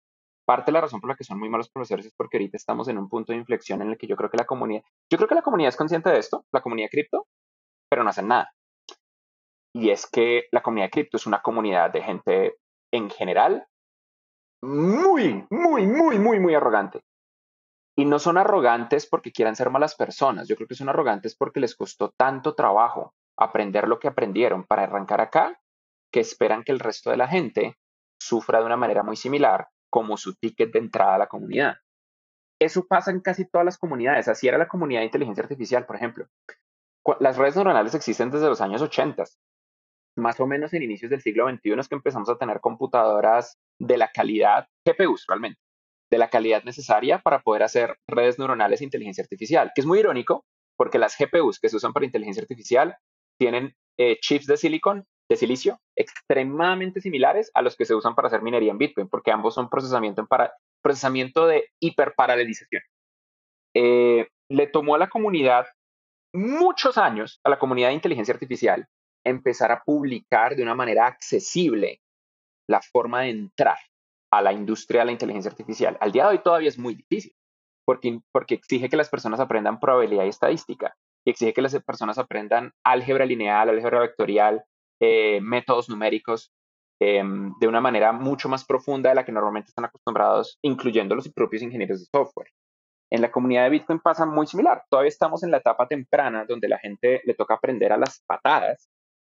Parte 0.46 0.68
de 0.68 0.74
la 0.74 0.82
razón 0.82 1.02
por 1.02 1.10
la 1.10 1.16
que 1.16 1.24
son 1.24 1.40
muy 1.40 1.50
malos 1.50 1.70
profesores 1.70 2.06
es 2.06 2.14
porque 2.16 2.38
ahorita 2.38 2.58
estamos 2.58 2.88
en 2.88 2.98
un 2.98 3.10
punto 3.10 3.34
de 3.34 3.40
inflexión 3.40 3.82
en 3.82 3.90
el 3.90 3.98
que 3.98 4.08
yo 4.08 4.16
creo 4.16 4.30
que 4.30 4.38
la 4.38 4.46
comunidad, 4.46 4.84
yo 5.12 5.18
creo 5.18 5.28
que 5.28 5.36
la 5.36 5.42
comunidad 5.42 5.70
es 5.70 5.76
consciente 5.76 6.10
de 6.10 6.20
esto, 6.20 6.46
la 6.54 6.62
comunidad 6.62 6.90
cripto, 6.90 7.28
pero 7.90 8.04
no 8.04 8.10
hacen 8.10 8.28
nada. 8.28 8.52
Y 9.80 9.92
es 9.92 10.08
que 10.08 10.46
la 10.52 10.64
comunidad 10.64 10.90
cripto 10.90 11.18
es 11.18 11.28
una 11.28 11.44
comunidad 11.44 11.92
de 11.92 12.02
gente 12.02 12.58
en 12.92 13.12
general 13.12 13.68
muy, 14.64 15.46
muy, 15.52 15.86
muy, 15.86 16.18
muy, 16.18 16.40
muy 16.40 16.56
arrogante. 16.56 17.02
Y 17.96 18.06
no 18.06 18.18
son 18.18 18.40
arrogantes 18.40 19.06
porque 19.06 19.32
quieran 19.32 19.56
ser 19.56 19.70
malas 19.70 19.94
personas. 19.94 20.48
Yo 20.48 20.56
creo 20.56 20.68
que 20.68 20.74
son 20.74 20.90
arrogantes 20.90 21.36
porque 21.36 21.60
les 21.60 21.76
costó 21.76 22.12
tanto 22.18 22.56
trabajo 22.56 23.14
aprender 23.38 23.88
lo 23.88 24.00
que 24.00 24.08
aprendieron 24.08 24.66
para 24.66 24.84
arrancar 24.84 25.22
acá, 25.22 25.60
que 26.12 26.22
esperan 26.22 26.64
que 26.64 26.72
el 26.72 26.80
resto 26.80 27.12
de 27.12 27.18
la 27.18 27.28
gente 27.28 27.78
sufra 28.20 28.60
de 28.60 28.66
una 28.66 28.78
manera 28.78 29.04
muy 29.04 29.16
similar 29.16 29.68
como 29.92 30.18
su 30.18 30.34
ticket 30.34 30.72
de 30.72 30.80
entrada 30.80 31.14
a 31.14 31.20
la 31.20 31.28
comunidad. 31.28 31.76
Eso 32.60 32.88
pasa 32.88 33.12
en 33.12 33.22
casi 33.22 33.46
todas 33.48 33.66
las 33.66 33.78
comunidades. 33.78 34.28
Así 34.28 34.48
era 34.48 34.58
la 34.58 34.68
comunidad 34.68 35.02
de 35.02 35.06
inteligencia 35.06 35.44
artificial, 35.44 35.86
por 35.86 35.98
ejemplo. 35.98 36.26
Las 37.20 37.38
redes 37.38 37.56
neuronales 37.56 37.94
existen 37.94 38.32
desde 38.32 38.48
los 38.48 38.60
años 38.60 38.82
80. 38.82 39.24
Más 40.18 40.40
o 40.40 40.48
menos 40.48 40.74
en 40.74 40.84
inicios 40.84 41.12
del 41.12 41.22
siglo 41.22 41.48
XXI 41.48 41.80
es 41.80 41.88
que 41.88 41.96
empezamos 41.96 42.28
a 42.30 42.38
tener 42.38 42.60
computadoras 42.60 43.58
de 43.80 43.98
la 43.98 44.10
calidad, 44.12 44.68
GPUs 44.86 45.26
realmente, 45.28 45.60
de 46.12 46.18
la 46.18 46.30
calidad 46.30 46.64
necesaria 46.64 47.20
para 47.20 47.42
poder 47.42 47.64
hacer 47.64 47.98
redes 48.08 48.40
neuronales 48.40 48.80
de 48.80 48.86
inteligencia 48.86 49.22
artificial, 49.22 49.72
que 49.76 49.82
es 49.82 49.88
muy 49.88 50.00
irónico 50.00 50.44
porque 50.76 51.00
las 51.00 51.16
GPUs 51.18 51.60
que 51.60 51.70
se 51.70 51.76
usan 51.76 51.94
para 51.94 52.06
inteligencia 52.06 52.42
artificial 52.42 52.96
tienen 53.40 53.76
eh, 54.00 54.18
chips 54.20 54.48
de 54.48 54.58
silicon, 54.58 55.06
de 55.30 55.36
silicio, 55.36 55.80
extremadamente 55.96 57.02
similares 57.02 57.52
a 57.54 57.62
los 57.62 57.76
que 57.76 57.86
se 57.86 57.96
usan 57.96 58.16
para 58.16 58.28
hacer 58.28 58.42
minería 58.42 58.72
en 58.72 58.78
Bitcoin, 58.78 59.10
porque 59.10 59.32
ambos 59.32 59.56
son 59.56 59.70
procesamiento, 59.70 60.22
en 60.22 60.28
para, 60.28 60.54
procesamiento 60.82 61.46
de 61.46 61.70
hiperparalelización. 61.80 62.82
Eh, 63.76 64.28
le 64.50 64.68
tomó 64.68 64.96
a 64.96 65.00
la 65.00 65.10
comunidad 65.10 65.68
muchos 66.34 66.98
años, 66.98 67.40
a 67.44 67.50
la 67.50 67.60
comunidad 67.60 67.90
de 67.90 67.96
inteligencia 67.96 68.34
artificial, 68.34 68.88
empezar 69.30 69.72
a 69.72 69.82
publicar 69.84 70.56
de 70.56 70.64
una 70.64 70.76
manera 70.76 71.08
accesible 71.08 72.02
la 72.68 72.82
forma 72.82 73.22
de 73.22 73.30
entrar 73.30 73.78
a 74.32 74.42
la 74.42 74.54
industria 74.54 75.02
de 75.02 75.06
la 75.06 75.12
inteligencia 75.14 75.52
artificial. 75.52 75.98
Al 76.02 76.12
día 76.12 76.24
de 76.24 76.30
hoy 76.30 76.40
todavía 76.44 76.70
es 76.70 76.78
muy 76.78 76.96
difícil, 76.96 77.34
porque, 77.86 78.20
porque 78.32 78.56
exige 78.56 78.90
que 78.90 78.98
las 78.98 79.10
personas 79.10 79.40
aprendan 79.40 79.80
probabilidad 79.80 80.26
y 80.26 80.30
estadística 80.30 80.96
y 81.26 81.32
exige 81.32 81.54
que 81.54 81.62
las 81.62 81.78
personas 81.84 82.18
aprendan 82.18 82.74
álgebra 82.84 83.26
lineal, 83.26 83.70
álgebra 83.70 84.00
vectorial, 84.00 84.64
eh, 85.02 85.40
métodos 85.42 85.90
numéricos 85.90 86.52
em, 87.00 87.54
de 87.60 87.68
una 87.68 87.80
manera 87.80 88.12
mucho 88.12 88.50
más 88.50 88.66
profunda 88.66 89.10
de 89.10 89.16
la 89.16 89.26
que 89.26 89.32
normalmente 89.32 89.70
están 89.70 89.86
acostumbrados, 89.86 90.58
incluyendo 90.62 91.16
los 91.16 91.30
propios 91.32 91.62
ingenieros 91.62 92.00
de 92.00 92.06
software. 92.12 92.50
En 93.10 93.22
la 93.22 93.32
comunidad 93.32 93.64
de 93.64 93.70
Bitcoin 93.70 94.00
pasa 94.00 94.26
muy 94.26 94.48
similar. 94.48 94.84
Todavía 94.90 95.10
estamos 95.10 95.44
en 95.44 95.52
la 95.52 95.58
etapa 95.58 95.88
temprana 95.88 96.46
donde 96.46 96.68
la 96.68 96.78
gente 96.80 97.22
le 97.24 97.34
toca 97.36 97.54
aprender 97.54 97.94
a 97.94 97.98
las 97.98 98.22
patadas. 98.26 98.90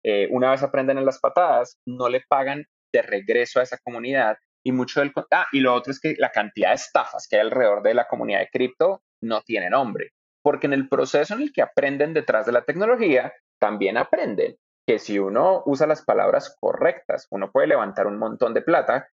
Eh, 0.04 0.28
una 0.30 0.50
vez 0.50 0.62
aprenden 0.62 0.98
a 0.98 1.02
las 1.02 1.18
patadas, 1.20 1.78
no 1.86 2.08
le 2.08 2.22
pagan 2.28 2.64
de 2.92 3.02
regreso 3.02 3.60
a 3.60 3.62
esa 3.62 3.78
comunidad 3.78 4.36
y 4.64 4.72
mucho 4.72 5.00
del... 5.00 5.12
Ah, 5.30 5.46
y 5.52 5.60
lo 5.60 5.74
otro 5.74 5.92
es 5.92 6.00
que 6.00 6.14
la 6.18 6.30
cantidad 6.30 6.70
de 6.70 6.76
estafas 6.76 7.26
que 7.28 7.36
hay 7.36 7.42
alrededor 7.42 7.82
de 7.82 7.94
la 7.94 8.06
comunidad 8.06 8.40
de 8.40 8.48
cripto 8.48 9.02
no 9.22 9.42
tiene 9.42 9.70
nombre 9.70 10.12
porque 10.42 10.66
en 10.66 10.72
el 10.72 10.88
proceso 10.88 11.34
en 11.34 11.42
el 11.42 11.52
que 11.52 11.62
aprenden 11.62 12.12
detrás 12.12 12.46
de 12.46 12.52
la 12.52 12.64
tecnología, 12.64 13.32
también 13.58 13.96
aprenden 13.96 14.56
que 14.86 14.98
si 14.98 15.18
uno 15.18 15.62
usa 15.66 15.86
las 15.86 16.04
palabras 16.04 16.56
correctas, 16.60 17.28
uno 17.30 17.50
puede 17.50 17.68
levantar 17.68 18.08
un 18.08 18.18
montón 18.18 18.52
de 18.52 18.62
plata 18.62 19.08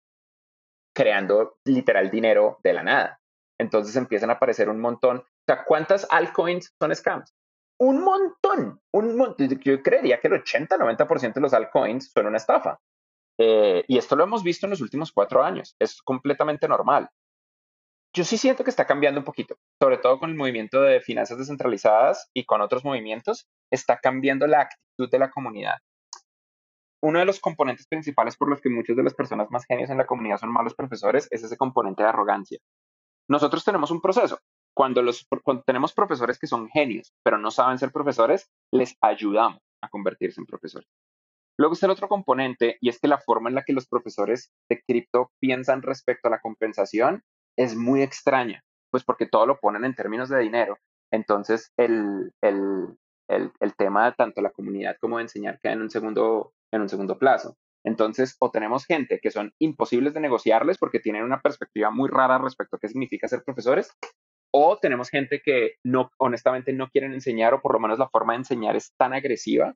creando 0.97 1.59
literal 1.65 2.11
dinero 2.11 2.59
de 2.65 2.73
la 2.73 2.83
nada. 2.83 3.21
Entonces 3.61 3.95
empiezan 3.97 4.31
a 4.31 4.35
aparecer 4.35 4.69
un 4.69 4.81
montón. 4.81 5.19
O 5.19 5.55
¿cuántas 5.67 6.07
altcoins 6.11 6.75
son 6.81 6.95
scams? 6.95 7.35
Un 7.81 8.03
montón, 8.03 8.81
un 8.93 9.17
montón. 9.17 9.49
Yo 9.49 9.83
creería 9.83 10.21
que 10.21 10.29
el 10.29 10.43
80-90% 10.43 11.35
de 11.35 11.41
los 11.41 11.55
altcoins 11.55 12.11
son 12.13 12.27
una 12.27 12.37
estafa. 12.37 12.79
Eh, 13.41 13.85
y 13.87 13.99
esto 13.99 14.17
lo 14.17 14.25
hemos 14.25 14.43
visto 14.43 14.67
en 14.67 14.71
los 14.71 14.81
últimos 14.81 15.13
cuatro 15.13 15.45
años. 15.45 15.77
Es 15.79 16.03
completamente 16.03 16.67
normal 16.67 17.09
yo 18.15 18.25
sí 18.25 18.39
siento 18.39 18.65
que 18.65 18.71
está 18.71 18.87
cambiando 18.87 19.21
un 19.21 19.25
poquito, 19.25 19.57
sobre 19.81 19.99
todo 19.99 20.19
con 20.19 20.31
el 20.31 20.37
movimiento 20.37 20.81
de 20.81 21.01
finanzas 21.01 21.39
descentralizadas 21.39 22.31
y 22.35 22.45
con 22.45 22.61
otros 22.61 22.85
movimientos, 22.85 23.47
está 23.71 23.99
cambiando 23.99 24.47
la 24.47 24.63
actitud 24.63 25.11
de 25.11 25.19
la 25.19 25.31
comunidad. 25.31 25.77
Uno 27.01 27.21
de 27.21 27.25
los 27.25 27.39
componentes 27.39 27.87
principales 27.87 28.37
por 28.37 28.49
los 28.49 28.61
que 28.61 28.71
muchas 28.71 28.97
de 28.97 29.05
las 29.05 29.15
personas 29.15 29.49
más 29.51 29.67
genios 29.67 29.91
en 29.91 29.99
la 29.99 30.07
comunidad 30.07 30.39
son 30.39 30.53
malos 30.53 30.75
profesores 30.75 31.29
es 31.31 31.45
ese 31.45 31.57
componente 31.57 32.03
de 32.03 32.09
arrogancia. 32.09 32.59
Nosotros 33.29 33.65
tenemos 33.65 33.91
un 33.91 34.01
proceso. 34.01 34.41
Cuando, 34.79 35.03
los, 35.03 35.27
cuando 35.43 35.65
tenemos 35.65 35.93
profesores 35.93 36.39
que 36.39 36.47
son 36.47 36.69
genios, 36.69 37.13
pero 37.25 37.37
no 37.37 37.51
saben 37.51 37.79
ser 37.79 37.91
profesores, 37.91 38.49
les 38.73 38.95
ayudamos 39.01 39.59
a 39.83 39.89
convertirse 39.89 40.41
en 40.41 40.47
profesores. 40.47 40.89
Luego 41.59 41.73
está 41.73 41.87
el 41.87 41.91
otro 41.91 42.07
componente 42.07 42.79
y 42.81 42.89
es 42.89 43.01
que 43.01 43.09
la 43.09 43.19
forma 43.19 43.49
en 43.49 43.57
la 43.57 43.65
que 43.65 43.73
los 43.73 43.89
profesores 43.89 44.53
de 44.71 44.81
cripto 44.87 45.33
piensan 45.41 45.83
respecto 45.83 46.29
a 46.29 46.31
la 46.31 46.41
compensación 46.41 47.25
es 47.59 47.75
muy 47.75 48.03
extraña, 48.03 48.63
pues 48.93 49.03
porque 49.03 49.27
todo 49.27 49.47
lo 49.47 49.59
ponen 49.59 49.85
en 49.85 49.97
términos 49.97 50.29
de 50.29 50.39
dinero. 50.39 50.79
Entonces, 51.13 51.73
el, 51.77 52.31
el, 52.41 52.97
el, 53.29 53.51
el 53.59 53.75
tema 53.75 54.05
de 54.05 54.13
tanto 54.13 54.43
la 54.43 54.53
comunidad 54.53 54.97
como 55.01 55.17
de 55.17 55.23
enseñar 55.23 55.59
queda 55.61 55.73
en 55.73 55.83
un 55.83 55.91
segundo, 55.91 56.53
en 56.73 56.83
un 56.83 56.89
segundo 56.89 57.19
plazo. 57.19 57.57
Entonces, 57.85 58.37
o 58.39 58.53
tenemos 58.53 58.87
gente 58.87 59.19
que 59.21 59.33
son 59.33 59.53
imposibles 59.59 60.15
de 60.15 60.21
negociarles 60.21 60.79
porque 60.79 61.01
tienen 61.01 61.25
una 61.25 61.41
perspectiva 61.41 61.91
muy 61.91 62.09
rara 62.09 62.39
respecto 62.39 62.77
a 62.77 62.79
qué 62.79 62.87
significa 62.87 63.27
ser 63.27 63.43
profesores, 63.43 63.91
o 64.61 64.79
tenemos 64.79 65.09
gente 65.11 65.41
que 65.41 65.77
no, 65.85 66.11
honestamente 66.19 66.73
no 66.73 66.89
quieren 66.89 67.13
enseñar 67.13 67.55
o 67.55 67.63
por 67.63 67.73
lo 67.73 67.81
menos 67.81 67.99
la 67.99 68.09
forma 68.09 68.33
de 68.33 68.39
enseñar 68.39 68.77
es 68.77 68.93
tan 68.97 69.13
agresiva 69.13 69.75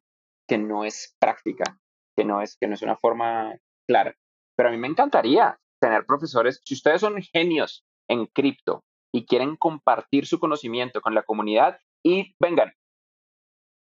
que 0.49 0.59
no 0.59 0.85
es 0.85 1.17
práctica, 1.21 1.79
que 2.17 2.25
no 2.25 2.43
es, 2.43 2.57
que 2.59 2.67
no 2.67 2.75
es 2.75 2.83
una 2.83 2.97
forma 2.97 3.57
clara. 3.87 4.15
Pero 4.57 4.69
a 4.69 4.73
mí 4.73 4.79
me 4.79 4.89
encantaría 4.89 5.59
tener 5.81 6.05
profesores, 6.05 6.61
si 6.65 6.75
ustedes 6.75 7.01
son 7.01 7.21
genios 7.23 7.85
en 8.09 8.27
cripto 8.27 8.85
y 9.13 9.27
quieren 9.27 9.57
compartir 9.57 10.27
su 10.27 10.39
conocimiento 10.39 11.01
con 11.01 11.15
la 11.15 11.23
comunidad 11.23 11.79
y 12.05 12.35
vengan, 12.41 12.73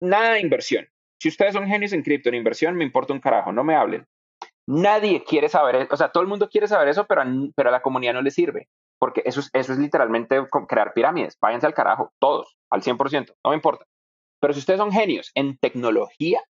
nada 0.01 0.33
de 0.33 0.41
inversión. 0.41 0.87
Si 1.21 1.29
ustedes 1.29 1.53
son 1.53 1.67
genios 1.67 1.93
en 1.93 2.03
cripto, 2.03 2.29
en 2.29 2.35
inversión, 2.35 2.75
me 2.75 2.83
importa 2.83 3.13
un 3.13 3.19
carajo, 3.19 3.51
no 3.51 3.63
me 3.63 3.75
hablen. 3.75 4.07
Nadie 4.67 5.23
quiere 5.23 5.49
saber, 5.49 5.75
eso, 5.75 5.93
o 5.93 5.97
sea, 5.97 6.11
todo 6.11 6.23
el 6.23 6.29
mundo 6.29 6.49
quiere 6.49 6.67
saber 6.67 6.87
eso, 6.87 7.05
pero, 7.07 7.23
pero 7.55 7.69
a 7.69 7.71
la 7.71 7.81
comunidad 7.81 8.13
no 8.13 8.21
le 8.21 8.31
sirve, 8.31 8.69
porque 8.99 9.23
eso 9.25 9.39
es, 9.39 9.49
eso 9.53 9.73
es 9.73 9.79
literalmente 9.79 10.45
crear 10.67 10.93
pirámides. 10.93 11.37
Váyanse 11.39 11.65
al 11.65 11.73
carajo, 11.73 12.13
todos, 12.19 12.57
al 12.69 12.81
100%, 12.81 13.35
no 13.43 13.49
me 13.49 13.55
importa. 13.55 13.85
Pero 14.41 14.53
si 14.53 14.59
ustedes 14.59 14.79
son 14.79 14.91
genios 14.91 15.31
en 15.35 15.57
tecnología, 15.57 16.41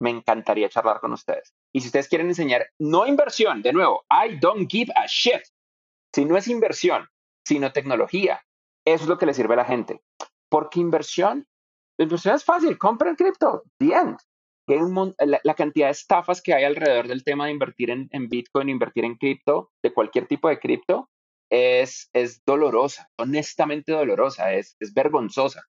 me 0.00 0.10
encantaría 0.10 0.68
charlar 0.68 1.00
con 1.00 1.12
ustedes. 1.12 1.54
Y 1.72 1.80
si 1.80 1.86
ustedes 1.86 2.08
quieren 2.08 2.28
enseñar, 2.28 2.66
no 2.78 3.06
inversión, 3.06 3.62
de 3.62 3.72
nuevo, 3.72 4.04
I 4.10 4.38
don't 4.38 4.70
give 4.70 4.92
a 4.96 5.06
shit. 5.06 5.42
Si 6.14 6.24
no 6.24 6.36
es 6.36 6.48
inversión, 6.48 7.08
sino 7.46 7.72
tecnología, 7.72 8.42
eso 8.84 9.04
es 9.04 9.08
lo 9.08 9.18
que 9.18 9.26
le 9.26 9.34
sirve 9.34 9.54
a 9.54 9.58
la 9.58 9.64
gente. 9.64 10.02
Porque 10.50 10.80
inversión, 10.80 11.46
inversión 11.98 12.34
es 12.34 12.44
fácil, 12.44 12.76
compren 12.78 13.14
cripto, 13.14 13.62
bien. 13.78 14.16
La, 14.66 15.40
la, 15.42 15.54
cantidad 15.54 15.88
de 15.88 15.92
estafas 15.92 16.40
que 16.40 16.54
hay 16.54 16.64
alrededor 16.64 17.06
del 17.06 17.24
tema 17.24 17.46
de 17.46 17.52
invertir 17.52 17.90
en, 17.90 18.08
en 18.12 18.28
Bitcoin, 18.28 18.68
invertir 18.68 19.04
en 19.04 19.16
cripto, 19.16 19.70
de 19.82 19.92
cualquier 19.92 20.26
tipo 20.28 20.48
de 20.48 20.58
cripto, 20.60 21.10
es, 21.52 22.08
es 22.14 22.42
dolorosa, 22.46 23.10
honestamente 23.18 23.92
dolorosa, 23.92 24.54
es, 24.54 24.74
es 24.80 24.94
vergonzosa. 24.94 25.62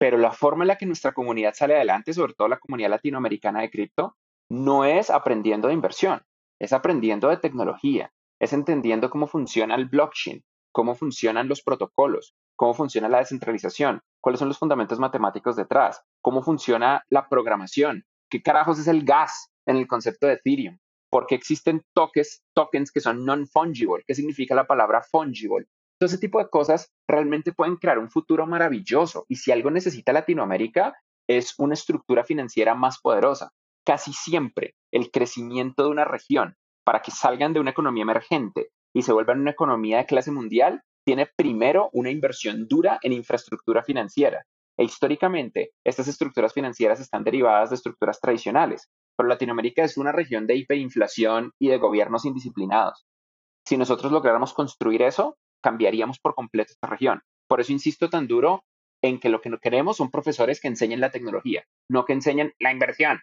pero 0.00 0.16
la 0.16 0.32
forma 0.32 0.64
en 0.64 0.68
la 0.68 0.78
que 0.78 0.86
nuestra 0.86 1.12
comunidad 1.12 1.54
sale 1.54 1.74
adelante, 1.74 2.14
sobre 2.14 2.32
todo 2.34 2.48
la 2.48 2.58
comunidad 2.58 2.90
latinoamericana 2.90 3.60
de 3.60 3.70
cripto, 3.70 4.16
no 4.50 4.84
es 4.84 5.10
aprendiendo 5.10 5.68
de 5.68 5.74
inversión, 5.74 6.22
es 6.60 6.72
aprendiendo 6.72 7.28
de 7.28 7.36
tecnología, 7.36 8.12
es 8.40 8.52
entendiendo 8.52 9.10
cómo 9.10 9.26
funciona 9.26 9.74
el 9.74 9.86
blockchain, 9.86 10.42
cómo 10.72 10.94
funcionan 10.94 11.48
los 11.48 11.62
protocolos, 11.62 12.34
cómo 12.56 12.74
funciona 12.74 13.08
la 13.08 13.18
descentralización, 13.18 14.00
cuáles 14.22 14.38
son 14.38 14.48
los 14.48 14.58
fundamentos 14.58 14.98
matemáticos 14.98 15.56
detrás, 15.56 16.02
cómo 16.22 16.42
funciona 16.42 17.04
la 17.10 17.28
programación, 17.28 18.04
qué 18.30 18.40
carajos 18.40 18.78
es 18.78 18.86
el 18.86 19.04
gas 19.04 19.50
en 19.66 19.76
el 19.76 19.86
concepto 19.86 20.28
de 20.28 20.34
Ethereum, 20.34 20.78
por 21.10 21.26
qué 21.26 21.34
existen 21.34 21.82
tokens, 21.94 22.42
tokens 22.54 22.92
que 22.92 23.00
son 23.00 23.24
non-fungible, 23.24 24.04
qué 24.06 24.14
significa 24.14 24.54
la 24.54 24.66
palabra 24.66 25.02
fungible. 25.02 25.66
Todo 25.98 26.06
ese 26.06 26.18
tipo 26.18 26.38
de 26.38 26.48
cosas 26.48 26.92
realmente 27.08 27.52
pueden 27.52 27.76
crear 27.76 27.98
un 27.98 28.10
futuro 28.10 28.46
maravilloso 28.46 29.24
y 29.28 29.36
si 29.36 29.50
algo 29.50 29.70
necesita 29.70 30.12
Latinoamérica 30.12 30.94
es 31.28 31.54
una 31.58 31.74
estructura 31.74 32.24
financiera 32.24 32.74
más 32.74 33.00
poderosa. 33.00 33.50
Casi 33.84 34.12
siempre 34.12 34.74
el 34.92 35.10
crecimiento 35.10 35.84
de 35.84 35.90
una 35.90 36.04
región 36.04 36.56
para 36.84 37.02
que 37.02 37.10
salgan 37.10 37.52
de 37.52 37.60
una 37.60 37.70
economía 37.70 38.02
emergente 38.02 38.68
y 38.94 39.02
se 39.02 39.12
vuelvan 39.12 39.40
una 39.40 39.50
economía 39.50 39.98
de 39.98 40.06
clase 40.06 40.30
mundial 40.30 40.82
tiene 41.04 41.26
primero 41.36 41.88
una 41.92 42.10
inversión 42.10 42.68
dura 42.68 42.98
en 43.02 43.12
infraestructura 43.12 43.82
financiera. 43.82 44.44
E 44.78 44.84
históricamente, 44.84 45.72
estas 45.84 46.06
estructuras 46.06 46.52
financieras 46.52 47.00
están 47.00 47.24
derivadas 47.24 47.70
de 47.70 47.76
estructuras 47.76 48.20
tradicionales, 48.20 48.88
pero 49.18 49.28
Latinoamérica 49.28 49.82
es 49.82 49.96
una 49.96 50.12
región 50.12 50.46
de 50.46 50.54
hiperinflación 50.54 51.52
y 51.58 51.68
de 51.68 51.78
gobiernos 51.78 52.24
indisciplinados. 52.24 53.04
Si 53.66 53.76
nosotros 53.76 54.12
lográramos 54.12 54.54
construir 54.54 55.02
eso, 55.02 55.36
cambiaríamos 55.60 56.20
por 56.20 56.36
completo 56.36 56.72
esta 56.72 56.86
región. 56.86 57.22
Por 57.48 57.60
eso 57.60 57.72
insisto 57.72 58.08
tan 58.08 58.28
duro 58.28 58.62
en 59.02 59.18
que 59.18 59.28
lo 59.28 59.40
que 59.40 59.50
queremos 59.60 59.96
son 59.96 60.12
profesores 60.12 60.60
que 60.60 60.68
enseñen 60.68 61.00
la 61.00 61.10
tecnología, 61.10 61.64
no 61.90 62.04
que 62.04 62.12
enseñen 62.12 62.54
la 62.60 62.70
inversión. 62.70 63.20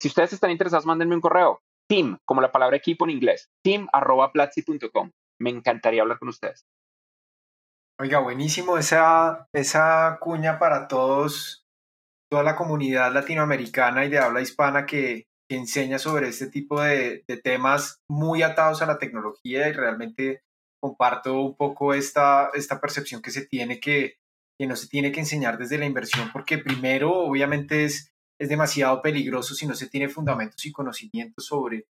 Si 0.00 0.08
ustedes 0.08 0.32
están 0.32 0.50
interesados, 0.50 0.86
mándenme 0.86 1.14
un 1.14 1.20
correo. 1.20 1.60
Team, 1.88 2.18
como 2.24 2.40
la 2.40 2.50
palabra 2.50 2.76
equipo 2.76 3.04
en 3.04 3.12
inglés. 3.12 3.48
team.platzi.com. 3.62 5.12
Me 5.40 5.50
encantaría 5.50 6.02
hablar 6.02 6.18
con 6.18 6.28
ustedes. 6.28 6.66
Oiga, 8.00 8.18
buenísimo 8.18 8.78
esa, 8.78 9.46
esa 9.52 10.18
cuña 10.20 10.58
para 10.58 10.88
todos, 10.88 11.61
toda 12.32 12.44
la 12.44 12.56
comunidad 12.56 13.12
latinoamericana 13.12 14.06
y 14.06 14.08
de 14.08 14.18
habla 14.18 14.40
hispana 14.40 14.86
que, 14.86 15.26
enseña 15.50 15.98
sobre 15.98 16.28
este 16.28 16.46
tipo 16.46 16.80
de, 16.80 17.24
de, 17.28 17.36
temas 17.36 18.00
muy 18.08 18.40
atados 18.42 18.80
a 18.80 18.86
la 18.86 18.96
tecnología 18.96 19.68
y 19.68 19.72
realmente 19.72 20.40
comparto 20.80 21.42
un 21.42 21.54
poco 21.58 21.92
esta, 21.92 22.48
esta 22.54 22.80
percepción 22.80 23.20
que 23.20 23.30
se 23.30 23.44
tiene 23.44 23.78
que, 23.78 24.14
que 24.58 24.66
no 24.66 24.76
se 24.76 24.88
tiene 24.88 25.12
que 25.12 25.20
enseñar 25.20 25.58
desde 25.58 25.76
la 25.76 25.84
inversión, 25.84 26.30
porque 26.32 26.56
primero, 26.56 27.12
obviamente, 27.12 27.84
es, 27.84 28.14
es 28.40 28.48
demasiado 28.48 29.02
peligroso 29.02 29.54
si 29.54 29.66
no 29.66 29.74
se 29.74 29.90
tiene 29.90 30.08
fundamentos 30.08 30.64
y 30.64 30.72
conocimientos 30.72 31.44
sobre, 31.44 31.84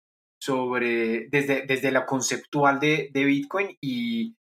sobre 0.40 1.26
desde, 1.28 1.66
desde 1.66 1.90
la 1.90 2.06
conceptual 2.06 2.78
de, 2.78 3.10
de 3.12 3.24
Bitcoin 3.24 3.76
y, 3.80 4.36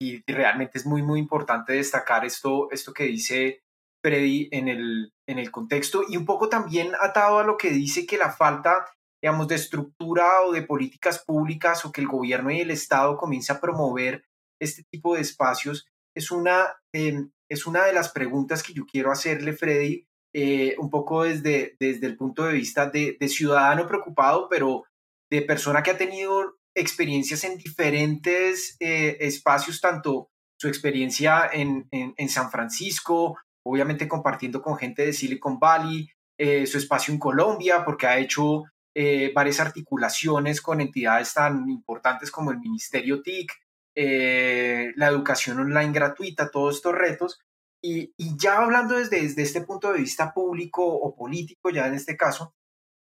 y, 0.00 0.22
realmente 0.26 0.78
es 0.78 0.86
muy, 0.86 1.02
muy 1.02 1.20
importante 1.20 1.74
destacar 1.74 2.24
esto, 2.24 2.70
esto 2.70 2.94
que 2.94 3.04
dice 3.04 3.63
Freddy 4.04 4.48
en 4.52 4.68
el, 4.68 5.12
en 5.26 5.38
el 5.38 5.50
contexto 5.50 6.02
y 6.06 6.18
un 6.18 6.26
poco 6.26 6.50
también 6.50 6.92
atado 7.00 7.38
a 7.38 7.44
lo 7.44 7.56
que 7.56 7.70
dice 7.70 8.06
que 8.06 8.18
la 8.18 8.30
falta 8.30 8.84
digamos, 9.24 9.48
de 9.48 9.54
estructura 9.54 10.42
o 10.42 10.52
de 10.52 10.60
políticas 10.60 11.24
públicas 11.24 11.82
o 11.86 11.92
que 11.92 12.02
el 12.02 12.06
gobierno 12.06 12.50
y 12.50 12.60
el 12.60 12.70
Estado 12.70 13.16
comience 13.16 13.50
a 13.54 13.58
promover 13.58 14.22
este 14.60 14.84
tipo 14.90 15.14
de 15.14 15.22
espacios, 15.22 15.86
es 16.14 16.30
una, 16.30 16.76
em, 16.92 17.30
es 17.50 17.66
una 17.66 17.86
de 17.86 17.94
las 17.94 18.10
preguntas 18.10 18.62
que 18.62 18.74
yo 18.74 18.84
quiero 18.84 19.10
hacerle, 19.10 19.54
Freddy, 19.54 20.06
eh, 20.34 20.76
un 20.78 20.90
poco 20.90 21.22
desde, 21.22 21.74
desde 21.80 22.06
el 22.06 22.18
punto 22.18 22.44
de 22.44 22.52
vista 22.52 22.90
de, 22.90 23.16
ciudadano 23.28 23.86
preocupado, 23.86 24.46
pero 24.50 24.84
de 25.30 25.40
persona 25.40 25.82
que 25.82 25.92
ha 25.92 25.96
tenido 25.96 26.58
experiencias 26.76 27.44
en 27.44 27.56
diferentes 27.56 28.76
eh, 28.78 29.16
espacios, 29.20 29.80
tanto 29.80 30.28
su 30.60 30.68
experiencia 30.68 31.48
en, 31.50 31.88
en, 31.90 32.28
San 32.28 32.50
Francisco, 32.50 33.38
obviamente 33.66 34.08
compartiendo 34.08 34.62
con 34.62 34.76
gente 34.76 35.04
de 35.06 35.12
Silicon 35.12 35.58
Valley, 35.58 36.08
eh, 36.38 36.66
su 36.66 36.78
espacio 36.78 37.12
en 37.12 37.20
Colombia, 37.20 37.84
porque 37.84 38.06
ha 38.06 38.18
hecho 38.18 38.64
eh, 38.94 39.32
varias 39.34 39.60
articulaciones 39.60 40.60
con 40.60 40.80
entidades 40.80 41.34
tan 41.34 41.68
importantes 41.68 42.30
como 42.30 42.50
el 42.50 42.58
Ministerio 42.58 43.22
TIC, 43.22 43.52
eh, 43.96 44.92
la 44.96 45.08
educación 45.08 45.60
online 45.60 45.92
gratuita, 45.92 46.50
todos 46.50 46.76
estos 46.76 46.94
retos. 46.94 47.40
Y, 47.82 48.12
ya 48.38 48.58
hablando 48.58 48.96
desde, 48.96 49.20
desde, 49.20 49.42
este 49.42 49.60
punto 49.60 49.92
de 49.92 50.00
vista 50.00 50.32
público 50.32 50.86
o 50.86 51.14
político, 51.14 51.70
ya 51.70 51.86
en 51.86 51.94
este 51.94 52.16
caso, 52.16 52.54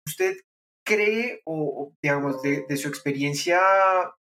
¿usted 0.07 0.37
cree 0.83 1.41
o, 1.45 1.93
digamos, 2.01 2.41
de, 2.41 2.77
su 2.77 2.87
experiencia 2.87 3.61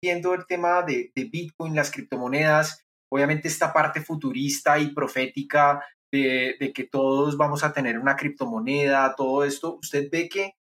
viendo 0.01 0.33
el 0.33 0.45
tema 0.47 0.81
de 0.81 1.11
Bitcoin, 1.15 1.75
las 1.75 1.91
criptomonedas, 1.91 2.85
obviamente 3.11 3.47
esta 3.47 3.73
parte 3.73 4.01
futurista 4.01 4.79
y 4.79 4.93
profética 4.93 5.83
de, 6.23 6.73
que 6.73 6.83
todos 6.83 7.37
vamos 7.37 7.63
a 7.63 7.73
tener 7.73 7.99
una 7.99 8.15
criptomoneda, 8.15 9.15
todo 9.15 9.43
esto, 9.43 9.77
¿usted 9.81 10.09
ve 10.11 10.29
que 10.29 10.55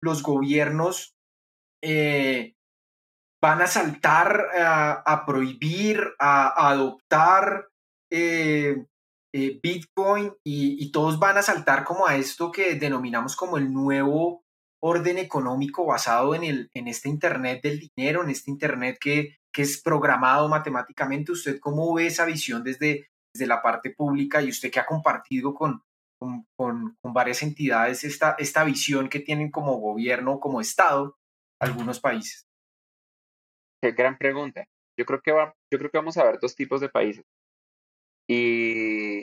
los 0.00 0.22
gobiernos 0.22 1.14
eh, 1.82 2.54
van 3.40 3.62
a 3.62 3.66
saltar 3.66 4.46
a, 4.56 5.24
prohibir, 5.26 6.00
a, 6.18 6.70
adoptar 6.70 7.68
eh, 8.10 8.84
eh, 9.32 9.60
Bitcoin 9.62 10.32
y, 10.44 10.90
todos 10.90 11.18
van 11.18 11.38
a 11.38 11.42
saltar 11.42 11.84
como 11.84 12.06
a 12.06 12.16
esto 12.16 12.50
que 12.50 12.74
denominamos 12.74 13.36
como 13.36 13.58
el 13.58 13.72
nuevo 13.72 14.42
orden 14.80 15.18
económico 15.18 15.84
basado 15.86 16.34
en, 16.34 16.44
el, 16.44 16.70
en 16.72 16.88
este 16.88 17.08
Internet 17.08 17.62
del 17.62 17.80
dinero, 17.80 18.22
en 18.22 18.30
este 18.30 18.50
Internet 18.50 18.98
que, 19.00 19.36
que 19.52 19.62
es 19.62 19.82
programado 19.82 20.48
matemáticamente. 20.48 21.32
¿Usted 21.32 21.58
cómo 21.60 21.92
ve 21.94 22.06
esa 22.06 22.24
visión 22.24 22.64
desde, 22.64 23.08
desde 23.32 23.46
la 23.46 23.62
parte 23.62 23.90
pública 23.90 24.42
y 24.42 24.48
usted 24.48 24.70
que 24.70 24.80
ha 24.80 24.86
compartido 24.86 25.54
con, 25.54 25.82
con, 26.18 26.46
con, 26.56 26.96
varias 27.12 27.42
entidades 27.42 28.04
esta, 28.04 28.36
esta 28.38 28.64
visión 28.64 29.08
que 29.08 29.20
tienen 29.20 29.50
como 29.50 29.78
gobierno, 29.78 30.40
como 30.40 30.60
Estado, 30.60 31.16
algunos 31.60 32.00
países? 32.00 32.46
Qué 33.82 33.92
gran 33.92 34.18
pregunta. 34.18 34.66
Yo 34.98 35.04
creo 35.04 35.20
que, 35.22 35.32
va, 35.32 35.54
yo 35.70 35.78
creo 35.78 35.90
que 35.90 35.98
vamos 35.98 36.16
a 36.16 36.24
ver 36.24 36.38
dos 36.40 36.56
tipos 36.56 36.80
de 36.80 36.88
países. 36.88 37.24
Y, 38.28 39.20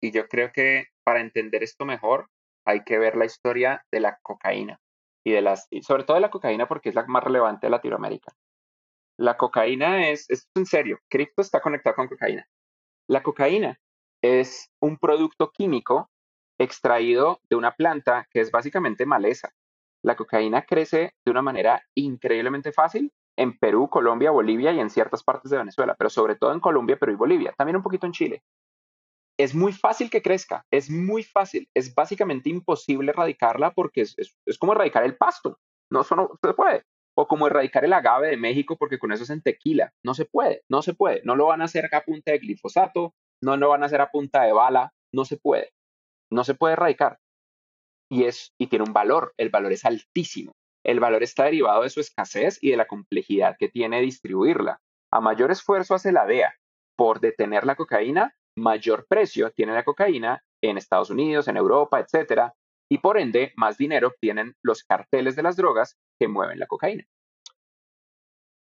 y 0.00 0.10
yo 0.12 0.28
creo 0.28 0.52
que 0.52 0.88
para 1.04 1.20
entender 1.20 1.62
esto 1.62 1.84
mejor 1.84 2.28
hay 2.66 2.84
que 2.84 2.98
ver 2.98 3.16
la 3.16 3.24
historia 3.24 3.84
de 3.90 4.00
la 4.00 4.18
cocaína 4.22 4.78
y 5.24 5.32
de 5.32 5.40
las, 5.40 5.66
y 5.70 5.82
sobre 5.82 6.04
todo 6.04 6.16
de 6.16 6.20
la 6.20 6.30
cocaína 6.30 6.68
porque 6.68 6.90
es 6.90 6.94
la 6.94 7.06
más 7.06 7.24
relevante 7.24 7.66
de 7.66 7.70
Latinoamérica. 7.70 8.32
La 9.18 9.36
cocaína 9.36 10.10
es, 10.10 10.28
es 10.28 10.48
en 10.54 10.66
serio, 10.66 10.98
cripto 11.08 11.42
está 11.42 11.60
conectado 11.60 11.96
con 11.96 12.08
cocaína. 12.08 12.46
La 13.08 13.22
cocaína 13.22 13.80
es 14.22 14.70
un 14.82 14.98
producto 14.98 15.50
químico 15.50 16.10
extraído 16.60 17.40
de 17.48 17.56
una 17.56 17.72
planta 17.72 18.28
que 18.30 18.40
es 18.40 18.50
básicamente 18.50 19.06
maleza. 19.06 19.50
La 20.04 20.14
cocaína 20.14 20.66
crece 20.66 21.14
de 21.24 21.30
una 21.30 21.40
manera 21.40 21.82
increíblemente 21.94 22.70
fácil 22.70 23.10
en 23.38 23.58
Perú, 23.58 23.88
Colombia, 23.88 24.30
Bolivia 24.30 24.72
y 24.72 24.80
en 24.80 24.90
ciertas 24.90 25.24
partes 25.24 25.50
de 25.50 25.56
Venezuela, 25.56 25.94
pero 25.96 26.10
sobre 26.10 26.36
todo 26.36 26.52
en 26.52 26.60
Colombia, 26.60 26.98
Perú 26.98 27.12
y 27.12 27.16
Bolivia, 27.16 27.54
también 27.56 27.76
un 27.76 27.82
poquito 27.82 28.04
en 28.04 28.12
Chile. 28.12 28.42
Es 29.38 29.54
muy 29.54 29.72
fácil 29.72 30.10
que 30.10 30.20
crezca, 30.20 30.66
es 30.70 30.90
muy 30.90 31.22
fácil, 31.22 31.66
es 31.72 31.94
básicamente 31.94 32.50
imposible 32.50 33.12
erradicarla 33.12 33.72
porque 33.72 34.02
es, 34.02 34.36
como 34.58 34.72
erradicar 34.72 35.04
el 35.04 35.16
pasto, 35.16 35.58
no, 35.90 36.04
no 36.14 36.38
se 36.42 36.54
puede. 36.54 36.84
O 37.18 37.26
como 37.26 37.48
erradicar 37.48 37.84
el 37.84 37.92
agave 37.92 38.28
de 38.28 38.36
México 38.36 38.76
porque 38.76 38.98
con 38.98 39.10
eso 39.10 39.24
es 39.24 39.30
en 39.30 39.42
tequila, 39.42 39.92
no 40.04 40.14
se 40.14 40.24
puede, 40.24 40.62
no 40.70 40.82
se 40.82 40.94
puede, 40.94 41.20
no 41.24 41.34
lo 41.34 41.46
van 41.46 41.62
a 41.62 41.64
hacer 41.64 41.92
a 41.92 42.04
punta 42.04 42.30
de 42.30 42.38
glifosato, 42.38 43.14
no 43.42 43.56
lo 43.56 43.70
van 43.70 43.82
a 43.82 43.86
hacer 43.86 44.00
a 44.00 44.10
punta 44.10 44.42
de 44.44 44.52
bala, 44.52 44.92
no 45.12 45.24
se 45.24 45.36
puede 45.36 45.72
no 46.30 46.44
se 46.44 46.54
puede 46.54 46.74
erradicar. 46.74 47.18
Y, 48.10 48.24
es, 48.24 48.54
y 48.58 48.68
tiene 48.68 48.84
un 48.84 48.92
valor, 48.92 49.34
el 49.36 49.50
valor 49.50 49.72
es 49.72 49.84
altísimo. 49.84 50.52
El 50.84 51.00
valor 51.00 51.22
está 51.22 51.44
derivado 51.44 51.82
de 51.82 51.90
su 51.90 52.00
escasez 52.00 52.58
y 52.62 52.70
de 52.70 52.76
la 52.76 52.86
complejidad 52.86 53.56
que 53.58 53.68
tiene 53.68 54.00
distribuirla. 54.00 54.80
A 55.12 55.20
mayor 55.20 55.50
esfuerzo 55.50 55.94
hace 55.94 56.12
la 56.12 56.26
DEA 56.26 56.54
por 56.96 57.20
detener 57.20 57.64
la 57.64 57.76
cocaína, 57.76 58.34
mayor 58.56 59.06
precio 59.08 59.50
tiene 59.52 59.72
la 59.72 59.84
cocaína 59.84 60.42
en 60.62 60.78
Estados 60.78 61.10
Unidos, 61.10 61.48
en 61.48 61.56
Europa, 61.56 62.00
etc. 62.00 62.52
Y 62.90 62.98
por 62.98 63.18
ende, 63.18 63.52
más 63.56 63.78
dinero 63.78 64.08
obtienen 64.08 64.54
los 64.62 64.82
carteles 64.82 65.36
de 65.36 65.42
las 65.42 65.56
drogas 65.56 65.96
que 66.18 66.28
mueven 66.28 66.58
la 66.58 66.66
cocaína. 66.66 67.04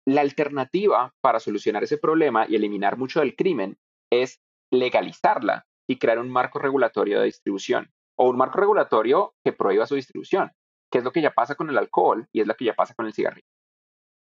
La 0.06 0.22
alternativa 0.22 1.14
para 1.22 1.40
solucionar 1.40 1.84
ese 1.84 1.98
problema 1.98 2.46
y 2.48 2.56
eliminar 2.56 2.98
mucho 2.98 3.22
del 3.22 3.36
crimen 3.36 3.78
es 4.12 4.42
legalizarla 4.72 5.66
y 5.88 5.98
crear 5.98 6.20
un 6.20 6.30
marco 6.30 6.60
regulatorio 6.60 7.20
de 7.20 7.26
distribución 7.26 7.92
o 8.18 8.30
un 8.30 8.38
marco 8.38 8.60
regulatorio 8.60 9.36
que 9.44 9.54
prohíba 9.54 9.88
su 9.88 9.96
distribución, 9.96 10.52
que 10.92 11.00
es 11.00 11.04
lo 11.04 11.12
que 11.12 11.22
ya 11.22 11.32
pasa 11.32 11.56
con 11.56 11.70
el 11.70 11.78
alcohol 11.78 12.28
y 12.34 12.42
es 12.42 12.48
lo 12.48 12.56
que 12.56 12.66
ya 12.66 12.74
pasa 12.74 12.94
con 12.94 13.06
el 13.06 13.14
cigarrillo. 13.14 13.48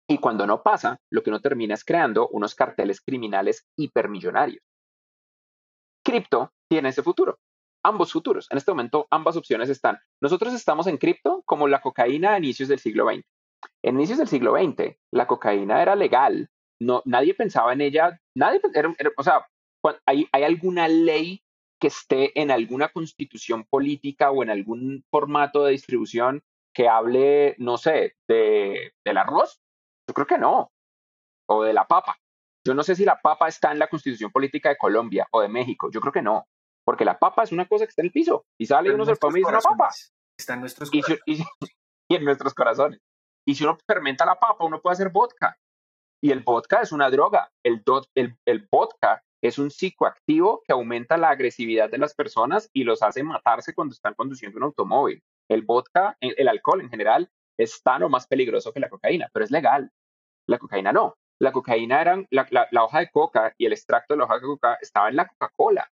Y 0.07 0.19
cuando 0.19 0.45
no 0.45 0.61
pasa, 0.61 0.99
lo 1.11 1.23
que 1.23 1.31
uno 1.31 1.41
termina 1.41 1.73
es 1.73 1.83
creando 1.83 2.27
unos 2.27 2.53
carteles 2.53 3.01
criminales 3.01 3.65
hipermillonarios. 3.75 4.63
Cripto 6.03 6.51
tiene 6.69 6.89
ese 6.89 7.01
futuro. 7.01 7.39
Ambos 7.85 8.11
futuros. 8.11 8.47
En 8.51 8.57
este 8.57 8.71
momento, 8.71 9.07
ambas 9.11 9.37
opciones 9.37 9.69
están. 9.69 9.99
Nosotros 10.21 10.53
estamos 10.53 10.87
en 10.87 10.97
cripto 10.97 11.43
como 11.45 11.67
la 11.67 11.81
cocaína 11.81 12.33
a 12.33 12.37
inicios 12.37 12.69
del 12.69 12.79
siglo 12.79 13.07
XX. 13.09 13.23
En 13.83 13.95
inicios 13.95 14.17
del 14.17 14.27
siglo 14.27 14.55
XX, 14.55 14.97
la 15.11 15.27
cocaína 15.27 15.81
era 15.81 15.95
legal. 15.95 16.49
No, 16.79 17.01
nadie 17.05 17.33
pensaba 17.33 17.73
en 17.73 17.81
ella. 17.81 18.19
Nadie, 18.35 18.61
o 19.17 19.23
sea, 19.23 19.45
hay, 20.05 20.27
hay 20.31 20.43
alguna 20.43 20.87
ley 20.87 21.41
que 21.79 21.87
esté 21.87 22.39
en 22.39 22.51
alguna 22.51 22.89
constitución 22.89 23.65
política 23.65 24.31
o 24.31 24.43
en 24.43 24.49
algún 24.49 25.03
formato 25.11 25.63
de 25.63 25.71
distribución 25.71 26.41
que 26.73 26.89
hable, 26.89 27.55
no 27.57 27.77
sé, 27.77 28.15
de, 28.27 28.93
del 29.05 29.17
arroz? 29.17 29.61
Yo 30.07 30.13
creo 30.13 30.27
que 30.27 30.37
no. 30.37 30.71
O 31.47 31.63
de 31.63 31.73
la 31.73 31.87
papa. 31.87 32.17
Yo 32.65 32.73
no 32.73 32.83
sé 32.83 32.95
si 32.95 33.05
la 33.05 33.21
papa 33.21 33.47
está 33.47 33.71
en 33.71 33.79
la 33.79 33.87
constitución 33.87 34.31
política 34.31 34.69
de 34.69 34.77
Colombia 34.77 35.27
o 35.31 35.41
de 35.41 35.47
México. 35.47 35.89
Yo 35.91 36.01
creo 36.01 36.11
que 36.11 36.21
no. 36.21 36.47
Porque 36.85 37.05
la 37.05 37.17
papa 37.17 37.43
es 37.43 37.51
una 37.51 37.67
cosa 37.67 37.85
que 37.85 37.89
está 37.89 38.01
en 38.01 38.07
el 38.07 38.11
piso 38.11 38.45
y 38.59 38.65
sale 38.65 38.93
uno 38.93 39.05
se 39.05 39.11
lo 39.11 39.17
come 39.17 39.39
y 39.39 39.41
dice 39.41 39.51
una 39.51 39.61
papa. 39.61 39.89
Está 40.37 40.53
en 40.53 40.59
nuestros 40.61 40.91
corazones. 40.91 41.21
Y, 41.25 41.41
y, 42.09 42.15
en 42.15 42.23
nuestros 42.23 42.53
corazones. 42.53 43.01
Y 43.47 43.55
si 43.55 43.63
uno 43.63 43.77
fermenta 43.87 44.25
la 44.25 44.39
papa, 44.39 44.63
uno 44.65 44.81
puede 44.81 44.93
hacer 44.93 45.09
vodka. 45.09 45.57
Y 46.21 46.31
el 46.31 46.41
vodka 46.41 46.81
es 46.81 46.91
una 46.91 47.09
droga. 47.09 47.51
El, 47.63 47.83
el, 48.15 48.37
el 48.45 48.67
vodka 48.71 49.23
es 49.43 49.59
un 49.59 49.69
psicoactivo 49.69 50.63
que 50.65 50.73
aumenta 50.73 51.17
la 51.17 51.29
agresividad 51.29 51.89
de 51.89 51.97
las 51.97 52.15
personas 52.15 52.69
y 52.73 52.83
los 52.83 53.03
hace 53.03 53.23
matarse 53.23 53.73
cuando 53.73 53.93
están 53.93 54.13
conduciendo 54.13 54.57
un 54.57 54.63
automóvil. 54.63 55.23
El 55.49 55.63
vodka, 55.63 56.17
el 56.19 56.47
alcohol 56.47 56.81
en 56.81 56.89
general, 56.89 57.29
es 57.57 57.81
tan 57.83 58.03
o 58.03 58.09
más 58.09 58.27
peligroso 58.27 58.73
que 58.73 58.79
la 58.79 58.89
cocaína, 58.89 59.29
pero 59.33 59.45
es 59.45 59.51
legal. 59.51 59.91
La 60.47 60.57
cocaína 60.57 60.91
no. 60.91 61.15
La 61.39 61.51
cocaína 61.51 62.01
era, 62.01 62.23
la, 62.31 62.83
hoja 62.83 62.99
de 62.99 63.09
coca 63.09 63.53
y 63.57 63.65
el 63.65 63.73
extracto 63.73 64.13
de 64.13 64.19
la 64.19 64.25
hoja 64.25 64.35
de 64.35 64.41
coca 64.41 64.77
estaba 64.81 65.09
en 65.09 65.17
la 65.17 65.27
Coca-Cola. 65.27 65.89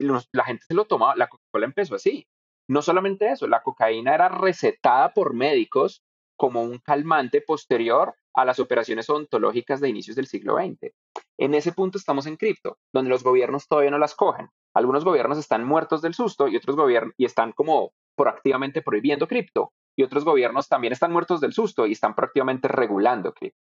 La 0.00 0.44
gente 0.44 0.64
se 0.66 0.74
lo 0.74 0.86
tomaba, 0.86 1.14
la 1.16 1.28
Coca-Cola 1.28 1.66
empezó 1.66 1.94
así. 1.94 2.26
No 2.68 2.82
solamente 2.82 3.30
eso, 3.30 3.46
la 3.46 3.62
cocaína 3.62 4.14
era 4.14 4.28
recetada 4.28 5.12
por 5.12 5.34
médicos 5.34 6.02
como 6.36 6.62
un 6.62 6.78
calmante 6.78 7.42
posterior 7.42 8.14
a 8.34 8.44
las 8.44 8.60
operaciones 8.60 9.10
odontológicas 9.10 9.80
de 9.80 9.88
inicios 9.88 10.16
del 10.16 10.26
siglo 10.26 10.56
XX. 10.56 10.92
En 11.38 11.54
ese 11.54 11.72
punto 11.72 11.98
estamos 11.98 12.26
en 12.26 12.36
cripto, 12.36 12.78
donde 12.94 13.10
los 13.10 13.22
gobiernos 13.22 13.68
todavía 13.68 13.90
no 13.90 13.98
las 13.98 14.14
cogen. 14.14 14.48
Algunos 14.74 15.04
gobiernos 15.04 15.36
están 15.36 15.66
muertos 15.66 16.00
del 16.00 16.14
susto 16.14 16.48
y 16.48 16.56
otros 16.56 16.76
gobiernos 16.76 17.14
y 17.18 17.24
están 17.24 17.52
como 17.52 17.92
proactivamente 18.16 18.82
prohibiendo 18.82 19.26
cripto 19.26 19.72
y 19.96 20.02
otros 20.02 20.24
gobiernos 20.24 20.68
también 20.68 20.92
están 20.92 21.12
muertos 21.12 21.40
del 21.40 21.52
susto 21.52 21.86
y 21.86 21.92
están 21.92 22.14
proactivamente 22.14 22.68
regulando 22.68 23.32
cripto. 23.34 23.60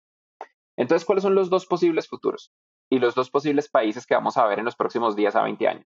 Entonces, 0.77 1.05
¿cuáles 1.05 1.23
son 1.23 1.33
los 1.33 1.49
dos 1.49 1.65
posibles 1.65 2.07
futuros 2.07 2.51
y 2.91 2.99
los 2.99 3.15
dos 3.15 3.31
posibles 3.31 3.69
países 3.69 4.05
que 4.05 4.13
vamos 4.13 4.37
a 4.37 4.45
ver 4.45 4.59
en 4.59 4.65
los 4.65 4.75
próximos 4.75 5.15
días 5.15 5.35
a 5.35 5.43
20 5.43 5.67
años? 5.67 5.87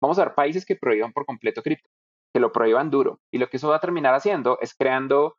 Vamos 0.00 0.18
a 0.18 0.24
ver 0.24 0.34
países 0.34 0.64
que 0.64 0.76
prohíban 0.76 1.12
por 1.12 1.26
completo 1.26 1.62
cripto, 1.62 1.88
que 2.32 2.40
lo 2.40 2.52
prohíban 2.52 2.90
duro 2.90 3.20
y 3.30 3.38
lo 3.38 3.48
que 3.48 3.56
eso 3.56 3.68
va 3.68 3.76
a 3.76 3.80
terminar 3.80 4.14
haciendo 4.14 4.58
es 4.60 4.74
creando 4.74 5.36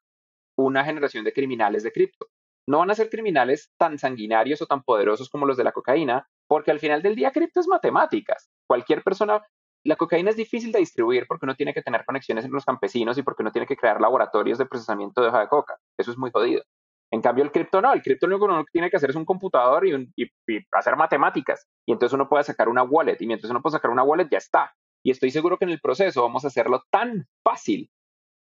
una 0.57 0.83
generación 0.83 1.23
de 1.23 1.33
criminales 1.33 1.83
de 1.83 1.91
cripto. 1.91 2.27
No 2.67 2.79
van 2.79 2.91
a 2.91 2.95
ser 2.95 3.09
criminales 3.09 3.71
tan 3.77 3.97
sanguinarios 3.97 4.61
o 4.61 4.65
tan 4.65 4.83
poderosos 4.83 5.29
como 5.29 5.45
los 5.45 5.55
de 5.55 5.63
la 5.63 5.71
cocaína, 5.71 6.27
porque 6.47 6.71
al 6.71 6.79
final 6.79 7.01
del 7.01 7.15
día 7.15 7.31
cripto 7.31 7.59
es 7.59 7.67
matemáticas. 7.67 8.49
Cualquier 8.67 9.03
persona, 9.03 9.41
la 9.85 9.95
cocaína 9.95 10.31
es 10.31 10.35
difícil 10.35 10.71
de 10.71 10.79
distribuir 10.79 11.27
porque 11.27 11.45
uno 11.45 11.55
tiene 11.55 11.73
que 11.73 11.81
tener 11.81 12.03
conexiones 12.03 12.43
entre 12.43 12.55
los 12.55 12.65
campesinos 12.65 13.17
y 13.17 13.23
porque 13.23 13.43
uno 13.43 13.51
tiene 13.51 13.67
que 13.67 13.77
crear 13.77 14.01
laboratorios 14.01 14.57
de 14.57 14.65
procesamiento 14.65 15.21
de 15.21 15.29
hoja 15.29 15.41
de 15.41 15.47
coca. 15.47 15.77
Eso 15.97 16.11
es 16.11 16.17
muy 16.17 16.31
jodido. 16.31 16.63
En 17.11 17.21
cambio, 17.21 17.43
el 17.43 17.51
cripto 17.51 17.81
no, 17.81 17.93
el 17.93 18.01
cripto 18.01 18.27
lo 18.27 18.35
único 18.35 18.47
que 18.47 18.53
uno 18.53 18.65
tiene 18.71 18.89
que 18.89 18.97
hacer 18.97 19.11
es 19.11 19.15
un 19.15 19.25
computador 19.25 19.87
y, 19.87 20.11
y, 20.17 20.29
hacer 20.71 20.95
matemáticas. 20.97 21.65
Y 21.87 21.93
entonces 21.93 22.13
uno 22.13 22.27
puede 22.27 22.43
sacar 22.43 22.67
una 22.67 22.83
wallet 22.83 23.17
y 23.21 23.27
mientras 23.27 23.49
uno 23.49 23.61
puede 23.61 23.77
sacar 23.77 23.91
una 23.91 24.03
wallet 24.03 24.27
ya 24.29 24.37
está. 24.37 24.73
Y 25.05 25.11
estoy 25.11 25.31
seguro 25.31 25.57
que 25.57 25.65
en 25.65 25.71
el 25.71 25.79
proceso 25.79 26.21
vamos 26.21 26.43
a 26.43 26.47
hacerlo 26.47 26.83
tan 26.91 27.27
fácil 27.43 27.89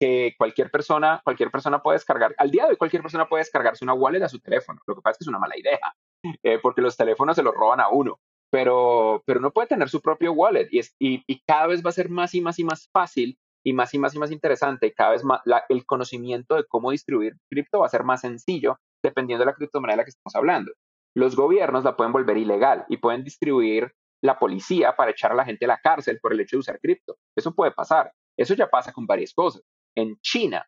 que 0.00 0.34
cualquier 0.38 0.70
persona, 0.70 1.20
cualquier 1.24 1.50
persona 1.50 1.82
puede 1.82 1.96
descargar, 1.96 2.34
al 2.38 2.50
día 2.50 2.64
de 2.64 2.70
hoy 2.70 2.76
cualquier 2.76 3.02
persona 3.02 3.28
puede 3.28 3.42
descargarse 3.42 3.84
una 3.84 3.92
wallet 3.92 4.22
a 4.22 4.28
su 4.28 4.40
teléfono. 4.40 4.80
Lo 4.86 4.94
que 4.94 5.02
pasa 5.02 5.12
es 5.12 5.18
que 5.18 5.24
es 5.24 5.28
una 5.28 5.38
mala 5.38 5.58
idea, 5.58 5.94
eh, 6.42 6.58
porque 6.60 6.80
los 6.80 6.96
teléfonos 6.96 7.36
se 7.36 7.42
los 7.42 7.54
roban 7.54 7.80
a 7.80 7.88
uno. 7.88 8.18
Pero, 8.52 9.22
pero 9.26 9.38
uno 9.38 9.52
puede 9.52 9.68
tener 9.68 9.88
su 9.88 10.00
propio 10.00 10.32
wallet 10.32 10.68
y, 10.72 10.80
es, 10.80 10.96
y, 10.98 11.22
cada 11.46 11.68
vez 11.68 11.84
va 11.84 11.90
a 11.90 11.92
ser 11.92 12.08
más 12.08 12.34
y 12.34 12.40
más 12.40 12.58
y 12.58 12.64
más 12.64 12.88
fácil 12.92 13.38
y 13.64 13.72
más 13.72 13.92
y 13.94 13.98
más 13.98 14.14
y 14.14 14.18
más 14.18 14.30
interesante. 14.30 14.92
Cada 14.92 15.10
vez 15.10 15.24
más 15.24 15.40
el 15.68 15.86
conocimiento 15.86 16.56
de 16.56 16.64
cómo 16.64 16.90
distribuir 16.90 17.36
cripto 17.48 17.80
va 17.80 17.86
a 17.86 17.90
ser 17.90 18.04
más 18.04 18.22
sencillo 18.22 18.78
dependiendo 19.02 19.44
de 19.44 19.50
la 19.50 19.54
criptomoneda 19.54 19.94
de 19.94 19.98
la 19.98 20.04
que 20.04 20.10
estamos 20.10 20.34
hablando. 20.34 20.72
Los 21.14 21.36
gobiernos 21.36 21.84
la 21.84 21.96
pueden 21.96 22.12
volver 22.12 22.36
ilegal 22.36 22.84
y 22.88 22.98
pueden 22.98 23.24
distribuir 23.24 23.92
la 24.22 24.38
policía 24.38 24.94
para 24.96 25.10
echar 25.10 25.32
a 25.32 25.34
la 25.34 25.44
gente 25.44 25.64
a 25.64 25.68
la 25.68 25.80
cárcel 25.82 26.18
por 26.20 26.32
el 26.32 26.40
hecho 26.40 26.56
de 26.56 26.60
usar 26.60 26.80
cripto. 26.80 27.16
Eso 27.36 27.54
puede 27.54 27.72
pasar. 27.72 28.12
Eso 28.36 28.54
ya 28.54 28.68
pasa 28.68 28.92
con 28.92 29.06
varias 29.06 29.32
cosas 29.32 29.62
en 29.94 30.18
China, 30.20 30.66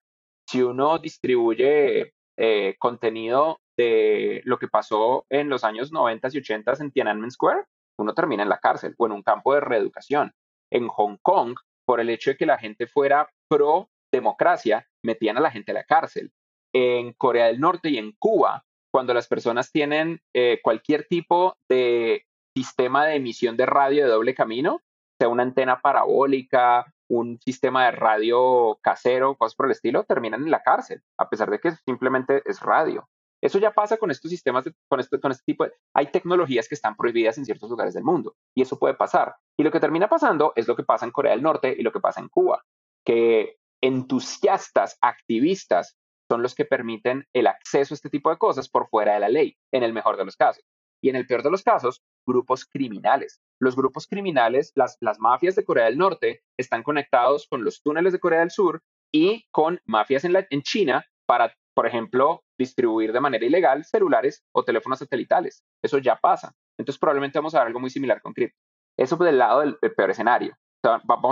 si 0.49 0.63
uno 0.63 0.99
distribuye 0.99 2.15
eh, 2.37 2.77
contenido 2.79 3.61
de 3.77 4.43
lo 4.45 4.59
que 4.59 4.69
pasó 4.69 5.27
en 5.31 5.49
los 5.49 5.65
años 5.65 5.93
90 5.93 6.29
y 6.33 6.39
80 6.39 6.73
en 6.81 6.91
Tiananmen 6.91 7.31
Square, 7.31 7.65
uno 7.99 8.15
termina 8.15 8.43
en 8.43 8.49
la 8.49 8.59
cárcel 8.59 8.95
o 8.99 9.07
en 9.07 9.13
un 9.13 9.23
campo 9.23 9.55
de 9.55 9.61
reeducación. 9.61 10.33
En 10.71 10.89
Hong 10.89 11.17
Kong, 11.23 11.55
por 11.85 12.01
el 12.01 12.11
hecho 12.11 12.31
de 12.31 12.37
que 12.37 12.47
la 12.47 12.59
gente 12.59 12.87
fuera 12.87 13.31
pro 13.49 13.91
democracia, 14.13 14.87
metían 15.03 15.39
a 15.39 15.41
la 15.41 15.51
gente 15.51 15.73
a 15.73 15.75
la 15.75 15.85
cárcel. 15.85 16.33
En 16.75 17.13
Corea 17.15 17.47
del 17.47 17.61
Norte 17.61 17.91
y 17.91 17.99
en 17.99 18.13
Cuba, 18.19 18.65
cuando 18.93 19.15
las 19.15 19.27
personas 19.27 19.73
tienen 19.73 20.21
eh, 20.35 20.61
cualquier 20.63 21.07
tipo 21.09 21.57
de 21.69 22.27
sistema 22.57 23.07
de 23.07 23.17
emisión 23.17 23.57
de 23.57 23.67
radio 23.67 24.05
de 24.05 24.11
doble 24.11 24.35
camino, 24.35 24.81
sea 25.19 25.29
una 25.29 25.43
antena 25.43 25.81
parabólica, 25.81 26.93
un 27.09 27.39
sistema 27.41 27.87
de 27.87 27.93
radio 27.93 28.79
casero, 28.83 29.37
cosas 29.37 29.55
por 29.55 29.67
el 29.67 29.73
estilo, 29.73 30.05
terminan 30.05 30.43
en 30.43 30.51
la 30.51 30.63
cárcel, 30.63 31.03
a 31.19 31.29
pesar 31.29 31.51
de 31.51 31.61
que 31.61 31.73
simplemente 31.85 32.43
es 32.45 32.61
radio. 32.61 33.09
Eso 33.43 33.59
ya 33.59 33.73
pasa 33.73 33.97
con 33.97 34.11
estos 34.11 34.31
sistemas, 34.31 34.65
con, 34.89 35.01
este, 35.01 35.21
con 35.21 35.33
este 35.33 35.45
tipo 35.45 35.65
de... 35.65 35.73
Hay 35.95 36.13
tecnologías 36.13 36.69
que 36.69 36.77
están 36.77 36.97
prohibidas 36.97 37.37
en 37.39 37.45
ciertos 37.45 37.69
lugares 37.69 37.93
del 37.93 38.05
mundo 38.05 38.37
y 38.55 38.63
eso 38.63 38.79
puede 38.79 38.95
pasar. 38.95 39.35
Y 39.59 39.65
lo 39.65 39.73
que 39.73 39.81
termina 39.81 40.09
pasando 40.09 40.53
es 40.55 40.69
lo 40.69 40.77
que 40.77 40.85
pasa 40.85 41.05
en 41.05 41.11
Corea 41.11 41.33
del 41.33 41.43
Norte 41.43 41.75
y 41.77 41.83
lo 41.83 41.93
que 41.93 42.01
pasa 42.01 42.21
en 42.21 42.29
Cuba, 42.29 42.65
que 43.05 43.57
entusiastas, 43.83 44.97
activistas, 45.01 45.99
son 46.31 46.41
los 46.41 46.55
que 46.55 46.65
permiten 46.65 47.27
el 47.35 47.47
acceso 47.47 47.93
a 47.93 47.97
este 47.97 48.09
tipo 48.09 48.31
de 48.31 48.39
cosas 48.39 48.69
por 48.69 48.89
fuera 48.89 49.15
de 49.15 49.21
la 49.21 49.29
ley, 49.29 49.57
en 49.73 49.83
el 49.83 49.93
mejor 49.93 50.17
de 50.17 50.25
los 50.25 50.37
casos. 50.37 50.65
Y 51.03 51.11
en 51.11 51.17
el 51.17 51.27
peor 51.27 51.43
de 51.43 51.51
los 51.51 51.63
casos, 51.63 52.01
grupos 52.27 52.65
criminales. 52.65 53.43
Los 53.61 53.75
grupos 53.75 54.07
criminales, 54.07 54.73
las, 54.77 54.97
las 55.01 55.19
mafias 55.19 55.57
de 55.57 55.65
Corea 55.65 55.87
del 55.87 55.99
Norte, 55.99 56.43
están 56.57 56.85
conectados 56.85 57.49
con 57.49 57.65
los 57.65 57.83
túneles 57.83 58.13
de 58.13 58.21
Corea 58.21 58.41
del 58.41 58.53
Sur 58.53 58.83
y 59.13 59.47
con 59.51 59.81
mafias 59.85 60.25
en, 60.25 60.33
la, 60.33 60.47
en 60.49 60.63
China 60.63 61.05
para, 61.27 61.55
por 61.75 61.87
ejemplo, 61.87 62.45
distribuir 62.63 63.13
de 63.13 63.21
manera 63.21 63.45
ilegal 63.45 63.85
celulares 63.85 64.45
o 64.53 64.65
teléfonos 64.65 64.99
satelitales. 64.99 65.65
Eso 65.83 65.99
ya 65.99 66.17
pasa. 66.17 66.55
Entonces 66.79 66.99
probablemente 66.99 67.39
vamos 67.39 67.55
a 67.55 67.59
ver 67.59 67.69
algo 67.69 67.81
muy 67.81 67.91
similar 67.91 68.21
con 68.21 68.33
cripto. 68.33 68.59
Eso 68.97 69.17
del 69.17 69.39
lado 69.39 69.61
del, 69.61 69.79
peor 69.79 70.11
escenario. 70.11 70.57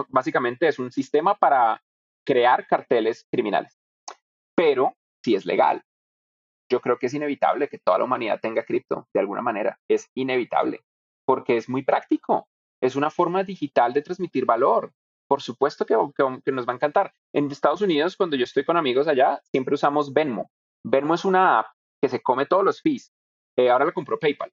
básicamente 0.09 0.69
es 0.69 0.79
un 0.79 0.91
sistema 0.91 1.35
para 1.35 1.83
crear 2.25 2.67
carteles 2.67 3.27
criminales. 3.31 3.79
Pero 4.55 4.95
si 5.23 5.35
es 5.35 5.47
legal, 5.47 5.83
yo 6.71 6.81
creo 6.81 6.99
que 6.99 7.07
es 7.07 7.15
inevitable 7.15 7.69
que 7.69 7.79
toda 7.79 7.99
la 7.99 8.05
humanidad 8.05 8.41
tenga 8.41 8.65
cripto 8.65 9.09
de 9.13 9.21
alguna 9.21 9.43
manera. 9.43 9.79
Es 9.89 10.09
inevitable, 10.15 10.81
porque 11.27 11.57
es 11.57 11.69
muy 11.69 11.83
práctico. 11.83 12.49
Es 12.81 12.97
una 12.97 13.11
forma 13.11 13.45
digital 13.45 13.93
de 13.93 14.03
transmitir 14.03 14.47
valor. 14.47 14.93
Por 15.29 15.43
supuesto 15.43 15.85
que, 15.85 15.97
que, 16.45 16.53
nos 16.53 16.67
va 16.67 16.73
a 16.73 16.77
encantar. 16.77 17.13
En 17.33 17.51
Estados 17.51 17.83
Unidos, 17.83 18.17
cuando 18.17 18.37
yo 18.37 18.45
estoy 18.45 18.65
con 18.65 18.77
amigos 18.77 19.07
allá, 19.07 19.41
siempre 19.51 19.75
usamos 19.75 20.13
Venmo. 20.13 20.51
Venmo 20.85 21.15
es 21.15 21.25
una 21.25 21.61
app 21.61 21.67
que 22.03 22.09
se 22.09 22.23
come 22.23 22.47
todos 22.47 22.65
los 22.65 22.81
fees. 22.81 23.13
Eh, 23.57 23.71
ahora 23.71 23.85
lo 23.85 23.93
compró 23.93 24.19
PayPal 24.19 24.53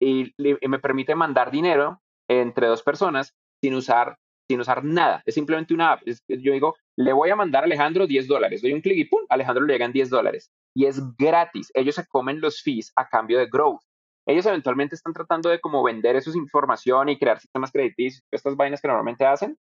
y, 0.00 0.34
y 0.36 0.68
me 0.68 0.78
permite 0.78 1.14
mandar 1.14 1.50
dinero 1.50 2.02
entre 2.28 2.66
dos 2.66 2.82
personas 2.82 3.34
sin 3.62 3.74
usar 3.74 4.18
sin 4.52 4.60
usar 4.60 4.84
nada. 4.84 5.22
Es 5.24 5.34
simplemente 5.34 5.74
una 5.74 5.92
app. 5.92 6.02
yo 6.28 6.52
digo, 6.52 6.76
le 6.96 7.12
voy 7.12 7.30
a 7.30 7.36
mandar 7.36 7.62
a 7.62 7.66
Alejandro 7.66 8.06
10 8.06 8.28
dólares. 8.28 8.62
Doy 8.62 8.72
un 8.72 8.80
clic 8.80 8.98
y 8.98 9.04
¡pum! 9.04 9.24
Alejandro 9.28 9.64
le 9.64 9.72
llegan 9.72 9.92
10 9.92 10.10
dólares. 10.10 10.50
Y 10.74 10.86
es 10.86 11.00
gratis. 11.16 11.70
Ellos 11.74 11.94
se 11.94 12.06
comen 12.06 12.40
los 12.40 12.62
fees 12.62 12.92
a 12.96 13.08
cambio 13.08 13.38
de 13.38 13.46
growth. 13.46 13.80
Ellos 14.26 14.46
eventualmente 14.46 14.94
están 14.94 15.12
tratando 15.12 15.48
de 15.48 15.60
como 15.60 15.82
vender 15.82 16.16
esa 16.16 16.30
información 16.36 17.08
y 17.08 17.18
crear 17.18 17.40
sistemas 17.40 17.72
crediticios, 17.72 18.22
estas 18.30 18.56
vainas 18.56 18.80
que 18.80 18.88
normalmente 18.88 19.24
hacen. 19.24 19.58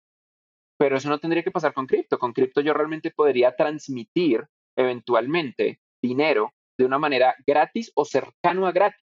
Pero 0.79 0.97
eso 0.97 1.09
no 1.09 1.19
tendría 1.19 1.43
que 1.43 1.51
pasar 1.51 1.73
con 1.73 1.85
cripto. 1.85 2.17
Con 2.17 2.33
cripto 2.33 2.61
yo 2.61 2.73
realmente 2.73 3.11
podría 3.11 3.55
transmitir 3.55 4.47
eventualmente 4.75 5.79
dinero 6.01 6.53
de 6.77 6.85
una 6.85 6.99
manera 6.99 7.35
gratis 7.45 7.91
o 7.95 8.05
cercano 8.05 8.67
a 8.67 8.71
gratis. 8.71 9.03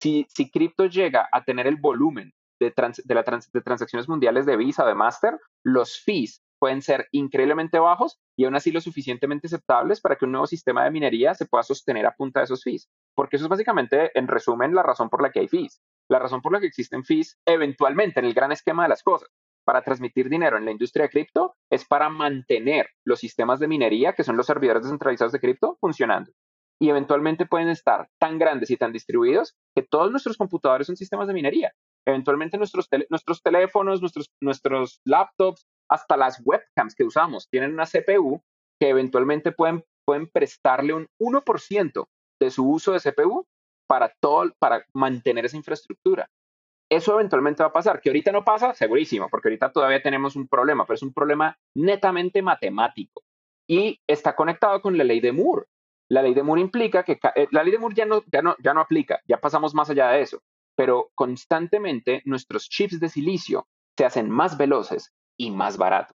Si, 0.00 0.26
si 0.28 0.50
cripto 0.50 0.86
llega 0.86 1.28
a 1.30 1.44
tener 1.44 1.66
el 1.66 1.76
volumen 1.76 2.32
de, 2.58 2.72
la 3.14 3.40
de 3.52 3.60
transacciones 3.60 4.08
mundiales 4.08 4.46
de 4.46 4.56
Visa, 4.56 4.84
de 4.84 4.94
Master, 4.94 5.38
los 5.64 6.00
fees 6.00 6.42
pueden 6.58 6.80
ser 6.80 7.08
increíblemente 7.10 7.80
bajos 7.80 8.20
y 8.36 8.44
aún 8.44 8.54
así 8.54 8.70
lo 8.70 8.80
suficientemente 8.80 9.48
aceptables 9.48 10.00
para 10.00 10.14
que 10.14 10.24
un 10.24 10.32
nuevo 10.32 10.46
sistema 10.46 10.84
de 10.84 10.92
minería 10.92 11.34
se 11.34 11.46
pueda 11.46 11.64
sostener 11.64 12.06
a 12.06 12.14
punta 12.14 12.40
de 12.40 12.44
esos 12.44 12.62
fees. 12.62 12.88
Porque 13.16 13.36
eso 13.36 13.46
es 13.46 13.48
básicamente, 13.48 14.16
en 14.16 14.28
resumen, 14.28 14.74
la 14.74 14.84
razón 14.84 15.10
por 15.10 15.22
la 15.22 15.32
que 15.32 15.40
hay 15.40 15.48
fees. 15.48 15.82
La 16.08 16.20
razón 16.20 16.40
por 16.40 16.52
la 16.52 16.60
que 16.60 16.66
existen 16.66 17.04
fees, 17.04 17.36
eventualmente, 17.46 18.20
en 18.20 18.26
el 18.26 18.34
gran 18.34 18.52
esquema 18.52 18.84
de 18.84 18.90
las 18.90 19.02
cosas, 19.02 19.28
para 19.64 19.82
transmitir 19.82 20.28
dinero 20.28 20.56
en 20.56 20.64
la 20.64 20.70
industria 20.70 21.04
de 21.04 21.10
cripto 21.10 21.54
es 21.70 21.84
para 21.86 22.08
mantener 22.08 22.88
los 23.04 23.20
sistemas 23.20 23.60
de 23.60 23.68
minería, 23.68 24.12
que 24.12 24.24
son 24.24 24.36
los 24.36 24.46
servidores 24.46 24.82
descentralizados 24.82 25.32
de 25.32 25.40
cripto, 25.40 25.76
funcionando. 25.80 26.32
Y 26.80 26.90
eventualmente 26.90 27.46
pueden 27.46 27.68
estar 27.68 28.08
tan 28.18 28.38
grandes 28.38 28.70
y 28.70 28.76
tan 28.76 28.92
distribuidos 28.92 29.54
que 29.74 29.82
todos 29.82 30.10
nuestros 30.10 30.36
computadores 30.36 30.86
son 30.86 30.96
sistemas 30.96 31.28
de 31.28 31.34
minería. 31.34 31.72
Eventualmente 32.06 32.58
nuestros, 32.58 32.88
nuestros 33.08 33.42
teléfonos, 33.42 34.00
nuestros, 34.00 34.30
nuestros 34.40 35.00
laptops, 35.04 35.64
hasta 35.88 36.16
las 36.16 36.40
webcams 36.44 36.94
que 36.94 37.04
usamos 37.04 37.48
tienen 37.50 37.72
una 37.72 37.86
CPU 37.86 38.42
que 38.80 38.88
eventualmente 38.88 39.52
pueden, 39.52 39.84
pueden 40.04 40.28
prestarle 40.28 40.94
un 40.94 41.06
1% 41.20 42.08
de 42.40 42.50
su 42.50 42.68
uso 42.68 42.92
de 42.92 43.00
CPU 43.00 43.46
para, 43.86 44.12
todo, 44.20 44.50
para 44.58 44.84
mantener 44.94 45.44
esa 45.44 45.56
infraestructura. 45.56 46.28
Eso 46.92 47.14
eventualmente 47.14 47.62
va 47.62 47.70
a 47.70 47.72
pasar, 47.72 48.02
que 48.02 48.10
ahorita 48.10 48.32
no 48.32 48.44
pasa, 48.44 48.74
segurísimo, 48.74 49.30
porque 49.30 49.48
ahorita 49.48 49.72
todavía 49.72 50.02
tenemos 50.02 50.36
un 50.36 50.46
problema, 50.46 50.84
pero 50.84 50.96
es 50.96 51.02
un 51.02 51.14
problema 51.14 51.58
netamente 51.74 52.42
matemático 52.42 53.22
y 53.66 53.98
está 54.06 54.36
conectado 54.36 54.82
con 54.82 54.98
la 54.98 55.04
ley 55.04 55.20
de 55.20 55.32
Moore. 55.32 55.68
La 56.10 56.20
ley 56.20 56.34
de 56.34 56.42
Moore 56.42 56.60
implica 56.60 57.02
que 57.02 57.18
eh, 57.34 57.48
la 57.50 57.62
ley 57.62 57.72
de 57.72 57.78
Moore 57.78 57.94
ya 57.94 58.04
no, 58.04 58.22
ya, 58.30 58.42
no, 58.42 58.56
ya 58.62 58.74
no 58.74 58.82
aplica, 58.82 59.22
ya 59.26 59.40
pasamos 59.40 59.74
más 59.74 59.88
allá 59.88 60.10
de 60.10 60.20
eso, 60.20 60.42
pero 60.76 61.10
constantemente 61.14 62.20
nuestros 62.26 62.68
chips 62.68 63.00
de 63.00 63.08
silicio 63.08 63.66
se 63.96 64.04
hacen 64.04 64.28
más 64.28 64.58
veloces 64.58 65.14
y 65.38 65.50
más 65.50 65.78
baratos. 65.78 66.14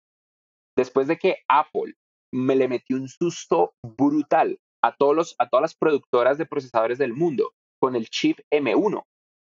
Después 0.76 1.06
de 1.06 1.16
que 1.16 1.38
Apple 1.48 1.94
me 2.34 2.54
le 2.54 2.68
metió 2.68 2.98
un 2.98 3.08
susto 3.08 3.72
brutal 3.82 4.60
a, 4.82 4.94
todos 4.94 5.16
los, 5.16 5.36
a 5.38 5.48
todas 5.48 5.62
las 5.62 5.74
productoras 5.74 6.36
de 6.36 6.44
procesadores 6.44 6.98
del 6.98 7.14
mundo 7.14 7.54
con 7.80 7.96
el 7.96 8.10
chip 8.10 8.40
M1, 8.50 9.06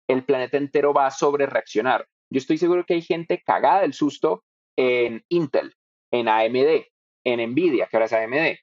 el 0.08 0.24
planeta 0.24 0.58
entero 0.58 0.94
va 0.94 1.08
a 1.08 1.12
sobre 1.12 1.46
reaccionar. 1.46 2.08
Yo 2.30 2.40
estoy 2.40 2.58
seguro 2.58 2.86
que 2.86 2.96
hay 2.96 3.02
gente 3.02 3.42
cagada 3.46 3.82
del 3.82 3.94
susto 3.94 4.44
en 4.78 5.24
Intel, 5.30 5.74
en 6.12 6.28
AMD, 6.28 6.86
en 7.26 7.52
Nvidia, 7.52 7.88
que 7.88 7.98
ahora 7.98 8.06
es 8.06 8.14
AMD, 8.14 8.58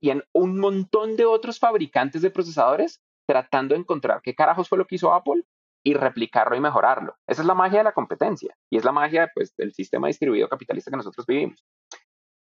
y 0.00 0.10
en 0.10 0.24
un 0.32 0.58
montón 0.58 1.16
de 1.16 1.24
otros 1.24 1.58
fabricantes 1.58 2.22
de 2.22 2.30
procesadores 2.30 3.00
tratando 3.26 3.74
de 3.74 3.80
encontrar 3.80 4.20
qué 4.22 4.34
carajos 4.34 4.68
fue 4.68 4.78
lo 4.78 4.86
que 4.86 4.96
hizo 4.96 5.12
Apple 5.12 5.42
y 5.84 5.94
replicarlo 5.94 6.56
y 6.56 6.60
mejorarlo. 6.60 7.16
Esa 7.26 7.42
es 7.42 7.46
la 7.46 7.54
magia 7.54 7.78
de 7.78 7.84
la 7.84 7.92
competencia 7.92 8.56
y 8.70 8.76
es 8.76 8.84
la 8.84 8.92
magia 8.92 9.30
pues, 9.34 9.54
del 9.56 9.72
sistema 9.72 10.06
distribuido 10.06 10.48
capitalista 10.48 10.90
que 10.90 10.96
nosotros 10.96 11.26
vivimos. 11.26 11.64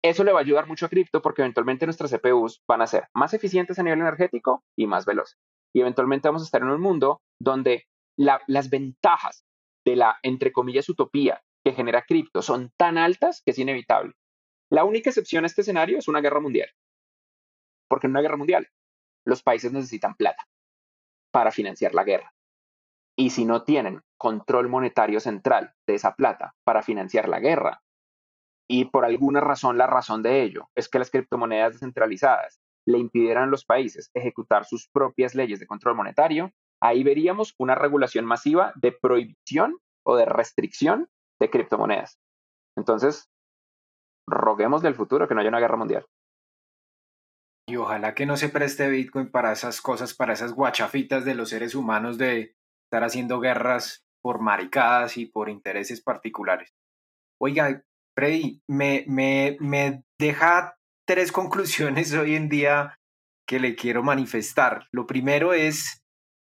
Eso 0.03 0.23
le 0.23 0.31
va 0.31 0.39
a 0.39 0.43
ayudar 0.43 0.67
mucho 0.67 0.85
a 0.85 0.89
cripto 0.89 1.21
porque 1.21 1.41
eventualmente 1.41 1.85
nuestras 1.85 2.11
CPUs 2.11 2.63
van 2.67 2.81
a 2.81 2.87
ser 2.87 3.07
más 3.13 3.33
eficientes 3.33 3.77
a 3.77 3.83
nivel 3.83 3.99
energético 3.99 4.63
y 4.75 4.87
más 4.87 5.05
veloces 5.05 5.37
y 5.77 5.81
eventualmente 5.81 6.27
vamos 6.27 6.41
a 6.41 6.45
estar 6.45 6.61
en 6.61 6.69
un 6.69 6.81
mundo 6.81 7.21
donde 7.39 7.87
las 8.17 8.69
ventajas 8.69 9.45
de 9.85 9.95
la, 9.95 10.17
entre 10.23 10.51
comillas, 10.51 10.89
utopía 10.89 11.41
que 11.63 11.73
genera 11.73 12.03
cripto 12.03 12.41
son 12.41 12.71
tan 12.77 12.97
altas 12.97 13.41
que 13.43 13.51
es 13.51 13.59
inevitable. 13.59 14.13
La 14.69 14.83
única 14.83 15.09
excepción 15.09 15.43
a 15.43 15.47
este 15.47 15.61
escenario 15.61 15.97
es 15.97 16.07
una 16.07 16.21
guerra 16.21 16.39
mundial. 16.39 16.69
Porque 17.89 18.07
en 18.07 18.11
una 18.11 18.21
guerra 18.21 18.37
mundial 18.37 18.69
los 19.25 19.43
países 19.43 19.71
necesitan 19.71 20.15
plata 20.15 20.47
para 21.31 21.51
financiar 21.51 21.93
la 21.93 22.03
guerra. 22.03 22.33
Y 23.17 23.31
si 23.31 23.45
no 23.45 23.63
tienen 23.63 24.01
control 24.17 24.69
monetario 24.69 25.19
central 25.19 25.73
de 25.85 25.95
esa 25.95 26.15
plata 26.15 26.55
para 26.63 26.83
financiar 26.83 27.27
la 27.27 27.39
guerra, 27.39 27.81
y 28.69 28.85
por 28.85 29.05
alguna 29.05 29.39
razón 29.39 29.77
la 29.77 29.87
razón 29.87 30.21
de 30.21 30.43
ello 30.43 30.69
es 30.75 30.89
que 30.89 30.99
las 30.99 31.09
criptomonedas 31.09 31.73
descentralizadas 31.73 32.59
le 32.85 32.97
impidieran 32.97 33.43
a 33.43 33.51
los 33.51 33.65
países 33.65 34.11
ejecutar 34.13 34.65
sus 34.65 34.89
propias 34.89 35.35
leyes 35.35 35.59
de 35.59 35.67
control 35.67 35.95
monetario, 35.95 36.51
ahí 36.81 37.03
veríamos 37.03 37.53
una 37.57 37.75
regulación 37.75 38.25
masiva 38.25 38.73
de 38.75 38.91
prohibición 38.91 39.77
o 40.05 40.15
de 40.15 40.25
restricción 40.25 41.09
de 41.39 41.49
criptomonedas. 41.49 42.17
Entonces, 42.77 43.29
roguemos 44.27 44.81
del 44.81 44.95
futuro 44.95 45.27
que 45.27 45.33
no 45.33 45.41
haya 45.41 45.49
una 45.49 45.59
guerra 45.59 45.77
mundial. 45.77 46.05
Y 47.69 47.75
ojalá 47.75 48.13
que 48.13 48.25
no 48.25 48.37
se 48.37 48.49
preste 48.49 48.87
Bitcoin 48.87 49.29
para 49.29 49.51
esas 49.51 49.81
cosas, 49.81 50.13
para 50.13 50.33
esas 50.33 50.53
guachafitas 50.53 51.25
de 51.25 51.35
los 51.35 51.49
seres 51.49 51.75
humanos 51.75 52.17
de 52.17 52.55
estar 52.85 53.03
haciendo 53.03 53.39
guerras 53.39 54.05
por 54.23 54.39
maricadas 54.39 55.17
y 55.17 55.25
por 55.25 55.49
intereses 55.49 56.01
particulares. 56.01 56.73
Oiga, 57.41 57.83
Freddy, 58.17 58.61
me, 58.69 59.03
me, 59.07 59.57
me 59.59 60.03
deja 60.17 60.77
tres 61.05 61.31
conclusiones 61.33 62.13
hoy 62.13 62.35
en 62.35 62.47
día 62.47 62.97
que 63.47 63.59
le 63.59 63.75
quiero 63.75 64.03
manifestar. 64.03 64.87
Lo 64.91 65.05
primero 65.05 65.53
es 65.53 66.01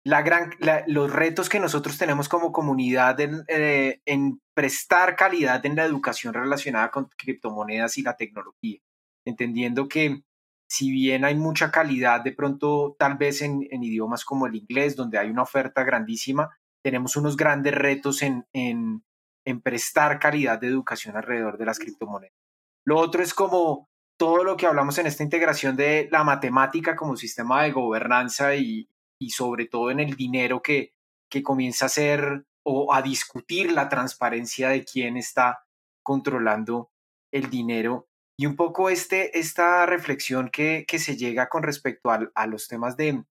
la 0.05 0.21
gran, 0.21 0.51
los 0.85 1.11
retos 1.11 1.49
que 1.49 1.59
nosotros 1.59 1.97
tenemos 1.97 2.29
como 2.29 2.51
comunidad 2.51 3.17
eh, 3.47 4.01
en, 4.05 4.39
prestar 4.53 5.15
calidad 5.15 5.65
en 5.65 5.75
la 5.75 5.83
educación 5.83 6.33
relacionada 6.35 6.91
con 6.91 7.09
criptomonedas 7.17 7.97
y 7.97 8.03
la 8.03 8.15
tecnología, 8.15 8.79
entendiendo 9.25 9.87
que 9.87 10.21
si 10.69 10.91
bien 10.91 11.25
hay 11.25 11.33
mucha 11.33 11.71
calidad 11.71 12.21
de 12.21 12.33
pronto 12.33 12.95
tal 12.99 13.17
vez 13.17 13.41
en, 13.41 13.63
idiomas 13.63 14.23
como 14.23 14.45
el 14.45 14.55
inglés, 14.55 14.95
donde 14.95 15.17
hay 15.17 15.31
una 15.31 15.41
oferta 15.41 15.83
grandísima, 15.83 16.55
tenemos 16.83 17.17
unos 17.17 17.35
grandes 17.35 17.73
retos 17.73 18.21
en, 18.21 18.45
en 18.53 19.61
prestar 19.63 20.19
calidad 20.19 20.59
de 20.59 20.67
educación 20.67 21.17
alrededor 21.17 21.57
de 21.57 21.65
las 21.65 21.79
criptomonedas. 21.79 22.37
Lo 22.85 22.99
otro 22.99 23.23
es 23.23 23.33
como 23.33 23.89
todo 24.17 24.43
lo 24.43 24.55
que 24.55 24.67
hablamos 24.67 24.99
en 24.99 25.07
esta 25.07 25.23
integración 25.23 25.75
de 25.75 26.07
la 26.11 26.23
matemática 26.23 26.95
como 26.95 27.17
sistema 27.17 27.63
de 27.63 27.71
gobernanza 27.71 28.55
y, 28.55 28.87
sobre 29.19 29.65
todo 29.65 29.91
en 29.91 29.99
el 29.99 30.15
dinero 30.15 30.61
que, 30.61 30.93
que 31.29 31.43
comienza 31.43 31.85
a 31.85 31.89
ser 31.89 32.45
o 32.63 32.93
a 32.93 33.01
discutir 33.01 33.71
la 33.71 33.89
transparencia 33.89 34.69
de 34.69 34.83
quién 34.83 35.17
está 35.17 35.65
controlando 36.03 36.91
el 37.31 37.49
dinero. 37.49 38.07
Y 38.37 38.47
un 38.47 38.55
poco 38.55 38.89
este, 38.89 39.37
esta 39.39 39.85
reflexión 39.85 40.49
que, 40.49 40.85
que 40.87 40.99
se 40.99 41.15
llega 41.15 41.47
con 41.47 41.63
respecto 41.63 42.11
a, 42.11 42.31
a 42.35 42.47
los 42.47 42.67
temas 42.67 42.97
de, 42.97 43.23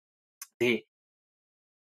de 0.61 0.87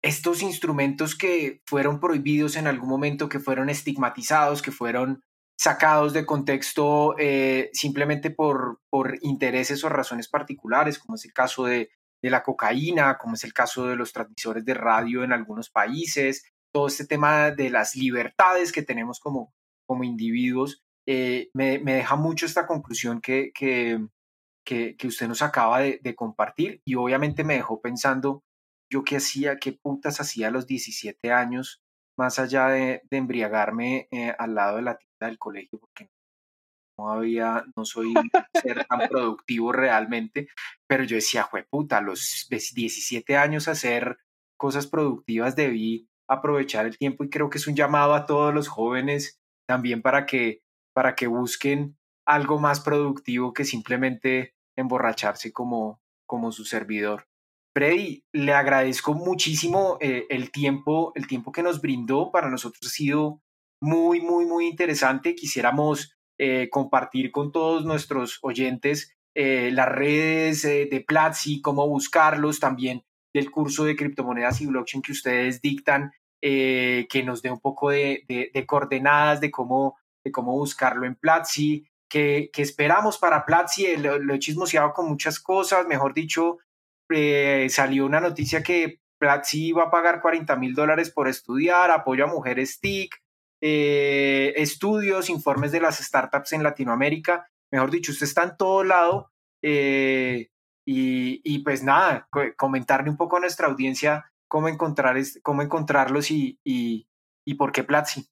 estos 0.03 0.43
instrumentos 0.43 1.15
que 1.15 1.61
fueron 1.67 2.01
prohibidos 2.01 2.57
en 2.57 2.67
algún 2.67 2.89
momento, 2.89 3.29
que 3.29 3.41
fueron 3.41 3.69
estigmatizados, 3.69 4.63
que 4.63 4.73
fueron 4.73 5.23
sacados 5.59 6.15
de 6.15 6.25
contexto 6.25 7.15
eh, 7.19 7.69
simplemente 7.75 8.31
por, 8.31 8.81
por 8.89 9.19
intereses 9.21 9.85
o 9.85 9.91
razones 9.91 10.27
particulares, 10.27 10.99
como 10.99 11.17
es 11.17 11.27
el 11.27 11.35
caso 11.35 11.65
de, 11.65 11.91
la 12.29 12.43
cocaína, 12.43 13.16
como 13.16 13.35
es 13.35 13.45
el 13.45 13.55
caso 13.55 13.87
de 13.87 13.97
los 13.97 14.12
transmisores 14.12 14.64
de 14.64 14.75
radio 14.75 15.25
en 15.25 15.33
algunos 15.33 15.71
países, 15.71 16.45
todo 16.73 16.89
este 16.89 17.07
tema 17.07 17.51
de 17.51 17.71
las 17.71 17.97
libertades 17.97 18.73
que 18.73 18.83
tenemos 18.83 19.21
como, 19.21 19.55
como 19.87 20.05
individuos, 20.05 20.83
eh, 21.07 21.49
me, 21.55 21.79
deja 21.79 22.16
mucho 22.16 22.47
esta 22.47 22.66
conclusión 22.66 23.21
que, 23.21 23.51
que, 23.55 24.07
que, 24.64 24.97
usted 25.07 25.27
nos 25.27 25.43
acaba 25.43 25.81
de, 25.81 26.14
compartir 26.14 26.83
y 26.85 26.95
obviamente 26.95 27.43
me 27.43 27.55
dejó 27.55 27.81
pensando 27.81 28.45
yo 28.93 29.03
qué 29.05 29.16
hacía, 29.16 29.57
qué 29.57 29.73
putas 29.73 30.21
hacía 30.21 30.49
a 30.49 30.51
los 30.51 30.66
17 30.66 31.33
años, 31.33 31.81
más 32.18 32.39
allá 32.39 32.68
de, 32.68 33.03
embriagarme 33.11 34.09
eh, 34.11 34.35
al 34.39 34.55
lado 34.55 34.77
de 34.77 34.83
la 34.83 34.99
del 35.21 35.39
colegio 35.39 35.79
porque 35.79 36.09
había, 37.09 37.65
no 37.77 37.85
soy 37.85 38.13
ser 38.65 38.85
tan 38.87 39.09
productivo 39.09 39.73
realmente, 39.73 40.49
pero 40.89 41.05
yo 41.05 41.15
decía, 41.15 41.49
puta, 41.71 41.99
a 41.99 42.03
los 42.03 42.49
17 42.51 43.37
años 43.37 43.69
hacer 43.69 44.19
cosas 44.59 44.87
productivas 44.87 45.57
debí 45.57 46.09
aprovechar 46.29 46.87
el 46.87 46.99
tiempo 46.99 47.25
y 47.25 47.31
creo 47.31 47.49
que 47.49 47.59
es 47.59 47.67
un 47.67 47.77
llamado 47.77 48.15
a 48.15 48.27
todos 48.27 48.53
los 48.53 48.69
jóvenes 48.69 49.41
también 49.67 50.03
para 50.03 50.27
que, 50.27 50.63
para 50.93 51.15
que 51.15 51.27
busquen 51.27 51.97
algo 52.27 52.59
más 52.59 52.81
productivo 52.81 53.53
que 53.53 53.65
simplemente 53.65 54.55
emborracharse 54.77 55.53
como, 55.53 56.01
como 56.27 56.53
su 56.53 56.65
servidor. 56.65 57.27
Freddy, 57.75 58.25
le 58.33 58.53
agradezco 58.53 59.15
muchísimo 59.15 59.97
eh, 60.01 60.27
el 60.29 60.51
tiempo, 60.51 61.13
el 61.15 61.27
tiempo 61.27 61.53
que 61.53 61.63
nos 61.63 61.81
brindó. 61.81 62.31
Para 62.33 62.51
nosotros 62.51 62.81
ha 62.85 62.91
sido 62.91 63.43
muy, 63.81 64.21
muy, 64.21 64.45
muy 64.47 64.67
interesante. 64.67 65.35
Quisiéramos 65.35 66.17
eh, 66.43 66.70
compartir 66.70 67.32
con 67.32 67.53
todos 67.53 67.84
nuestros 67.84 68.38
oyentes 68.41 69.14
eh, 69.34 69.70
las 69.74 69.91
redes 69.91 70.64
eh, 70.64 70.88
de 70.91 71.03
Platzi, 71.03 71.61
cómo 71.61 71.86
buscarlos, 71.86 72.59
también 72.59 73.05
del 73.34 73.51
curso 73.51 73.84
de 73.84 73.95
criptomonedas 73.95 74.62
y 74.62 74.66
blockchain 74.66 75.03
que 75.03 75.12
ustedes 75.12 75.61
dictan, 75.61 76.12
que 76.41 77.22
nos 77.26 77.43
dé 77.43 77.51
un 77.51 77.61
poco 77.61 77.91
de, 77.91 78.24
coordenadas 78.66 79.43
de 79.43 79.51
cómo, 79.51 79.99
de 80.24 80.32
cómo 80.32 80.53
buscarlo 80.53 81.05
en 81.05 81.14
Platzi, 81.14 81.86
que, 82.09 82.49
que 82.51 82.62
esperamos 82.62 83.18
para 83.18 83.45
Platzi, 83.45 83.99
lo, 83.99 84.18
lo, 84.18 84.32
he 84.32 84.38
chismoseado 84.38 84.95
con 84.95 85.11
muchas 85.11 85.41
cosas, 85.41 85.86
mejor 85.86 86.14
dicho, 86.14 86.57
salió 87.68 88.07
una 88.07 88.20
noticia 88.20 88.62
que 88.62 89.01
Platzi 89.18 89.72
va 89.72 89.84
a 89.84 89.91
pagar 89.91 90.22
40 90.22 90.57
mil 90.57 90.74
dólares 90.74 91.11
por 91.11 91.28
estudiar, 91.28 91.91
apoyo 91.91 92.24
a 92.24 92.28
mujeres 92.28 92.80
TIC, 92.80 93.14
eh, 93.61 94.53
estudios, 94.57 95.31
informes 95.31 95.73
de 95.73 95.81
las 95.81 95.99
startups 95.99 96.53
en 96.53 96.63
Latinoamérica. 96.63 97.49
Mejor 97.73 97.91
dicho, 97.91 98.13
usted 98.13 98.27
está 98.27 98.45
en 98.45 98.57
todo 98.57 98.85
lado. 98.85 99.31
Eh, 99.63 100.49
y, 100.87 101.59
pues 101.61 101.85
nada, 101.85 102.29
comentarle 102.57 103.11
un 103.11 103.17
poco 103.17 103.37
a 103.37 103.41
nuestra 103.41 103.69
audiencia 103.69 104.33
cómo, 104.49 104.69
encontrar 104.69 105.17
cómo 105.43 105.63
encontrarlos 105.63 106.33
y, 106.33 106.59
y, 106.65 107.07
y 107.47 107.55
por 107.55 107.71
qué 107.71 107.85
Platzi. 107.85 108.27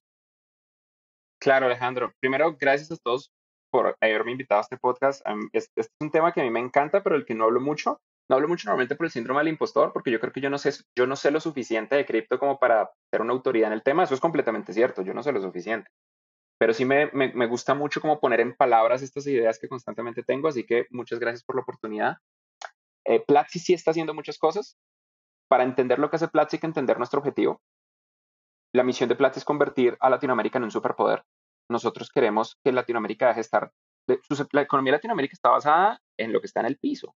Claro, 1.39 1.67
Alejandro. 1.67 2.13
Primero, 2.19 2.57
gracias 2.59 2.91
a 2.91 2.97
todos 2.97 3.31
por 3.71 3.95
haberme 4.01 4.31
invitado 4.31 4.59
a 4.59 4.63
este 4.63 4.77
podcast. 4.77 5.21
Este 5.53 5.81
es 5.81 5.89
un 6.01 6.11
tema 6.11 6.33
que 6.33 6.41
a 6.41 6.43
mí 6.43 6.49
me 6.49 6.59
encanta, 6.59 7.01
pero 7.01 7.15
el 7.15 7.25
que 7.25 7.35
no 7.35 7.45
hablo 7.45 7.61
mucho. 7.61 8.01
No 8.29 8.35
hablo 8.35 8.47
mucho 8.47 8.67
normalmente 8.67 8.95
por 8.95 9.07
el 9.07 9.11
síndrome 9.11 9.39
del 9.39 9.47
impostor, 9.47 9.91
porque 9.91 10.11
yo 10.11 10.19
creo 10.19 10.31
que 10.31 10.39
yo 10.39 10.51
no 10.51 10.59
sé, 10.59 10.71
yo 10.95 11.07
no 11.07 11.15
sé 11.15 11.31
lo 11.31 11.39
suficiente 11.39 11.95
de 11.95 12.05
cripto 12.05 12.37
como 12.37 12.59
para 12.59 12.91
ser 13.09 13.21
una 13.21 13.33
autoridad 13.33 13.67
en 13.67 13.73
el 13.73 13.81
tema. 13.81 14.03
Eso 14.03 14.13
es 14.13 14.19
completamente 14.19 14.71
cierto. 14.71 15.01
Yo 15.01 15.15
no 15.15 15.23
sé 15.23 15.31
lo 15.31 15.41
suficiente. 15.41 15.89
Pero 16.59 16.73
sí 16.73 16.85
me, 16.85 17.09
me, 17.13 17.47
gusta 17.47 17.73
mucho 17.73 18.01
como 18.01 18.19
poner 18.19 18.41
en 18.41 18.55
palabras 18.55 19.01
estas 19.01 19.25
ideas 19.25 19.57
que 19.57 19.69
constantemente 19.69 20.23
tengo, 20.23 20.49
así 20.49 20.65
que 20.65 20.85
muchas 20.91 21.17
gracias 21.17 21.43
por 21.43 21.55
la 21.55 21.61
oportunidad. 21.61 22.17
Eh, 23.05 23.23
Platzi 23.25 23.59
sí 23.59 23.73
está 23.73 23.91
haciendo 23.91 24.13
muchas 24.13 24.37
cosas. 24.37 24.77
Para 25.47 25.63
entender 25.63 25.97
lo 25.97 26.11
que 26.11 26.17
hace 26.17 26.27
Platzi 26.27 26.57
hay 26.57 26.59
que 26.59 26.67
entender 26.67 26.97
nuestro 26.97 27.19
objetivo. 27.19 27.61
La 28.75 28.83
misión 28.83 29.09
de 29.09 29.15
Platzi 29.15 29.39
es 29.39 29.45
convertir 29.45 29.97
a 30.01 30.09
Latinoamérica 30.09 30.59
en 30.59 30.65
un 30.65 30.71
superpoder. 30.71 31.23
Nosotros 31.71 32.11
queremos 32.11 32.59
que 32.63 32.71
Latinoamérica 32.71 33.27
deje 33.27 33.37
de 33.37 33.41
estar... 33.41 33.71
la 34.51 34.61
economía 34.61 34.91
de 34.91 34.97
Latinoamérica 34.97 35.33
está 35.33 35.49
basada 35.49 35.99
en 36.17 36.33
lo 36.33 36.41
que 36.41 36.47
está 36.47 36.59
en 36.59 36.67
el 36.67 36.77
piso, 36.77 37.15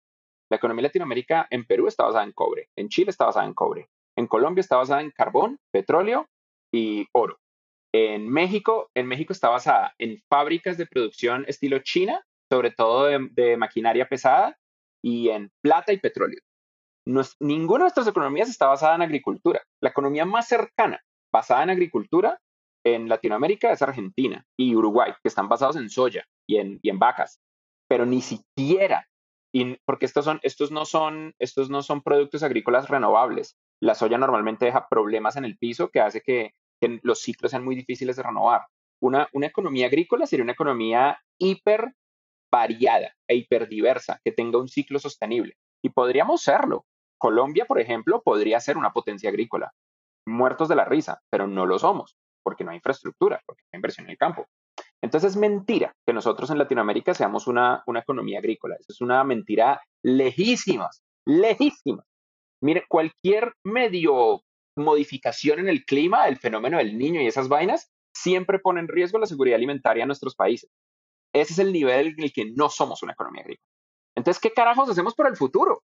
la 0.51 0.57
economía 0.57 0.83
latinoamérica 0.83 1.47
en 1.49 1.63
Perú 1.63 1.87
está 1.87 2.03
basada 2.03 2.25
en 2.25 2.33
cobre, 2.33 2.67
en 2.75 2.89
Chile 2.89 3.09
está 3.09 3.25
basada 3.25 3.45
en 3.45 3.53
cobre, 3.53 3.87
en 4.17 4.27
Colombia 4.27 4.59
está 4.59 4.75
basada 4.75 4.99
en 4.99 5.11
carbón, 5.11 5.57
petróleo 5.71 6.27
y 6.73 7.07
oro. 7.13 7.39
En 7.93 8.27
México, 8.27 8.89
en 8.93 9.07
México 9.07 9.31
está 9.31 9.47
basada 9.47 9.95
en 9.97 10.21
fábricas 10.29 10.77
de 10.77 10.87
producción 10.87 11.45
estilo 11.47 11.79
China, 11.79 12.21
sobre 12.51 12.71
todo 12.71 13.05
de, 13.05 13.55
maquinaria 13.55 14.09
pesada, 14.09 14.57
y 15.01 15.29
en 15.29 15.51
plata 15.63 15.93
y 15.93 15.99
petróleo. 15.99 16.41
ninguna 17.39 17.79
de 17.79 17.85
nuestras 17.85 18.07
economías 18.07 18.49
está 18.49 18.67
basada 18.67 18.95
en 18.95 19.03
agricultura. 19.03 19.63
La 19.81 19.91
economía 19.91 20.25
más 20.25 20.49
cercana 20.49 21.01
basada 21.33 21.63
en 21.63 21.69
agricultura 21.69 22.41
en 22.85 23.07
Latinoamérica 23.07 23.71
es 23.71 23.81
Argentina 23.81 24.43
y 24.59 24.75
Uruguay, 24.75 25.13
que 25.23 25.29
están 25.29 25.47
basados 25.47 25.77
en 25.77 25.89
soya 25.89 26.25
y 26.45 26.57
en 26.57 26.99
vacas, 26.99 27.39
pero 27.87 28.05
ni 28.05 28.21
siquiera 28.21 29.07
y 29.53 29.75
porque 29.85 30.05
estos, 30.05 30.25
son, 30.25 30.39
estos, 30.43 30.71
no 30.71 30.85
son, 30.85 31.33
estos 31.39 31.69
no 31.69 31.81
son 31.81 32.01
productos 32.01 32.43
agrícolas 32.43 32.89
renovables. 32.89 33.57
La 33.81 33.95
soya 33.95 34.17
normalmente 34.17 34.65
deja 34.65 34.87
problemas 34.87 35.35
en 35.35 35.45
el 35.45 35.57
piso 35.57 35.89
que 35.89 35.99
hace 35.99 36.21
que, 36.21 36.53
los 37.03 37.19
ciclos 37.21 37.51
sean 37.51 37.63
muy 37.63 37.75
difíciles 37.75 38.15
de 38.15 38.23
renovar. 38.23 38.61
Una, 39.01 39.27
una 39.33 39.45
economía 39.47 39.85
agrícola 39.85 40.25
sería 40.25 40.43
una 40.43 40.53
economía 40.53 41.19
hiper 41.37 41.93
variada 42.51 43.15
e 43.27 43.35
hiperdiversa, 43.35 44.19
que 44.23 44.31
tenga 44.31 44.59
un 44.59 44.67
ciclo 44.67 44.97
sostenible. 44.97 45.57
Y 45.83 45.89
podríamos 45.89 46.41
serlo. 46.41 46.85
Colombia, 47.19 47.65
por 47.65 47.79
ejemplo, 47.79 48.23
podría 48.23 48.59
ser 48.59 48.77
una 48.77 48.93
potencia 48.93 49.29
agrícola. 49.29 49.71
Muertos 50.25 50.69
de 50.69 50.75
la 50.75 50.85
risa, 50.85 51.21
pero 51.29 51.45
no 51.45 51.67
lo 51.67 51.77
somos, 51.77 52.17
porque 52.43 52.63
no 52.63 52.71
hay 52.71 52.77
infraestructura, 52.77 53.41
porque 53.45 53.61
no 53.63 53.69
hay 53.73 53.77
inversión 53.77 54.07
en 54.07 54.11
el 54.11 54.17
campo. 54.17 54.47
Entonces 55.03 55.31
es 55.31 55.37
mentira 55.37 55.93
que 56.05 56.13
nosotros 56.13 56.49
en 56.49 56.57
Latinoamérica 56.57 57.13
seamos 57.13 57.47
una, 57.47 57.83
una 57.87 58.01
economía 58.01 58.39
agrícola. 58.39 58.75
Eso 58.79 58.93
es 58.93 59.01
una 59.01 59.23
mentira 59.23 59.81
lejísima, 60.03 60.89
lejísima. 61.25 62.03
Mire, 62.63 62.85
cualquier 62.87 63.53
medio 63.63 64.43
modificación 64.77 65.59
en 65.59 65.69
el 65.69 65.83
clima, 65.85 66.27
el 66.27 66.37
fenómeno 66.37 66.77
del 66.77 66.97
niño 66.97 67.21
y 67.21 67.27
esas 67.27 67.49
vainas, 67.49 67.89
siempre 68.15 68.59
pone 68.59 68.79
en 68.79 68.87
riesgo 68.87 69.19
la 69.19 69.25
seguridad 69.25 69.55
alimentaria 69.55 70.03
en 70.03 70.07
nuestros 70.07 70.35
países. 70.35 70.69
Ese 71.33 71.53
es 71.53 71.59
el 71.59 71.73
nivel 71.73 72.07
en 72.17 72.23
el 72.23 72.33
que 72.33 72.51
no 72.55 72.69
somos 72.69 73.01
una 73.03 73.13
economía 73.13 73.41
agrícola. 73.41 73.67
Entonces, 74.15 74.41
¿qué 74.41 74.51
carajos 74.51 74.89
hacemos 74.89 75.15
por 75.15 75.27
el 75.27 75.37
futuro? 75.37 75.83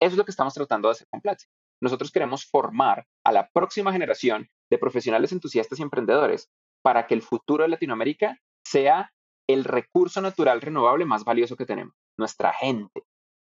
Eso 0.00 0.12
es 0.12 0.16
lo 0.16 0.24
que 0.24 0.30
estamos 0.30 0.54
tratando 0.54 0.88
de 0.88 0.92
hacer 0.92 1.06
con 1.10 1.20
Platzi. 1.20 1.46
Nosotros 1.80 2.10
queremos 2.10 2.44
formar 2.46 3.06
a 3.24 3.32
la 3.32 3.50
próxima 3.50 3.92
generación 3.92 4.48
de 4.70 4.78
profesionales 4.78 5.32
entusiastas 5.32 5.78
y 5.78 5.82
emprendedores 5.82 6.50
para 6.82 7.06
que 7.06 7.14
el 7.14 7.22
futuro 7.22 7.62
de 7.62 7.68
Latinoamérica 7.68 8.38
sea 8.70 9.12
el 9.48 9.64
recurso 9.64 10.20
natural 10.20 10.60
renovable 10.60 11.04
más 11.04 11.24
valioso 11.24 11.56
que 11.56 11.66
tenemos, 11.66 11.94
nuestra 12.18 12.52
gente, 12.52 13.04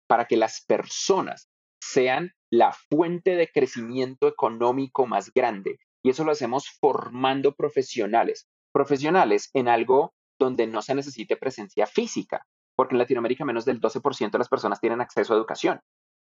para 0.07 0.27
que 0.27 0.37
las 0.37 0.65
personas 0.67 1.49
sean 1.81 2.33
la 2.51 2.73
fuente 2.73 3.37
de 3.37 3.49
crecimiento 3.49 4.29
económico 4.29 5.07
más 5.07 5.33
grande. 5.33 5.79
Y 6.05 6.11
eso 6.11 6.25
lo 6.25 6.33
hacemos 6.33 6.69
formando 6.81 7.55
profesionales, 7.55 8.47
profesionales 8.73 9.51
en 9.55 9.69
algo 9.69 10.15
donde 10.39 10.67
no 10.67 10.83
se 10.83 10.95
necesite 10.95 11.37
presencia 11.37 11.87
física, 11.87 12.47
porque 12.77 12.95
en 12.95 12.99
Latinoamérica 12.99 13.45
menos 13.45 13.65
del 13.65 13.81
12% 13.81 14.31
de 14.31 14.39
las 14.39 14.49
personas 14.49 14.81
tienen 14.81 15.01
acceso 15.01 15.33
a 15.33 15.37
educación. 15.37 15.81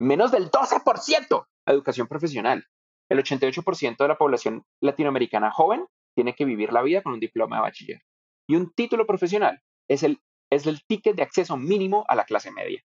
Menos 0.00 0.32
del 0.32 0.50
12% 0.50 1.46
a 1.66 1.72
educación 1.72 2.08
profesional. 2.08 2.66
El 3.08 3.22
88% 3.22 3.96
de 3.96 4.08
la 4.08 4.18
población 4.18 4.64
latinoamericana 4.80 5.52
joven 5.52 5.86
tiene 6.16 6.34
que 6.34 6.44
vivir 6.44 6.72
la 6.72 6.82
vida 6.82 7.02
con 7.02 7.12
un 7.12 7.20
diploma 7.20 7.56
de 7.56 7.62
bachiller. 7.62 8.02
Y 8.48 8.56
un 8.56 8.72
título 8.72 9.06
profesional 9.06 9.60
es 9.88 10.02
el, 10.02 10.20
es 10.50 10.66
el 10.66 10.84
ticket 10.86 11.16
de 11.16 11.22
acceso 11.22 11.56
mínimo 11.56 12.04
a 12.08 12.14
la 12.14 12.24
clase 12.24 12.50
media. 12.50 12.82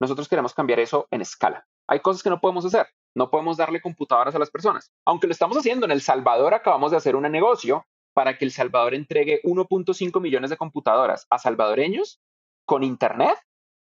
Nosotros 0.00 0.28
queremos 0.28 0.54
cambiar 0.54 0.80
eso 0.80 1.08
en 1.10 1.20
escala. 1.20 1.66
Hay 1.88 2.00
cosas 2.00 2.22
que 2.22 2.30
no 2.30 2.40
podemos 2.40 2.64
hacer. 2.64 2.86
No 3.16 3.30
podemos 3.30 3.56
darle 3.56 3.80
computadoras 3.80 4.34
a 4.34 4.38
las 4.38 4.50
personas. 4.50 4.92
Aunque 5.04 5.26
lo 5.26 5.32
estamos 5.32 5.56
haciendo 5.56 5.86
en 5.86 5.92
El 5.92 6.02
Salvador, 6.02 6.54
acabamos 6.54 6.90
de 6.90 6.98
hacer 6.98 7.16
un 7.16 7.22
negocio 7.30 7.86
para 8.14 8.36
que 8.36 8.44
El 8.44 8.52
Salvador 8.52 8.94
entregue 8.94 9.40
1.5 9.42 10.20
millones 10.20 10.50
de 10.50 10.56
computadoras 10.56 11.26
a 11.30 11.38
salvadoreños 11.38 12.20
con 12.64 12.84
Internet 12.84 13.38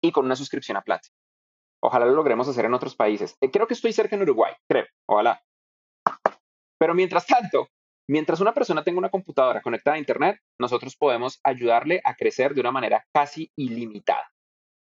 y 0.03 0.13
con 0.13 0.25
una 0.25 0.37
suscripción 0.37 0.77
a 0.77 0.83
Platzi. 0.83 1.11
Ojalá 1.83 2.07
lo 2.07 2.13
logremos 2.13 2.49
hacer 2.49 2.65
en 2.65 2.75
otros 2.75 2.97
países. 2.97 3.37
Eh, 3.41 3.51
creo 3.51 3.67
que 3.67 3.75
estoy 3.75 3.93
cerca 3.93 4.17
en 4.17 4.23
Uruguay, 4.23 4.55
creo. 4.69 4.87
Ojalá. 5.07 5.43
Pero 6.79 6.95
mientras 6.95 7.27
tanto, 7.27 7.69
Mientras 8.11 8.41
una 8.41 8.53
persona 8.53 8.83
tenga 8.83 8.99
una 8.99 9.09
computadora 9.09 9.63
conectada 9.63 9.95
a 9.95 10.01
Internet, 10.01 10.41
nosotros 10.59 10.97
podemos 10.97 11.39
ayudarle 11.45 12.01
a 12.03 12.17
crecer 12.17 12.55
de 12.55 12.61
una 12.61 12.73
manera 12.73 13.07
casi 13.15 13.53
ilimitada. 13.55 14.33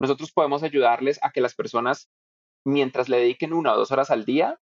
Nosotros 0.01 0.33
podemos 0.33 0.63
ayudarles 0.63 1.21
a 1.23 1.31
que 1.31 1.43
las 1.43 1.55
personas, 1.55 2.09
mientras 2.65 3.11
le 3.11 3.19
dediquen 3.19 3.53
una 3.53 3.75
o 3.75 3.77
dos 3.77 3.93
horas 3.93 4.11
al 4.11 4.25
día, 4.25 4.59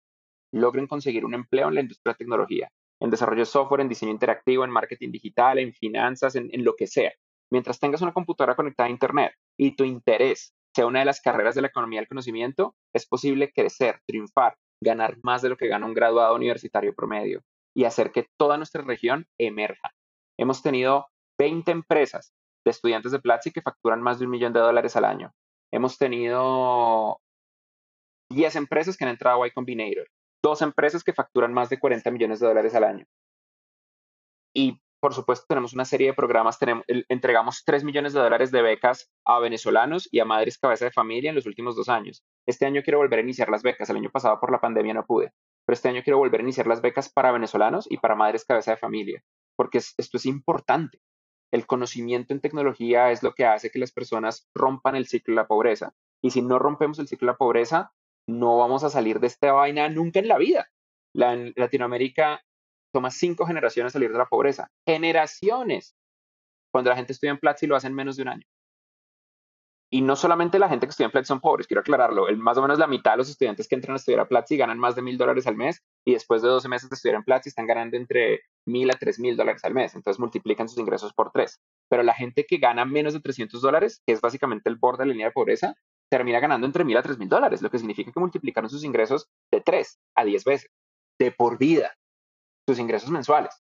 logren 0.52 0.88
conseguir 0.88 1.24
un 1.24 1.34
empleo 1.34 1.68
en 1.68 1.76
la 1.76 1.80
industria 1.82 2.14
de 2.14 2.18
tecnología, 2.18 2.68
en 3.00 3.10
desarrollo 3.10 3.42
de 3.42 3.46
software, 3.46 3.82
en 3.82 3.88
diseño 3.88 4.10
interactivo, 4.10 4.64
en 4.64 4.72
marketing 4.72 5.12
digital, 5.12 5.60
en 5.60 5.72
finanzas, 5.72 6.34
en, 6.34 6.48
en 6.52 6.64
lo 6.64 6.74
que 6.74 6.88
sea. 6.88 7.12
Mientras 7.52 7.78
tengas 7.78 8.02
una 8.02 8.12
computadora 8.12 8.56
conectada 8.56 8.88
a 8.88 8.90
Internet 8.90 9.32
y 9.56 9.76
tu 9.76 9.84
interés 9.84 10.56
sea 10.74 10.86
una 10.86 10.98
de 10.98 11.04
las 11.04 11.20
carreras 11.20 11.54
de 11.54 11.62
la 11.62 11.68
economía 11.68 12.00
del 12.00 12.08
conocimiento, 12.08 12.74
es 12.92 13.06
posible 13.06 13.52
crecer, 13.54 14.00
triunfar, 14.08 14.56
ganar 14.82 15.18
más 15.22 15.40
de 15.42 15.50
lo 15.50 15.56
que 15.56 15.68
gana 15.68 15.86
un 15.86 15.94
graduado 15.94 16.34
universitario 16.34 16.92
promedio 16.96 17.44
y 17.76 17.84
hacer 17.84 18.10
que 18.10 18.26
toda 18.38 18.56
nuestra 18.56 18.82
región 18.82 19.26
emerja. 19.38 19.92
Hemos 20.38 20.62
tenido 20.62 21.08
20 21.38 21.70
empresas 21.70 22.32
de 22.64 22.70
estudiantes 22.70 23.12
de 23.12 23.20
Platzi 23.20 23.52
que 23.52 23.60
facturan 23.60 24.00
más 24.00 24.18
de 24.18 24.24
un 24.24 24.30
millón 24.30 24.54
de 24.54 24.60
dólares 24.60 24.96
al 24.96 25.04
año. 25.04 25.32
Hemos 25.70 25.98
tenido 25.98 27.20
10 28.32 28.56
empresas 28.56 28.96
que 28.96 29.04
han 29.04 29.10
entrado 29.10 29.42
a 29.42 29.46
Y 29.46 29.50
Combinator, 29.50 30.08
dos 30.42 30.62
empresas 30.62 31.04
que 31.04 31.12
facturan 31.12 31.52
más 31.52 31.68
de 31.68 31.78
40 31.78 32.10
millones 32.10 32.40
de 32.40 32.46
dólares 32.46 32.74
al 32.74 32.84
año. 32.84 33.04
Y 34.54 34.80
por 34.98 35.12
supuesto 35.12 35.44
tenemos 35.46 35.74
una 35.74 35.84
serie 35.84 36.08
de 36.08 36.14
programas, 36.14 36.58
entregamos 37.08 37.62
3 37.62 37.84
millones 37.84 38.14
de 38.14 38.20
dólares 38.20 38.50
de 38.52 38.62
becas 38.62 39.10
a 39.26 39.38
venezolanos 39.38 40.08
y 40.10 40.20
a 40.20 40.24
madres 40.24 40.58
cabeza 40.58 40.86
de 40.86 40.92
familia 40.92 41.28
en 41.28 41.36
los 41.36 41.44
últimos 41.44 41.76
dos 41.76 41.90
años. 41.90 42.24
Este 42.48 42.64
año 42.64 42.80
quiero 42.82 42.98
volver 42.98 43.18
a 43.18 43.22
iniciar 43.22 43.50
las 43.50 43.62
becas, 43.62 43.90
el 43.90 43.96
año 43.96 44.10
pasado 44.10 44.40
por 44.40 44.50
la 44.50 44.60
pandemia 44.60 44.94
no 44.94 45.04
pude 45.04 45.34
pero 45.66 45.74
este 45.74 45.88
año 45.88 46.02
quiero 46.04 46.18
volver 46.18 46.40
a 46.40 46.44
iniciar 46.44 46.66
las 46.66 46.80
becas 46.80 47.08
para 47.08 47.32
venezolanos 47.32 47.86
y 47.90 47.98
para 47.98 48.14
madres 48.14 48.44
cabeza 48.44 48.70
de 48.70 48.76
familia, 48.76 49.22
porque 49.56 49.78
esto 49.78 50.16
es 50.16 50.26
importante. 50.26 51.00
El 51.52 51.66
conocimiento 51.66 52.32
en 52.32 52.40
tecnología 52.40 53.10
es 53.10 53.22
lo 53.22 53.34
que 53.34 53.46
hace 53.46 53.70
que 53.70 53.78
las 53.78 53.92
personas 53.92 54.48
rompan 54.54 54.94
el 54.94 55.06
ciclo 55.06 55.32
de 55.32 55.42
la 55.42 55.46
pobreza. 55.46 55.94
Y 56.22 56.30
si 56.30 56.42
no 56.42 56.58
rompemos 56.58 56.98
el 56.98 57.08
ciclo 57.08 57.26
de 57.26 57.32
la 57.32 57.38
pobreza, 57.38 57.92
no 58.28 58.58
vamos 58.58 58.84
a 58.84 58.90
salir 58.90 59.20
de 59.20 59.26
esta 59.26 59.52
vaina 59.52 59.88
nunca 59.88 60.20
en 60.20 60.28
la 60.28 60.38
vida. 60.38 60.68
En 61.14 61.52
Latinoamérica 61.56 62.42
toma 62.92 63.10
cinco 63.10 63.46
generaciones 63.46 63.92
salir 63.92 64.12
de 64.12 64.18
la 64.18 64.26
pobreza. 64.26 64.70
Generaciones. 64.86 65.96
Cuando 66.72 66.90
la 66.90 66.96
gente 66.96 67.12
estudia 67.12 67.30
en 67.30 67.38
Platzi 67.38 67.66
lo 67.66 67.76
hacen 67.76 67.94
menos 67.94 68.16
de 68.16 68.22
un 68.22 68.28
año. 68.28 68.46
Y 69.88 70.02
no 70.02 70.16
solamente 70.16 70.58
la 70.58 70.68
gente 70.68 70.86
que 70.86 70.90
estudia 70.90 71.06
en 71.06 71.12
Platzi 71.12 71.28
son 71.28 71.40
pobres, 71.40 71.68
quiero 71.68 71.80
aclararlo. 71.80 72.28
El, 72.28 72.38
más 72.38 72.58
o 72.58 72.62
menos 72.62 72.78
la 72.78 72.88
mitad 72.88 73.12
de 73.12 73.18
los 73.18 73.30
estudiantes 73.30 73.68
que 73.68 73.76
entran 73.76 73.94
a 73.94 73.96
estudiar 73.96 74.20
a 74.20 74.28
Platzi 74.28 74.56
ganan 74.56 74.78
más 74.78 74.96
de 74.96 75.02
mil 75.02 75.16
dólares 75.16 75.46
al 75.46 75.56
mes 75.56 75.80
y 76.04 76.12
después 76.12 76.42
de 76.42 76.48
12 76.48 76.68
meses 76.68 76.90
de 76.90 76.94
estudiar 76.94 77.16
en 77.16 77.22
Platzi 77.22 77.50
están 77.50 77.66
ganando 77.66 77.96
entre 77.96 78.40
mil 78.66 78.90
a 78.90 78.94
tres 78.94 79.20
mil 79.20 79.36
dólares 79.36 79.64
al 79.64 79.74
mes. 79.74 79.94
Entonces 79.94 80.18
multiplican 80.18 80.68
sus 80.68 80.78
ingresos 80.78 81.12
por 81.12 81.30
tres. 81.30 81.60
Pero 81.88 82.02
la 82.02 82.14
gente 82.14 82.46
que 82.46 82.58
gana 82.58 82.84
menos 82.84 83.14
de 83.14 83.20
300 83.20 83.62
dólares, 83.62 84.02
que 84.04 84.12
es 84.12 84.20
básicamente 84.20 84.68
el 84.68 84.76
borde 84.76 85.04
de 85.04 85.06
la 85.06 85.12
línea 85.12 85.26
de 85.28 85.32
pobreza, 85.32 85.76
termina 86.10 86.40
ganando 86.40 86.66
entre 86.66 86.84
mil 86.84 86.96
a 86.96 87.02
tres 87.02 87.18
mil 87.18 87.28
dólares, 87.28 87.62
lo 87.62 87.70
que 87.70 87.78
significa 87.78 88.12
que 88.12 88.20
multiplicaron 88.20 88.70
sus 88.70 88.84
ingresos 88.84 89.28
de 89.52 89.60
tres 89.60 89.98
a 90.16 90.24
diez 90.24 90.44
veces, 90.44 90.70
de 91.18 91.30
por 91.30 91.58
vida, 91.58 91.96
sus 92.68 92.78
ingresos 92.78 93.10
mensuales. 93.10 93.62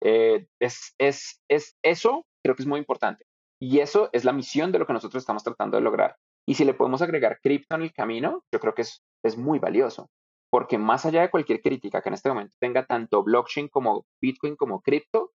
Eh, 0.00 0.46
es, 0.60 0.94
es, 0.98 1.40
es, 1.48 1.76
eso 1.82 2.26
creo 2.42 2.56
que 2.56 2.62
es 2.62 2.68
muy 2.68 2.80
importante. 2.80 3.24
Y 3.62 3.78
eso 3.78 4.10
es 4.12 4.24
la 4.24 4.32
misión 4.32 4.72
de 4.72 4.80
lo 4.80 4.88
que 4.88 4.92
nosotros 4.92 5.22
estamos 5.22 5.44
tratando 5.44 5.76
de 5.76 5.84
lograr. 5.84 6.16
Y 6.48 6.54
si 6.54 6.64
le 6.64 6.74
podemos 6.74 7.00
agregar 7.00 7.38
cripto 7.40 7.76
en 7.76 7.82
el 7.82 7.92
camino, 7.92 8.42
yo 8.52 8.58
creo 8.58 8.74
que 8.74 8.82
es, 8.82 9.04
es 9.22 9.36
muy 9.36 9.60
valioso. 9.60 10.10
Porque 10.50 10.78
más 10.78 11.06
allá 11.06 11.20
de 11.20 11.30
cualquier 11.30 11.62
crítica 11.62 12.02
que 12.02 12.08
en 12.08 12.14
este 12.14 12.28
momento 12.28 12.56
tenga 12.58 12.84
tanto 12.86 13.22
blockchain 13.22 13.68
como 13.68 14.04
Bitcoin 14.20 14.56
como 14.56 14.80
cripto, 14.80 15.30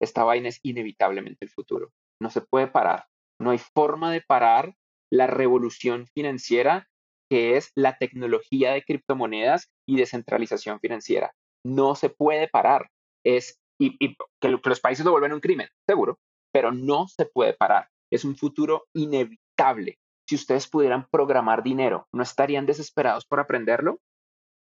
esta 0.00 0.24
vaina 0.24 0.48
es 0.48 0.58
inevitablemente 0.62 1.44
el 1.44 1.50
futuro. 1.50 1.90
No 2.18 2.30
se 2.30 2.40
puede 2.40 2.66
parar. 2.66 3.04
No 3.38 3.50
hay 3.50 3.58
forma 3.58 4.10
de 4.10 4.22
parar 4.22 4.74
la 5.12 5.26
revolución 5.26 6.06
financiera 6.14 6.88
que 7.30 7.58
es 7.58 7.72
la 7.74 7.98
tecnología 7.98 8.72
de 8.72 8.84
criptomonedas 8.84 9.70
y 9.86 9.98
descentralización 9.98 10.80
financiera. 10.80 11.34
No 11.62 11.94
se 11.94 12.08
puede 12.08 12.48
parar. 12.48 12.88
Es 13.22 13.60
y, 13.78 14.16
que, 14.40 14.48
los 14.48 14.80
países 14.80 15.04
lo 15.04 15.10
vuelven 15.10 15.34
un 15.34 15.40
crimen, 15.40 15.68
seguro, 15.86 16.18
pero 16.56 16.72
no 16.72 17.06
se 17.06 17.26
puede 17.26 17.52
parar. 17.52 17.90
Es 18.10 18.24
un 18.24 18.34
futuro 18.34 18.86
inevitable. 18.94 19.98
Si 20.26 20.36
ustedes 20.36 20.66
pudieran 20.66 21.06
programar 21.10 21.62
dinero, 21.62 22.08
¿no 22.14 22.22
estarían 22.22 22.64
desesperados 22.64 23.26
por 23.26 23.40
aprenderlo? 23.40 24.00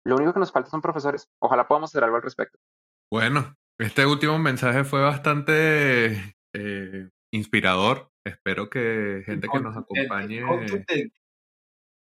Lo 0.06 0.18
único 0.18 0.32
que 0.32 0.42
nos 0.42 0.52
falta 0.52 0.70
son 0.70 0.84
profesores. 0.84 1.28
Ojalá 1.42 1.68
podamos 1.68 1.90
hacer 1.90 2.04
algo 2.04 2.18
al 2.18 2.22
respecto. 2.22 2.60
Bueno, 3.12 3.56
este 3.80 4.06
último 4.06 4.38
mensaje 4.38 4.84
fue 4.84 5.02
bastante 5.02 6.36
eh, 6.54 7.10
inspirador. 7.34 8.12
Espero 8.28 8.70
que 8.70 9.24
gente 9.26 9.48
que 9.52 9.60
nos 9.60 9.76
acompañe. 9.76 10.44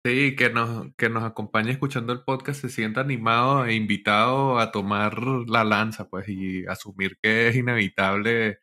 Sí, 0.05 0.35
que 0.35 0.51
nos, 0.51 0.93
que 0.97 1.09
nos 1.09 1.23
acompañe 1.23 1.71
escuchando 1.71 2.13
el 2.13 2.25
podcast 2.25 2.63
se 2.63 2.69
sienta 2.69 3.03
animado 3.03 3.65
e 3.65 3.75
invitado 3.75 4.59
a 4.59 4.73
tomar 4.73 5.23
la 5.23 5.63
lanza, 5.63 6.09
pues, 6.09 6.29
y 6.29 6.67
asumir 6.67 7.17
que 7.23 7.47
es 7.47 7.55
inevitable 7.55 8.59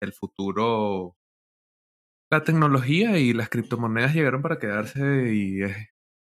el 0.00 0.12
futuro. 0.12 1.16
La 2.30 2.42
tecnología 2.42 3.18
y 3.18 3.32
las 3.32 3.48
criptomonedas 3.48 4.14
llegaron 4.14 4.42
para 4.42 4.58
quedarse 4.58 5.32
y 5.32 5.62
es 5.62 5.76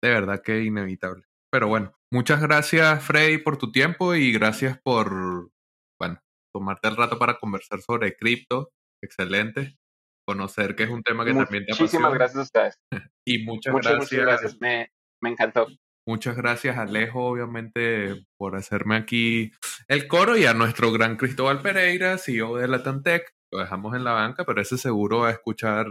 de 0.02 0.10
verdad 0.10 0.42
que 0.42 0.64
inevitable. 0.64 1.26
Pero 1.52 1.68
bueno, 1.68 1.94
muchas 2.12 2.42
gracias, 2.42 3.04
Frey, 3.04 3.38
por 3.38 3.58
tu 3.58 3.72
tiempo 3.72 4.16
y 4.16 4.32
gracias 4.32 4.80
por, 4.82 5.52
bueno, 6.00 6.20
tomarte 6.54 6.88
el 6.88 6.98
rato 6.98 7.20
para 7.20 7.38
conversar 7.38 7.82
sobre 7.82 8.16
cripto. 8.16 8.72
Excelente 9.04 9.78
conocer 10.26 10.76
que 10.76 10.84
es 10.84 10.90
un 10.90 11.04
tema 11.04 11.26
que 11.26 11.34
también 11.34 11.66
te 11.66 11.74
apasiona. 11.74 12.08
Muchísimas 12.08 12.14
gracias 12.14 12.38
a 12.38 12.42
ustedes. 12.42 12.80
y 13.28 13.44
muchas, 13.44 13.74
gracias. 13.74 13.98
Muchas 14.00 14.20
gracias, 14.20 14.62
me, 14.62 14.92
me 15.22 15.30
encantó. 15.30 15.68
Muchas 16.08 16.36
gracias, 16.36 16.78
Alejo, 16.78 17.26
obviamente, 17.26 18.26
por 18.38 18.56
hacerme 18.56 18.96
aquí 18.96 19.52
el 19.88 20.08
coro 20.08 20.36
y 20.36 20.46
a 20.46 20.54
nuestro 20.54 20.92
gran 20.92 21.16
Cristóbal 21.16 21.62
Pereira, 21.62 22.18
CEO 22.18 22.58
de 22.58 22.68
Latantec. 22.68 23.36
Lo 23.52 23.60
dejamos 23.60 23.96
en 23.96 24.04
la 24.04 24.14
banca, 24.14 24.46
pero 24.46 24.62
ese 24.62 24.78
seguro 24.78 25.20
va 25.20 25.30
a 25.30 25.32
escuchar 25.32 25.88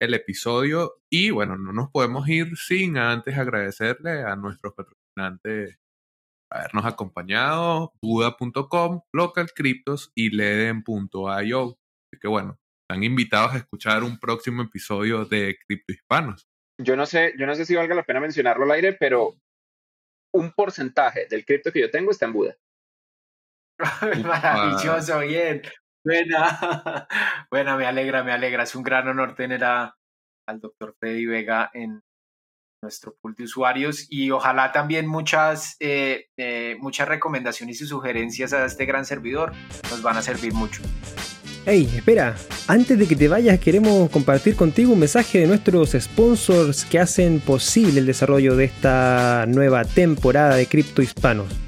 el 0.00 0.14
episodio. 0.14 1.00
Y 1.10 1.30
bueno, 1.30 1.56
no 1.56 1.72
nos 1.72 1.90
podemos 1.90 2.28
ir 2.28 2.56
sin 2.56 2.98
antes 2.98 3.36
agradecerle 3.36 4.22
a 4.22 4.36
nuestros 4.36 4.74
patrocinantes 4.74 5.78
habernos 6.50 6.86
acompañado, 6.86 7.92
Buda.com, 8.02 9.02
Local 9.12 9.50
Cryptos 9.54 10.12
y 10.14 10.30
Leden.io. 10.30 11.78
Así 12.10 12.20
que 12.20 12.28
bueno, 12.28 12.58
están 12.82 13.04
invitados 13.04 13.54
a 13.54 13.58
escuchar 13.58 14.02
un 14.02 14.18
próximo 14.18 14.62
episodio 14.62 15.24
de 15.24 15.58
Cripto 15.66 15.92
Hispanos. 15.92 16.48
Yo 16.80 16.96
no 16.96 17.06
sé, 17.06 17.34
yo 17.38 17.46
no 17.46 17.54
sé 17.54 17.66
si 17.66 17.74
valga 17.74 17.94
la 17.94 18.04
pena 18.04 18.20
mencionarlo 18.20 18.64
al 18.64 18.70
aire, 18.70 18.92
pero 18.94 19.34
un 20.34 20.52
porcentaje 20.52 21.26
del 21.28 21.44
cripto 21.44 21.72
que 21.72 21.80
yo 21.80 21.90
tengo 21.90 22.10
está 22.10 22.26
en 22.26 22.32
Buda. 22.32 22.56
Maravilloso, 24.24 25.20
bien. 25.20 25.62
Buena. 27.50 27.76
Me 27.76 27.86
alegra, 27.86 28.22
me 28.22 28.32
alegra. 28.32 28.62
Es 28.62 28.74
un 28.74 28.82
gran 28.82 29.08
honor 29.08 29.34
tener 29.34 29.64
a, 29.64 29.96
al 30.46 30.60
doctor 30.60 30.94
Freddy 30.98 31.26
Vega 31.26 31.70
en 31.74 32.02
nuestro 32.82 33.16
pool 33.20 33.34
de 33.36 33.44
usuarios 33.44 34.06
y 34.08 34.30
ojalá 34.30 34.70
también 34.72 35.06
muchas, 35.06 35.76
eh, 35.80 36.26
eh, 36.36 36.76
muchas 36.78 37.08
recomendaciones 37.08 37.80
y 37.80 37.86
sugerencias 37.86 38.52
a 38.52 38.64
este 38.64 38.86
gran 38.86 39.04
servidor 39.04 39.52
nos 39.90 40.00
van 40.02 40.16
a 40.16 40.22
servir 40.22 40.54
mucho. 40.54 40.82
Hey, 41.66 41.90
espera, 41.94 42.36
antes 42.68 42.98
de 42.98 43.06
que 43.06 43.16
te 43.16 43.28
vayas 43.28 43.58
queremos 43.58 44.08
compartir 44.10 44.56
contigo 44.56 44.92
un 44.92 45.00
mensaje 45.00 45.40
de 45.40 45.46
nuestros 45.48 45.90
sponsors 45.90 46.84
que 46.84 46.98
hacen 46.98 47.40
posible 47.40 48.00
el 48.00 48.06
desarrollo 48.06 48.56
de 48.56 48.66
esta 48.66 49.44
nueva 49.48 49.84
temporada 49.84 50.54
de 50.54 50.66
Cripto 50.66 51.02
Hispanos. 51.02 51.67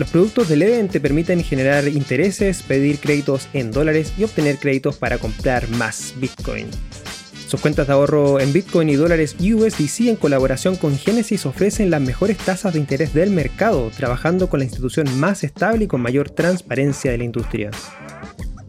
Los 0.00 0.08
productos 0.08 0.48
de 0.48 0.56
Leden 0.56 0.88
te 0.88 0.98
permiten 0.98 1.44
generar 1.44 1.86
intereses, 1.86 2.62
pedir 2.62 3.00
créditos 3.00 3.50
en 3.52 3.70
dólares 3.70 4.14
y 4.16 4.24
obtener 4.24 4.56
créditos 4.56 4.96
para 4.96 5.18
comprar 5.18 5.68
más 5.68 6.14
Bitcoin. 6.16 6.68
Sus 7.46 7.60
cuentas 7.60 7.86
de 7.86 7.92
ahorro 7.92 8.40
en 8.40 8.50
Bitcoin 8.50 8.88
y 8.88 8.94
dólares 8.94 9.36
USDC 9.38 10.08
en 10.08 10.16
colaboración 10.16 10.76
con 10.76 10.96
Genesis 10.96 11.44
ofrecen 11.44 11.90
las 11.90 12.00
mejores 12.00 12.38
tasas 12.38 12.72
de 12.72 12.78
interés 12.78 13.12
del 13.12 13.28
mercado, 13.28 13.90
trabajando 13.94 14.48
con 14.48 14.60
la 14.60 14.64
institución 14.64 15.06
más 15.18 15.44
estable 15.44 15.84
y 15.84 15.86
con 15.86 16.00
mayor 16.00 16.30
transparencia 16.30 17.10
de 17.10 17.18
la 17.18 17.24
industria. 17.24 17.70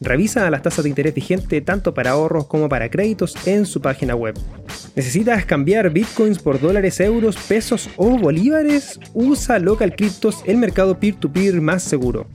Revisa 0.00 0.48
las 0.50 0.62
tasas 0.62 0.84
de 0.84 0.88
interés 0.88 1.14
vigente 1.14 1.60
tanto 1.60 1.92
para 1.92 2.12
ahorros 2.12 2.46
como 2.46 2.70
para 2.70 2.90
créditos 2.90 3.34
en 3.46 3.66
su 3.66 3.82
página 3.82 4.14
web. 4.14 4.34
¿Necesitas 4.96 5.44
cambiar 5.44 5.90
bitcoins 5.90 6.38
por 6.38 6.58
dólares, 6.58 7.00
euros, 7.00 7.36
pesos 7.36 7.90
o 7.96 8.16
bolívares? 8.16 8.98
Usa 9.12 9.58
Local 9.58 9.94
Cryptos, 9.94 10.42
el 10.46 10.56
mercado 10.56 10.98
peer-to-peer 10.98 11.60
más 11.60 11.82
seguro. 11.82 12.26